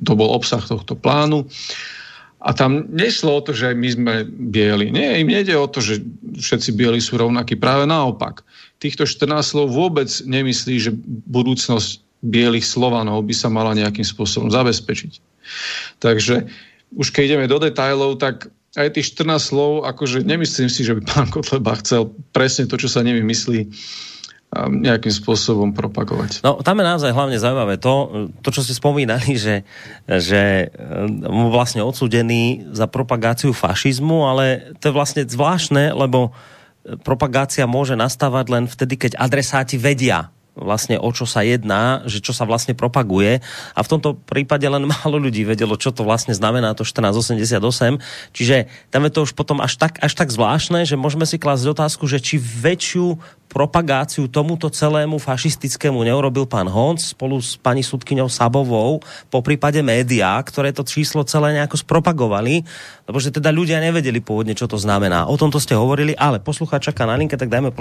[0.00, 1.44] to bol obsah tohto plánu.
[2.42, 4.90] A tam nešlo o to, že my sme bieli.
[4.90, 6.02] Nie, im nejde o to, že
[6.34, 7.54] všetci bieli sú rovnakí.
[7.54, 8.42] Práve naopak.
[8.82, 10.90] Týchto 14 slov vôbec nemyslí, že
[11.30, 15.20] budúcnosť bielých Slovanov by sa mala nejakým spôsobom zabezpečiť.
[16.02, 16.48] Takže
[16.96, 21.02] už keď ideme do detajlov, tak aj tých 14 slov, akože nemyslím si, že by
[21.04, 26.40] pán Kotleba chcel presne to, čo sa nimi myslí, um, nejakým spôsobom propagovať.
[26.40, 29.68] No, tam je naozaj hlavne zaujímavé to, to čo ste spomínali, že,
[30.08, 36.32] že um, vlastne odsudený za propagáciu fašizmu, ale to je vlastne zvláštne, lebo
[37.06, 42.36] propagácia môže nastávať len vtedy, keď adresáti vedia, vlastne o čo sa jedná, že čo
[42.36, 43.40] sa vlastne propaguje
[43.72, 48.00] a v tomto prípade len málo ľudí vedelo, čo to vlastne znamená to 1488,
[48.36, 51.72] čiže tam je to už potom až tak, až tak zvláštne, že môžeme si klásť
[51.72, 53.16] otázku, že či väčšiu
[53.52, 60.40] propagáciu tomuto celému fašistickému neurobil pán Honc spolu s pani sudkyňou Sabovou, po prípade médiá,
[60.40, 62.64] ktoré to číslo celé nejako spropagovali,
[63.04, 65.28] lebo že teda ľudia nevedeli pôvodne, čo to znamená.
[65.28, 67.76] O tomto ste hovorili, ale poslucháč čaká na linke, tak dajme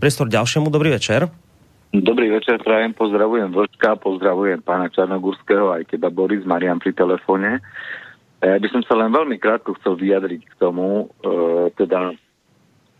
[0.00, 0.72] priestor ďalšiemu.
[0.72, 1.49] Dobrý večer.
[1.90, 7.58] Dobrý večer, prajem, pozdravujem Vlčka, pozdravujem pána Čarnogurského, aj keba Boris Marian pri telefóne.
[8.38, 11.34] Ja by som sa len veľmi krátko chcel vyjadriť k tomu, e,
[11.74, 12.14] teda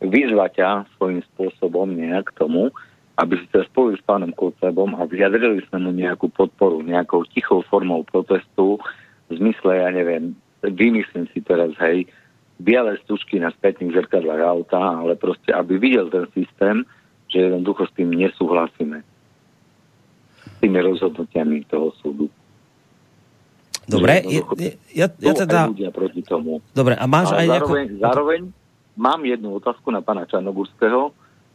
[0.03, 2.75] vyzvať ťa svojím spôsobom nejak k tomu,
[3.15, 7.63] aby si sa spojil s pánom Kocebom a vyjadrili sme mu nejakú podporu, nejakou tichou
[7.71, 8.83] formou protestu
[9.31, 10.35] v zmysle, ja neviem,
[10.67, 12.11] vymyslím si teraz, hej,
[12.59, 16.83] biele stužky na spätných zrkadlách auta, ale proste, aby videl ten systém,
[17.31, 18.99] že jednoducho s tým nesúhlasíme.
[20.45, 22.27] S tými rozhodnutiami toho súdu.
[23.91, 24.43] Dobre, ja,
[24.95, 25.71] ja, ja teda...
[25.71, 26.63] ľudia proti tomu.
[26.71, 28.03] Dobre, a máš Ale aj zároveň, nejakú...
[28.03, 28.41] zároveň
[28.95, 31.11] mám jednu otázku na pána Čarnogurského,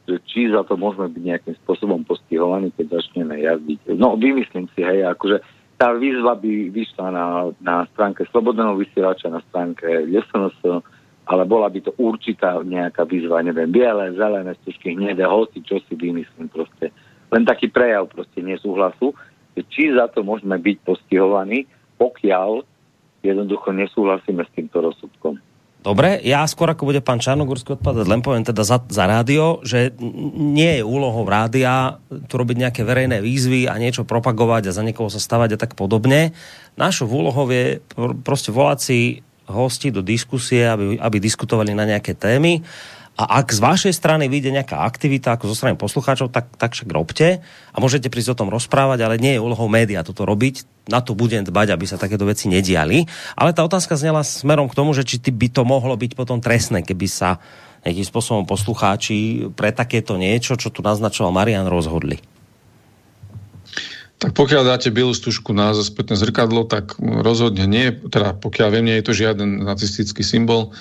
[0.05, 3.95] že či za to môžeme byť nejakým spôsobom postihovaní, keď začneme jazdiť.
[3.97, 5.41] No, vymyslím si, hej, akože
[5.75, 7.25] tá výzva by vyšla na,
[7.59, 10.85] na stránke Slobodného vysielača, na stránke SNS,
[11.25, 15.97] ale bola by to určitá nejaká výzva, neviem, biele, zelené, stužky, hnedé, hoci, čo si
[15.97, 16.93] vymyslím proste.
[17.33, 19.17] Len taký prejav proste nesúhlasu,
[19.57, 21.65] že či za to môžeme byť postihovaní,
[21.97, 22.61] pokiaľ
[23.25, 25.41] jednoducho nesúhlasíme s týmto rozsudkom.
[25.85, 29.93] Dobre, ja skôr ako bude pán Čarnogórsky odpadať, len poviem teda za, za rádio, že
[30.33, 35.13] nie je úlohou rádia tu robiť nejaké verejné výzvy a niečo propagovať a za niekoho
[35.13, 36.33] sa stavať a tak podobne.
[36.73, 37.85] Našou úlohou je
[38.25, 38.99] proste volať si
[39.49, 42.65] hosti do diskusie, aby, aby diskutovali na nejaké témy.
[43.15, 46.91] A ak z vašej strany vyjde nejaká aktivita, ako zo strany poslucháčov, tak, tak však
[46.91, 47.39] robte
[47.71, 50.67] a môžete prísť o tom rozprávať, ale nie je úlohou média toto robiť.
[50.91, 53.07] Na to budem dbať, aby sa takéto veci nediali.
[53.39, 56.83] Ale tá otázka znela smerom k tomu, že či by to mohlo byť potom trestné,
[56.83, 57.39] keby sa
[57.87, 62.19] nejakým spôsobom poslucháči pre takéto niečo, čo tu naznačoval Marian, rozhodli.
[64.15, 68.97] Tak pokiaľ dáte bielu stužku na spätné zrkadlo, tak rozhodne nie, teda pokiaľ viem, nie
[68.99, 70.71] je to žiaden nacistický symbol.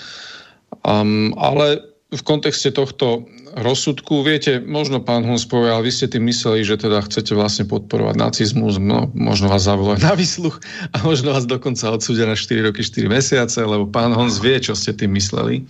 [0.87, 1.83] Um, ale
[2.15, 7.03] v kontexte tohto rozsudku, viete, možno pán Huns povedal, vy ste tým mysleli, že teda
[7.03, 10.59] chcete vlastne podporovať nacizmus, no, možno vás zavolajú na výsluch
[10.95, 14.75] a možno vás dokonca odsúdia na 4 roky, 4 mesiace, lebo pán Hons vie, čo
[14.75, 15.67] ste tým mysleli.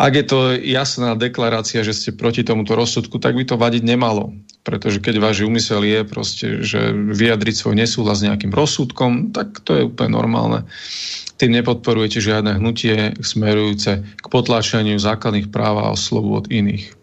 [0.00, 4.32] Ak je to jasná deklarácia, že ste proti tomuto rozsudku, tak by to vadiť nemalo.
[4.64, 9.76] Pretože keď váš úmysel je proste, že vyjadriť svoj nesúhlas s nejakým rozsudkom, tak to
[9.76, 10.64] je úplne normálne.
[11.36, 16.96] Tým nepodporujete žiadne hnutie smerujúce k potláčaniu základných práv a slobôd iných.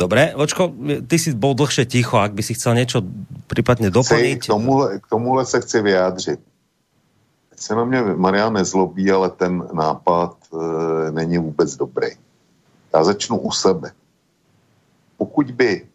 [0.00, 0.72] Dobre, Vočko,
[1.04, 3.04] ty si bol dlhšie ticho, ak by si chcel niečo
[3.52, 4.40] prípadne doplniť.
[4.40, 6.40] Chci, k, tomuhle, k tomuhle se chci vyjádřit
[7.60, 10.56] se na mě Marian nezlobí, ale ten nápad e,
[11.10, 12.08] není vůbec dobrý.
[12.94, 13.92] Já začnu u sebe.
[15.16, 15.88] Pokud by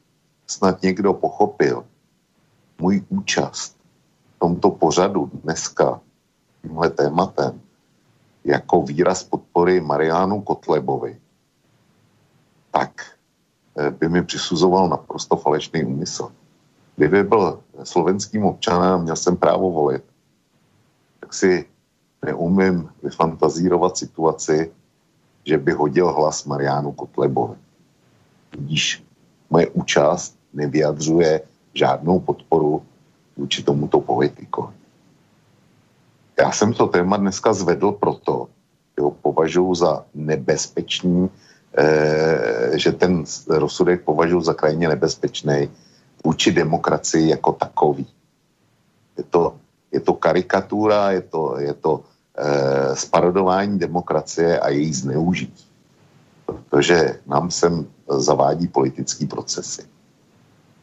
[0.48, 1.86] snad někdo pochopil
[2.80, 3.78] můj účast
[4.36, 6.02] v tomto pořadu dneska
[6.62, 7.62] tímhle tématem
[8.44, 11.18] jako výraz podpory Mariánu Kotlebovi,
[12.72, 13.02] tak
[13.78, 16.30] e, by mi přisuzoval naprosto falešný úmysl.
[16.96, 20.04] Kdyby byl slovenským občanem a měl jsem právo volit,
[21.26, 21.66] tak si
[22.26, 24.70] neumím vyfantazírovat situaci,
[25.42, 27.58] že by hodil hlas Mariánu Kotlebovi.
[28.50, 29.02] Tudíž
[29.50, 31.42] moje účast nevyjadřuje
[31.74, 32.86] žádnou podporu
[33.38, 34.74] vůči tomuto politikovi.
[36.38, 38.48] Já jsem to téma dneska zvedl proto,
[38.98, 41.30] že ho považuji za nebezpečný,
[41.74, 45.74] eh, že ten rozsudek považuji za krajně nebezpečný
[46.22, 48.06] vůči demokracii jako takový.
[49.18, 49.65] Je to
[49.96, 51.92] je to karikatura, je to, je to
[52.36, 55.66] e, sparodování demokracie a její zneužití.
[56.46, 59.88] Protože nám sem zavádí politický procesy.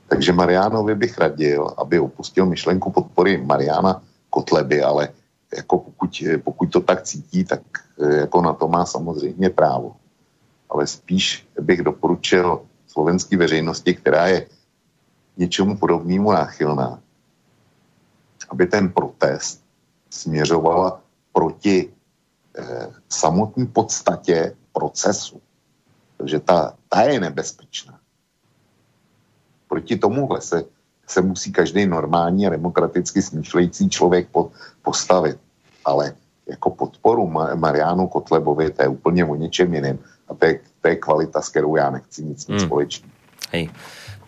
[0.08, 5.08] Takže Mariánovi bych radil, aby opustil myšlenku podpory Mariána Kotleby, ale
[5.52, 6.10] jako pokud,
[6.44, 7.60] pokud to tak cítí, tak
[8.00, 9.96] e, jako na to má samozřejmě právo.
[10.72, 14.46] Ale spíš bych doporučil slovenské veřejnosti, která je
[15.36, 16.98] něčemu podobnému náchylná,
[18.52, 19.64] aby ten protest
[20.10, 21.00] směřoval
[21.32, 25.40] proti eh, samotné podstatě procesu.
[26.16, 27.98] Takže ta, ta je nebezpečná.
[29.68, 30.64] Proti tomuhle se,
[31.08, 34.52] se musí každý normální a demokraticky smýšlející člověk pod,
[34.82, 35.38] postavit.
[35.84, 36.14] Ale
[36.46, 39.98] jako podporu Mariánu Kotlebovi, to je úplně o něčem jiném.
[40.28, 42.66] A to je, to je kvalita, s kterou já nechci nic, nic hmm.
[42.66, 43.12] společného.
[43.50, 43.70] Hej.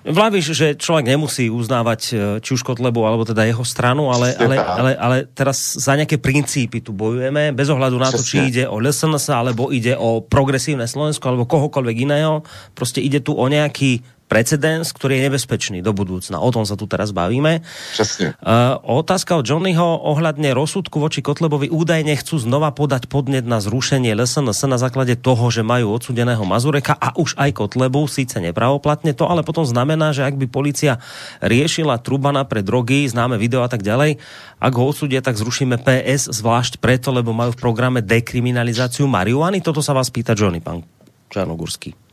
[0.04, 2.14] Vlavíš, že človek nemusí uznávať e,
[2.44, 6.84] či už Kotlebu, alebo teda jeho stranu, ale, ale, ale, ale teraz za nejaké princípy
[6.84, 11.24] tu bojujeme, bez ohľadu na to, či ide o LSNS, alebo ide o progresívne Slovensko,
[11.32, 12.44] alebo kohokoľvek iného.
[12.76, 14.04] Proste ide tu o nejaký
[14.34, 16.42] precedens, ktorý je nebezpečný do budúcna.
[16.42, 17.62] O tom sa tu teraz bavíme.
[17.94, 18.34] Přesne.
[18.42, 24.10] Uh, otázka od Johnnyho ohľadne rozsudku voči Kotlebovi údajne chcú znova podať podnet na zrušenie
[24.10, 29.30] LSNS na základe toho, že majú odsudeného Mazureka a už aj Kotlebu, síce nepravoplatne, to
[29.30, 30.98] ale potom znamená, že ak by policia
[31.38, 34.18] riešila Trubana pre drogy, známe video a tak ďalej,
[34.58, 39.62] ak ho odsudia, tak zrušíme PS, zvlášť preto, lebo majú v programe dekriminalizáciu marihuany.
[39.62, 40.82] Toto sa vás pýta Johnny, pán
[41.30, 42.03] Čarnogurský.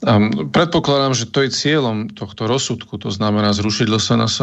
[0.00, 4.36] Um, predpokladám, že to je cieľom tohto rozsudku, to znamená zrušiť LSNS.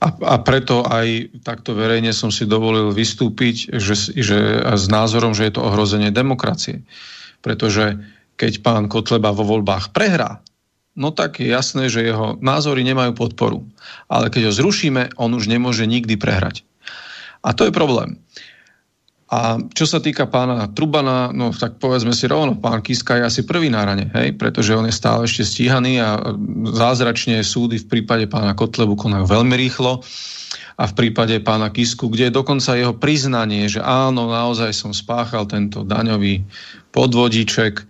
[0.00, 5.46] A, a preto aj takto verejne som si dovolil vystúpiť že, že, s názorom, že
[5.46, 6.82] je to ohrozenie demokracie.
[7.44, 8.00] Pretože
[8.34, 10.42] keď pán Kotleba vo voľbách prehrá,
[10.98, 13.62] no tak je jasné, že jeho názory nemajú podporu.
[14.10, 16.66] Ale keď ho zrušíme, on už nemôže nikdy prehrať.
[17.44, 18.18] A to je problém.
[19.30, 23.40] A čo sa týka pána Trubana, no tak povedzme si rovno, pán Kiska je asi
[23.46, 26.18] prvý na rane, hej, pretože on je stále ešte stíhaný a
[26.66, 30.02] zázračne súdy v prípade pána Kotlebu konajú veľmi rýchlo
[30.74, 35.46] a v prípade pána Kisku, kde je dokonca jeho priznanie, že áno, naozaj som spáchal
[35.46, 36.42] tento daňový
[36.90, 37.86] podvodíček,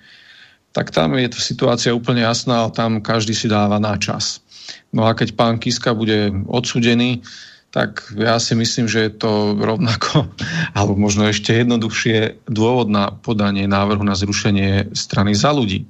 [0.76, 4.44] tak tam je situácia úplne jasná, ale tam každý si dáva na čas.
[4.92, 7.24] No a keď pán Kiska bude odsudený,
[7.70, 10.26] tak ja si myslím, že je to rovnako,
[10.76, 15.86] alebo možno ešte jednoduchšie dôvod na podanie návrhu na zrušenie strany za ľudí.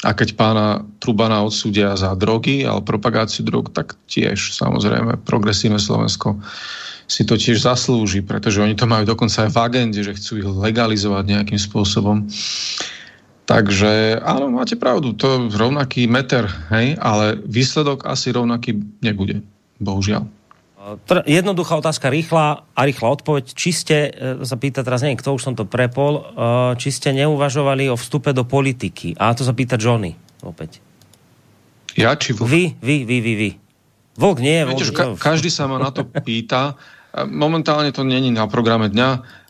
[0.00, 0.66] A keď pána
[0.96, 6.40] Trubana odsúdia za drogy alebo propagáciu drog, tak tiež samozrejme progresívne Slovensko
[7.10, 10.46] si to tiež zaslúži, pretože oni to majú dokonca aj v agende, že chcú ich
[10.46, 12.30] legalizovať nejakým spôsobom.
[13.50, 19.42] Takže áno, máte pravdu, to rovnaký meter, hej, ale výsledok asi rovnaký nebude,
[19.82, 20.39] bohužiaľ.
[21.28, 23.52] Jednoduchá otázka, rýchla a rýchla odpoveď.
[23.52, 26.22] Či ste, e, sa pýta teraz, neviem, kto už som to prepol, e,
[26.80, 29.12] či ste neuvažovali o vstupe do politiky?
[29.20, 30.80] A to sa pýta Johnny opäť.
[32.00, 32.48] Ja či Vlk?
[32.48, 33.50] Vy, vy, vy, vy, vy.
[34.16, 34.58] Vlk nie.
[34.64, 36.80] Viete, vlk, ka- každý sa ma na to pýta.
[37.28, 39.40] Momentálne to není na programe dňa.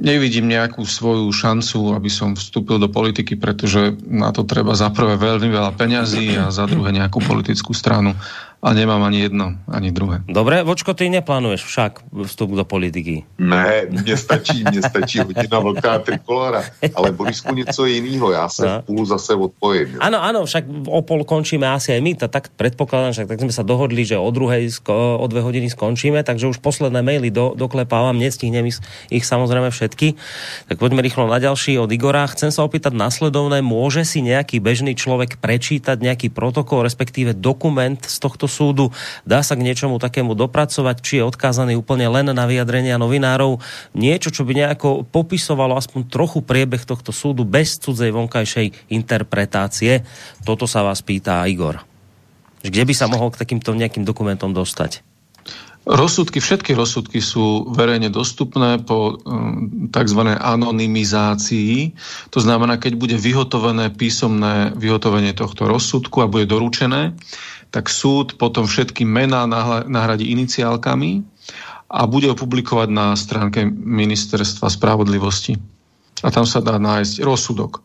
[0.00, 5.20] Nevidím nejakú svoju šancu, aby som vstúpil do politiky, pretože na to treba za prvé
[5.20, 8.16] veľmi veľa peňazí a za druhé nejakú politickú stranu
[8.58, 10.26] a nemám ani jedno, ani druhé.
[10.26, 11.92] Dobre, Vočko, ty neplánuješ však
[12.26, 13.22] vstup do politiky?
[13.38, 16.62] Ne, mně stačí, mně stačí hodina velká trikolora,
[16.94, 18.82] ale Borisku něco jiného, já se no.
[18.82, 20.02] v půl zase odpojím.
[20.02, 23.54] Áno, áno, však o pol končíme asi aj my, tak, tak predpokladám, že tak sme
[23.54, 28.18] sa dohodli, že o druhej, o dve hodiny skončíme, takže už posledné maily do, doklepávam,
[28.18, 30.18] nestihnem ich, ich samozrejme všetky.
[30.66, 32.26] Tak poďme rýchlo na ďalší od Igora.
[32.26, 38.18] Chcem sa opýtať nasledovné, môže si nejaký bežný človek prečítať nejaký protokol, respektíve dokument z
[38.18, 38.90] tohto súdu.
[39.28, 43.60] Dá sa k niečomu takému dopracovať, či je odkázaný úplne len na vyjadrenia novinárov.
[43.94, 50.02] Niečo, čo by nejako popisovalo aspoň trochu priebeh tohto súdu bez cudzej vonkajšej interpretácie.
[50.42, 51.84] Toto sa vás pýta Igor.
[52.58, 55.06] Kde by sa mohol k takýmto nejakým dokumentom dostať?
[55.88, 60.20] Rozsudky, všetky rozsudky sú verejne dostupné po um, tzv.
[60.36, 61.96] anonymizácii.
[62.28, 67.16] To znamená, keď bude vyhotovené písomné vyhotovenie tohto rozsudku a bude doručené,
[67.68, 69.44] tak súd potom všetky mená
[69.84, 71.24] nahradí iniciálkami
[71.88, 75.56] a bude opublikovať na stránke Ministerstva spravodlivosti.
[76.20, 77.80] A tam sa dá nájsť rozsudok.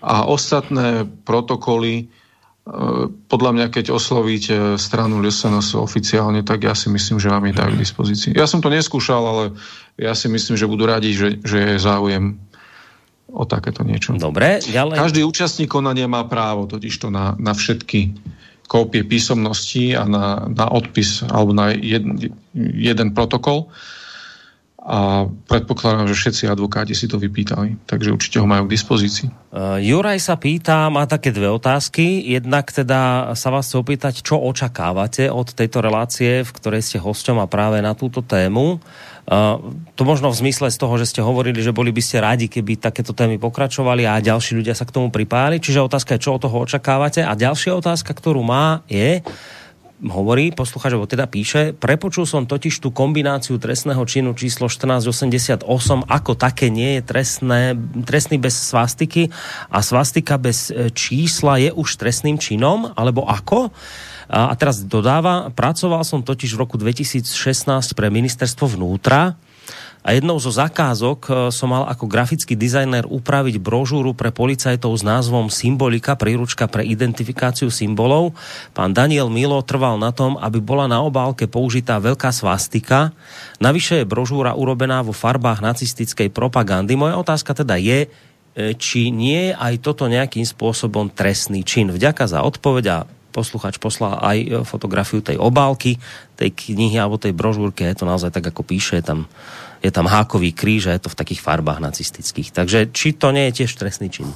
[0.00, 2.04] A ostatné protokoly, e,
[3.10, 7.72] podľa mňa, keď oslovíte stranu LSNS oficiálne, tak ja si myslím, že vám je dajú
[7.74, 8.32] k dispozícii.
[8.36, 9.44] Ja som to neskúšal, ale
[9.98, 12.38] ja si myslím, že budú radi, že, že je záujem
[13.26, 14.14] o takéto niečo.
[14.14, 14.96] Dobre, ďalej.
[14.96, 18.14] Každý účastník konania má právo totiž to na, na všetky
[18.66, 22.18] kópie písomností a na, na odpis alebo na jeden,
[22.54, 23.70] jeden protokol.
[24.86, 29.26] A predpokladám, že všetci advokáti si to vypýtali, takže určite ho majú k dispozícii.
[29.50, 32.22] Uh, Juraj sa pýta, má také dve otázky.
[32.22, 37.42] Jednak teda sa vás chce opýtať, čo očakávate od tejto relácie, v ktorej ste hosťom
[37.42, 38.78] a práve na túto tému.
[39.26, 42.46] Uh, to možno v zmysle z toho, že ste hovorili, že boli by ste radi,
[42.46, 45.58] keby takéto témy pokračovali a ďalší ľudia sa k tomu pripájali.
[45.58, 47.26] Čiže otázka je, čo od toho očakávate.
[47.26, 49.26] A ďalšia otázka, ktorú má, je,
[50.04, 55.64] hovorí, poslucháč, alebo teda píše, prepočul som totiž tú kombináciu trestného činu číslo 1488,
[56.04, 57.60] ako také nie je trestné,
[58.04, 59.32] trestný bez svastiky
[59.72, 63.72] a svastika bez e, čísla je už trestným činom, alebo ako?
[64.26, 67.26] A teraz dodáva, pracoval som totiž v roku 2016
[67.94, 69.38] pre ministerstvo vnútra
[70.06, 75.02] a jednou zo zakázok e, som mal ako grafický dizajner upraviť brožúru pre policajtov s
[75.02, 78.30] názvom Symbolika, príručka pre identifikáciu symbolov.
[78.70, 83.10] Pán Daniel Milo trval na tom, aby bola na obálke použitá veľká svastika.
[83.58, 86.94] Navyše je brožúra urobená vo farbách nacistickej propagandy.
[86.94, 88.06] Moja otázka teda je,
[88.54, 91.90] e, či nie je aj toto nejakým spôsobom trestný čin.
[91.90, 92.98] Vďaka za odpoveď a
[93.36, 96.00] posluchač poslal aj e, fotografiu tej obálky,
[96.40, 97.84] tej knihy alebo tej brožúrky.
[97.84, 99.28] Je to naozaj tak, ako píše, je tam
[99.84, 102.50] je tam hákový kríž a je to v takých farbách nacistických.
[102.50, 104.28] Takže či to nie je tiež trestný čin?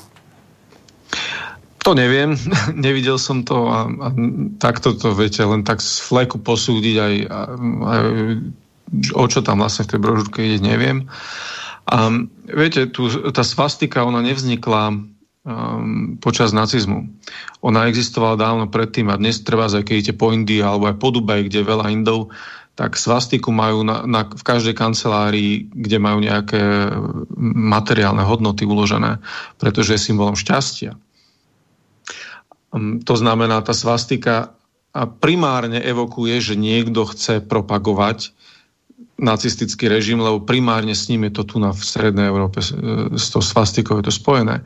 [1.80, 2.36] To neviem,
[2.76, 4.08] nevidel som to a, a
[4.60, 7.14] takto to viete len tak z fleku posúdiť aj,
[7.82, 8.02] aj
[9.14, 11.08] o čo tam vlastne v tej brožúrke ide, neviem.
[11.90, 12.12] A
[12.46, 14.94] viete, tu, tá svastika, ona nevznikla
[15.50, 17.10] um, počas nacizmu.
[17.66, 21.50] Ona existovala dávno predtým a dnes aj keď idete po Indii alebo aj po Dubaji,
[21.50, 22.30] kde je veľa Indov,
[22.78, 26.88] tak svastiku majú na, na, v každej kancelárii, kde majú nejaké
[27.42, 29.20] materiálne hodnoty uložené,
[29.58, 30.94] pretože je symbolom šťastia.
[32.70, 34.54] Um, to znamená, tá svastika
[35.22, 38.34] primárne evokuje, že niekto chce propagovať
[39.20, 42.64] nacistický režim, lebo primárne s ním je to tu na v Strednej Európe,
[43.14, 44.64] s tou svastikou je to spojené.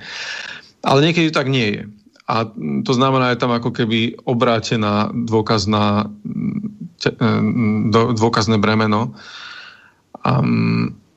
[0.84, 1.82] Ale niekedy tak nie je.
[2.24, 2.48] A
[2.84, 6.08] to znamená, je tam ako keby obrátená dôkazná
[7.04, 7.30] E,
[8.16, 9.12] dôkazné bremeno.
[10.24, 10.40] A,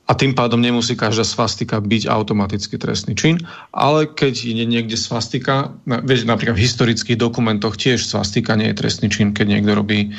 [0.08, 3.40] a tým pádom nemusí každá svastika byť automaticky trestný čin,
[3.72, 9.08] ale keď je niekde svastika, vieš, napríklad v historických dokumentoch tiež svastika nie je trestný
[9.08, 10.10] čin, keď niekto robí e,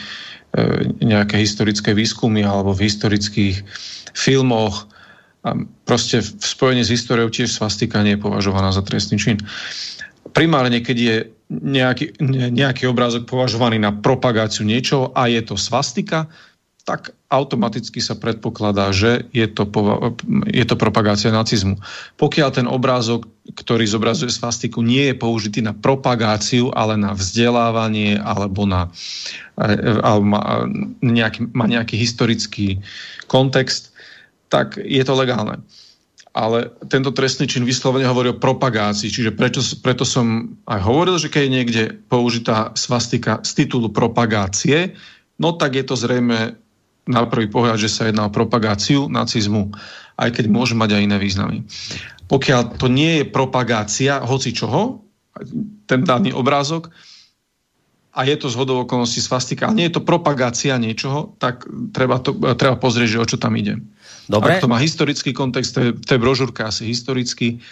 [1.05, 3.61] nejaké historické výskumy alebo v historických
[4.17, 4.89] filmoch.
[5.49, 5.57] A
[5.89, 9.41] proste v spojení s históriou tiež svastika nie je považovaná za trestný čin.
[10.37, 11.17] Primárne, keď je
[11.49, 12.21] nejaký,
[12.53, 16.29] nejaký obrázok považovaný na propagáciu niečoho a je to svastika,
[16.89, 19.69] tak automaticky sa predpokladá, že je to,
[20.49, 21.77] je to propagácia nacizmu.
[22.17, 28.65] Pokiaľ ten obrázok, ktorý zobrazuje svastiku, nie je použitý na propagáciu, ale na vzdelávanie alebo
[28.65, 28.89] na,
[29.61, 30.65] eh, alebo má,
[31.05, 32.81] nejaký, má nejaký historický
[33.29, 33.93] kontext,
[34.49, 35.65] tak je to legálne
[36.39, 41.33] ale tento trestný čin vyslovene hovorí o propagácii, čiže prečo, preto som aj hovoril, že
[41.33, 44.95] keď je niekde použitá svastika z titulu propagácie,
[45.43, 46.55] no tak je to zrejme
[47.09, 49.75] na prvý pohľad, že sa jedná o propagáciu nacizmu,
[50.15, 51.57] aj keď môže mať aj iné významy.
[52.31, 55.03] Pokiaľ to nie je propagácia hoci čoho,
[55.91, 56.93] ten daný obrázok,
[58.19, 61.63] a je to z hodou okolností svastika, ale nie je to propagácia niečoho, tak
[61.95, 63.79] treba, to, treba pozrieť, že o čo tam ide.
[64.27, 64.59] Dobre.
[64.59, 67.63] Ak to má historický kontext, to je, to je brožúrka asi historický,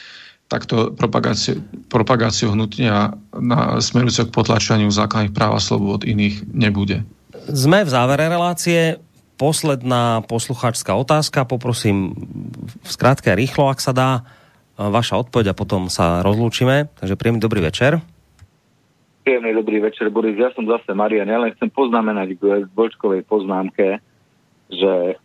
[0.46, 1.58] tak to propagáciu,
[1.90, 7.02] propagáciu hnutia na smerujúce k potlačaniu základných práv a slobod iných nebude.
[7.50, 9.02] Sme v závere relácie.
[9.36, 11.44] Posledná poslucháčská otázka.
[11.44, 12.14] Poprosím
[12.80, 14.24] v skratke rýchlo, ak sa dá,
[14.78, 16.88] vaša odpoveď a potom sa rozlúčime.
[16.96, 18.00] Takže príjemný dobrý večer.
[19.26, 20.38] Príjemný dobrý večer, Boris.
[20.38, 21.26] Ja som zase Marian.
[21.26, 23.98] Ja len chcem poznamenať k Bočkovej poznámke,
[24.70, 25.18] že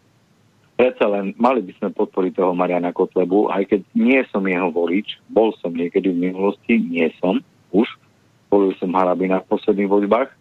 [0.80, 5.20] predsa len mali by sme podporiť toho Mariana Kotlebu, aj keď nie som jeho volič,
[5.28, 7.44] bol som niekedy v minulosti, nie som
[7.76, 7.92] už,
[8.48, 10.32] volil som Harabina v posledných voľbách,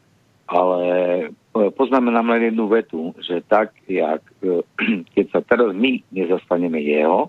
[0.47, 0.79] ale
[1.27, 4.63] e, poznamenám len jednu vetu, že tak, jak, e,
[5.19, 7.27] keď sa teraz my nezastaneme jeho,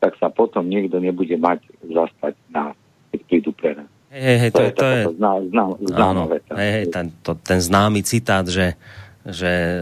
[0.00, 2.72] tak sa potom niekto nebude mať zastať nás,
[3.12, 3.97] keď prídu pre nás.
[4.08, 6.52] Hej, hej, to, to je, to je, zná, zná, známa veta.
[6.56, 8.72] Hej, hej, ten, to, ten známy citát, že
[9.26, 9.76] že e,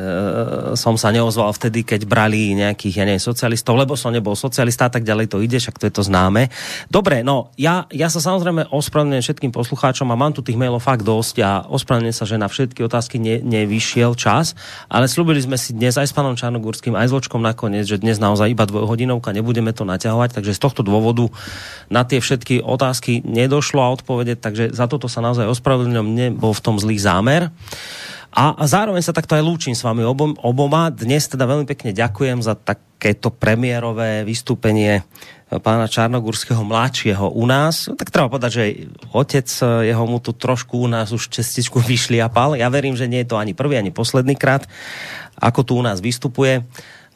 [0.81, 5.05] som sa neozval vtedy, keď brali nejakých, ja neviem, socialistov, lebo som nebol socialista, tak
[5.05, 6.49] ďalej to ide, však to je to známe.
[6.89, 11.05] Dobre, no, ja, ja sa samozrejme ospravedlňujem všetkým poslucháčom a mám tu tých mailov fakt
[11.05, 14.57] dosť a ospravedlňujem sa, že na všetky otázky ne, nevyšiel čas,
[14.89, 18.17] ale slúbili sme si dnes aj s pánom Čarnogórským, aj s Vočkom nakoniec, že dnes
[18.17, 21.29] naozaj iba dvojhodinovka, nebudeme to naťahovať, takže z tohto dôvodu
[21.93, 26.65] na tie všetky otázky nedošlo a odpovede, takže za toto sa naozaj ospravedlňujem, nebol v
[26.65, 27.53] tom zlý zámer.
[28.37, 30.93] A, zároveň sa takto aj lúčim s vami obom, oboma.
[30.93, 35.09] Dnes teda veľmi pekne ďakujem za takéto premiérové vystúpenie
[35.65, 37.89] pána Čarnogurského mladšieho u nás.
[37.89, 38.65] Tak treba povedať, že
[39.17, 39.49] otec
[39.89, 42.61] jeho mu tu trošku u nás už čestičku vyšliapal.
[42.61, 44.69] Ja verím, že nie je to ani prvý, ani posledný krát,
[45.41, 46.61] ako tu u nás vystupuje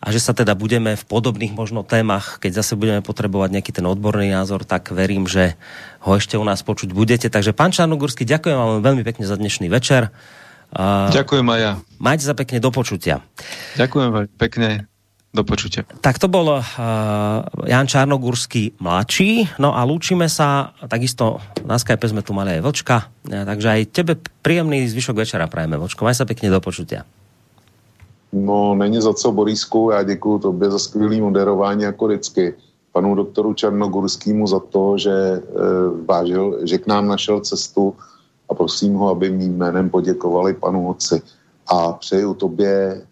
[0.00, 3.84] a že sa teda budeme v podobných možno témach, keď zase budeme potrebovať nejaký ten
[3.84, 5.60] odborný názor, tak verím, že
[6.00, 7.28] ho ešte u nás počuť budete.
[7.28, 10.08] Takže pán Čarnogurský, ďakujem vám veľmi pekne za dnešný večer.
[10.70, 11.72] Uh, Ďakujem aj ja.
[11.98, 13.22] Majte sa pekne do počutia.
[13.74, 14.90] Ďakujem veľmi pekne.
[15.30, 15.86] Do počutia.
[16.02, 16.66] Tak to bol uh,
[17.62, 19.62] Jan Čarnogurský mladší.
[19.62, 23.80] No a lúčime sa, takisto na Skype sme tu mali aj Vlčka, ja, takže aj
[23.94, 25.78] tebe príjemný zvyšok večera prajeme.
[25.78, 27.06] Vlčko, maj sa pekne do počutia.
[28.32, 32.54] No, není za co, Borisku, já děkuji tobě za skvělý moderování jako vždycky.
[32.92, 35.40] Panu doktoru Černogurskému za to, že e,
[36.06, 37.94] vážil, že k nám našel cestu
[38.50, 41.22] a prosím ho, aby mým jménem poděkovali panu Hoci.
[41.70, 43.02] A přeju tobě, e,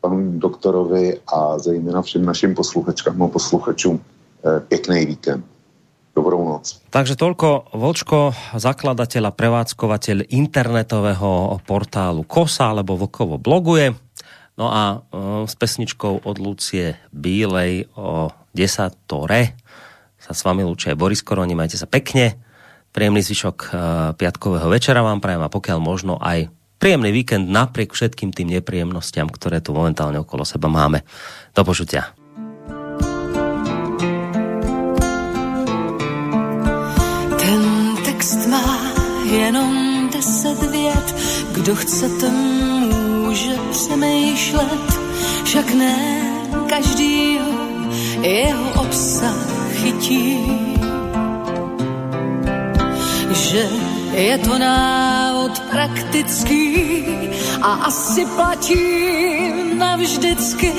[0.00, 5.44] panu doktorovi a zejména všem našim posluchačkám a posluchačům e, pěkný víkend.
[6.16, 6.80] Dobrou noc.
[6.88, 13.92] Takže toľko Vočko, zakladateľ a prevádzkovateľ internetového portálu Kosa, alebo Vlkovo bloguje.
[14.56, 19.60] No a uh, s pesničkou od Lucie Bílej o 10 Tore
[20.16, 22.45] sa s vami lúčia Boris Koroni, majte sa pekne.
[22.96, 23.70] Príjemný zvyšok uh,
[24.16, 26.48] piatkového večera vám prajem a pokiaľ možno aj
[26.80, 31.04] príjemný víkend napriek všetkým tým nepríjemnostiam, ktoré tu momentálne okolo seba máme.
[31.52, 32.16] Do počutia.
[39.26, 41.14] jenom deset vět.
[41.52, 45.00] Kdo chcete, může přemýšlet,
[45.44, 45.96] však ne
[46.68, 47.38] každý
[48.22, 50.75] jeho obsah chytí.
[53.30, 53.62] Že
[54.16, 56.66] je to návod praktický
[57.62, 58.84] a asi platí
[59.74, 60.72] navždycky.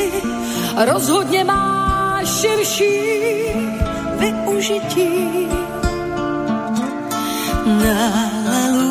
[0.78, 2.98] Rozhodně má širší
[4.20, 5.48] využití.
[7.68, 8.87] Aleluja,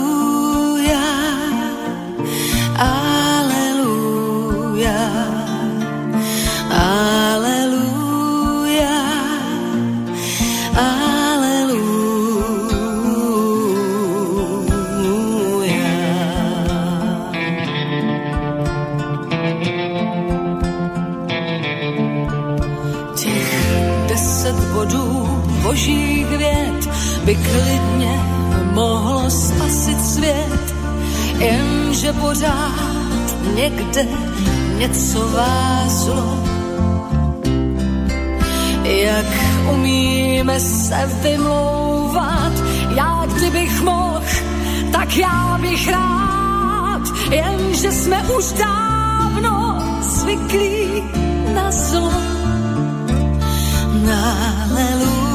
[25.76, 26.88] božích věd
[27.24, 28.20] by klidně
[28.72, 30.74] mohlo spasit svět,
[31.38, 34.06] jenže pořád někde
[34.78, 36.44] něco vázlo.
[38.84, 39.26] Jak
[39.72, 42.52] umíme se vymlouvat,
[42.96, 44.22] já kdybych mohl,
[44.92, 51.02] tak já bych rád, jenže jsme už dávno zvyklí
[51.54, 52.12] na zlo.
[54.06, 55.25] Aleluja,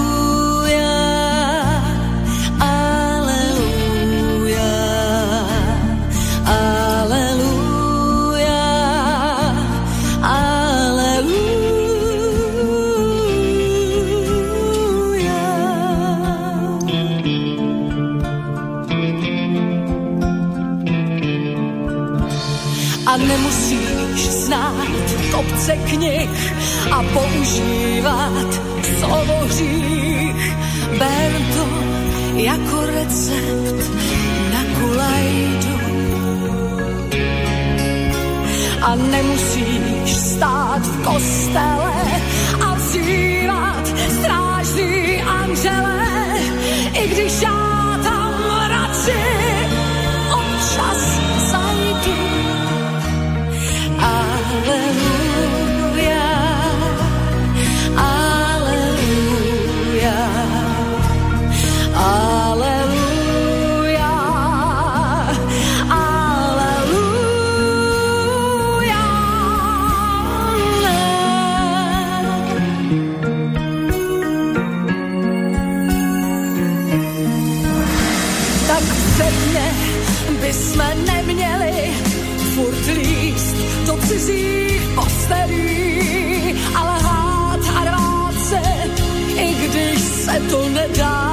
[25.62, 26.30] kopce knih
[26.92, 28.62] a používat
[29.00, 30.56] slovo hřích.
[31.00, 31.68] Ber to
[32.36, 33.92] jako recept
[34.54, 35.78] na kulajdu.
[38.82, 42.22] A nemusíš stát v kostele
[42.66, 43.88] a vzývat
[44.20, 46.08] strážný anděle,
[46.94, 47.61] i když já
[90.52, 91.31] když se to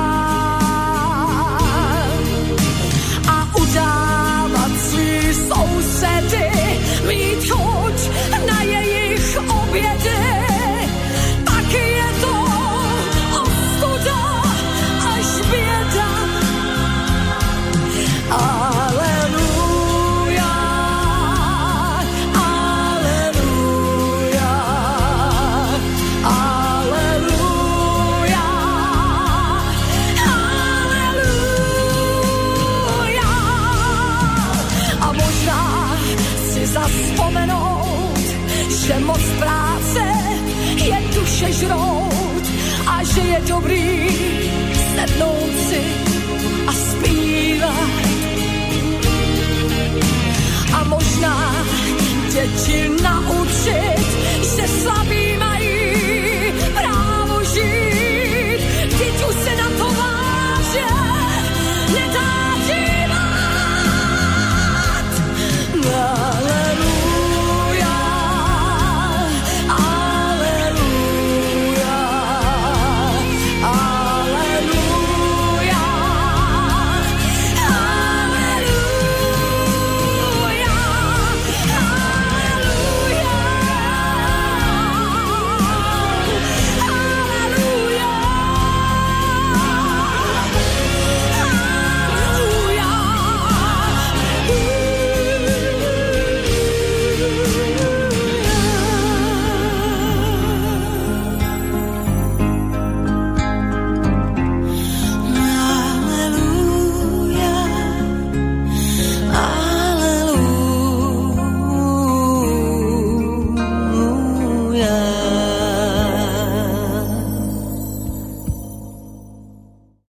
[52.59, 53.08] 亲爱的。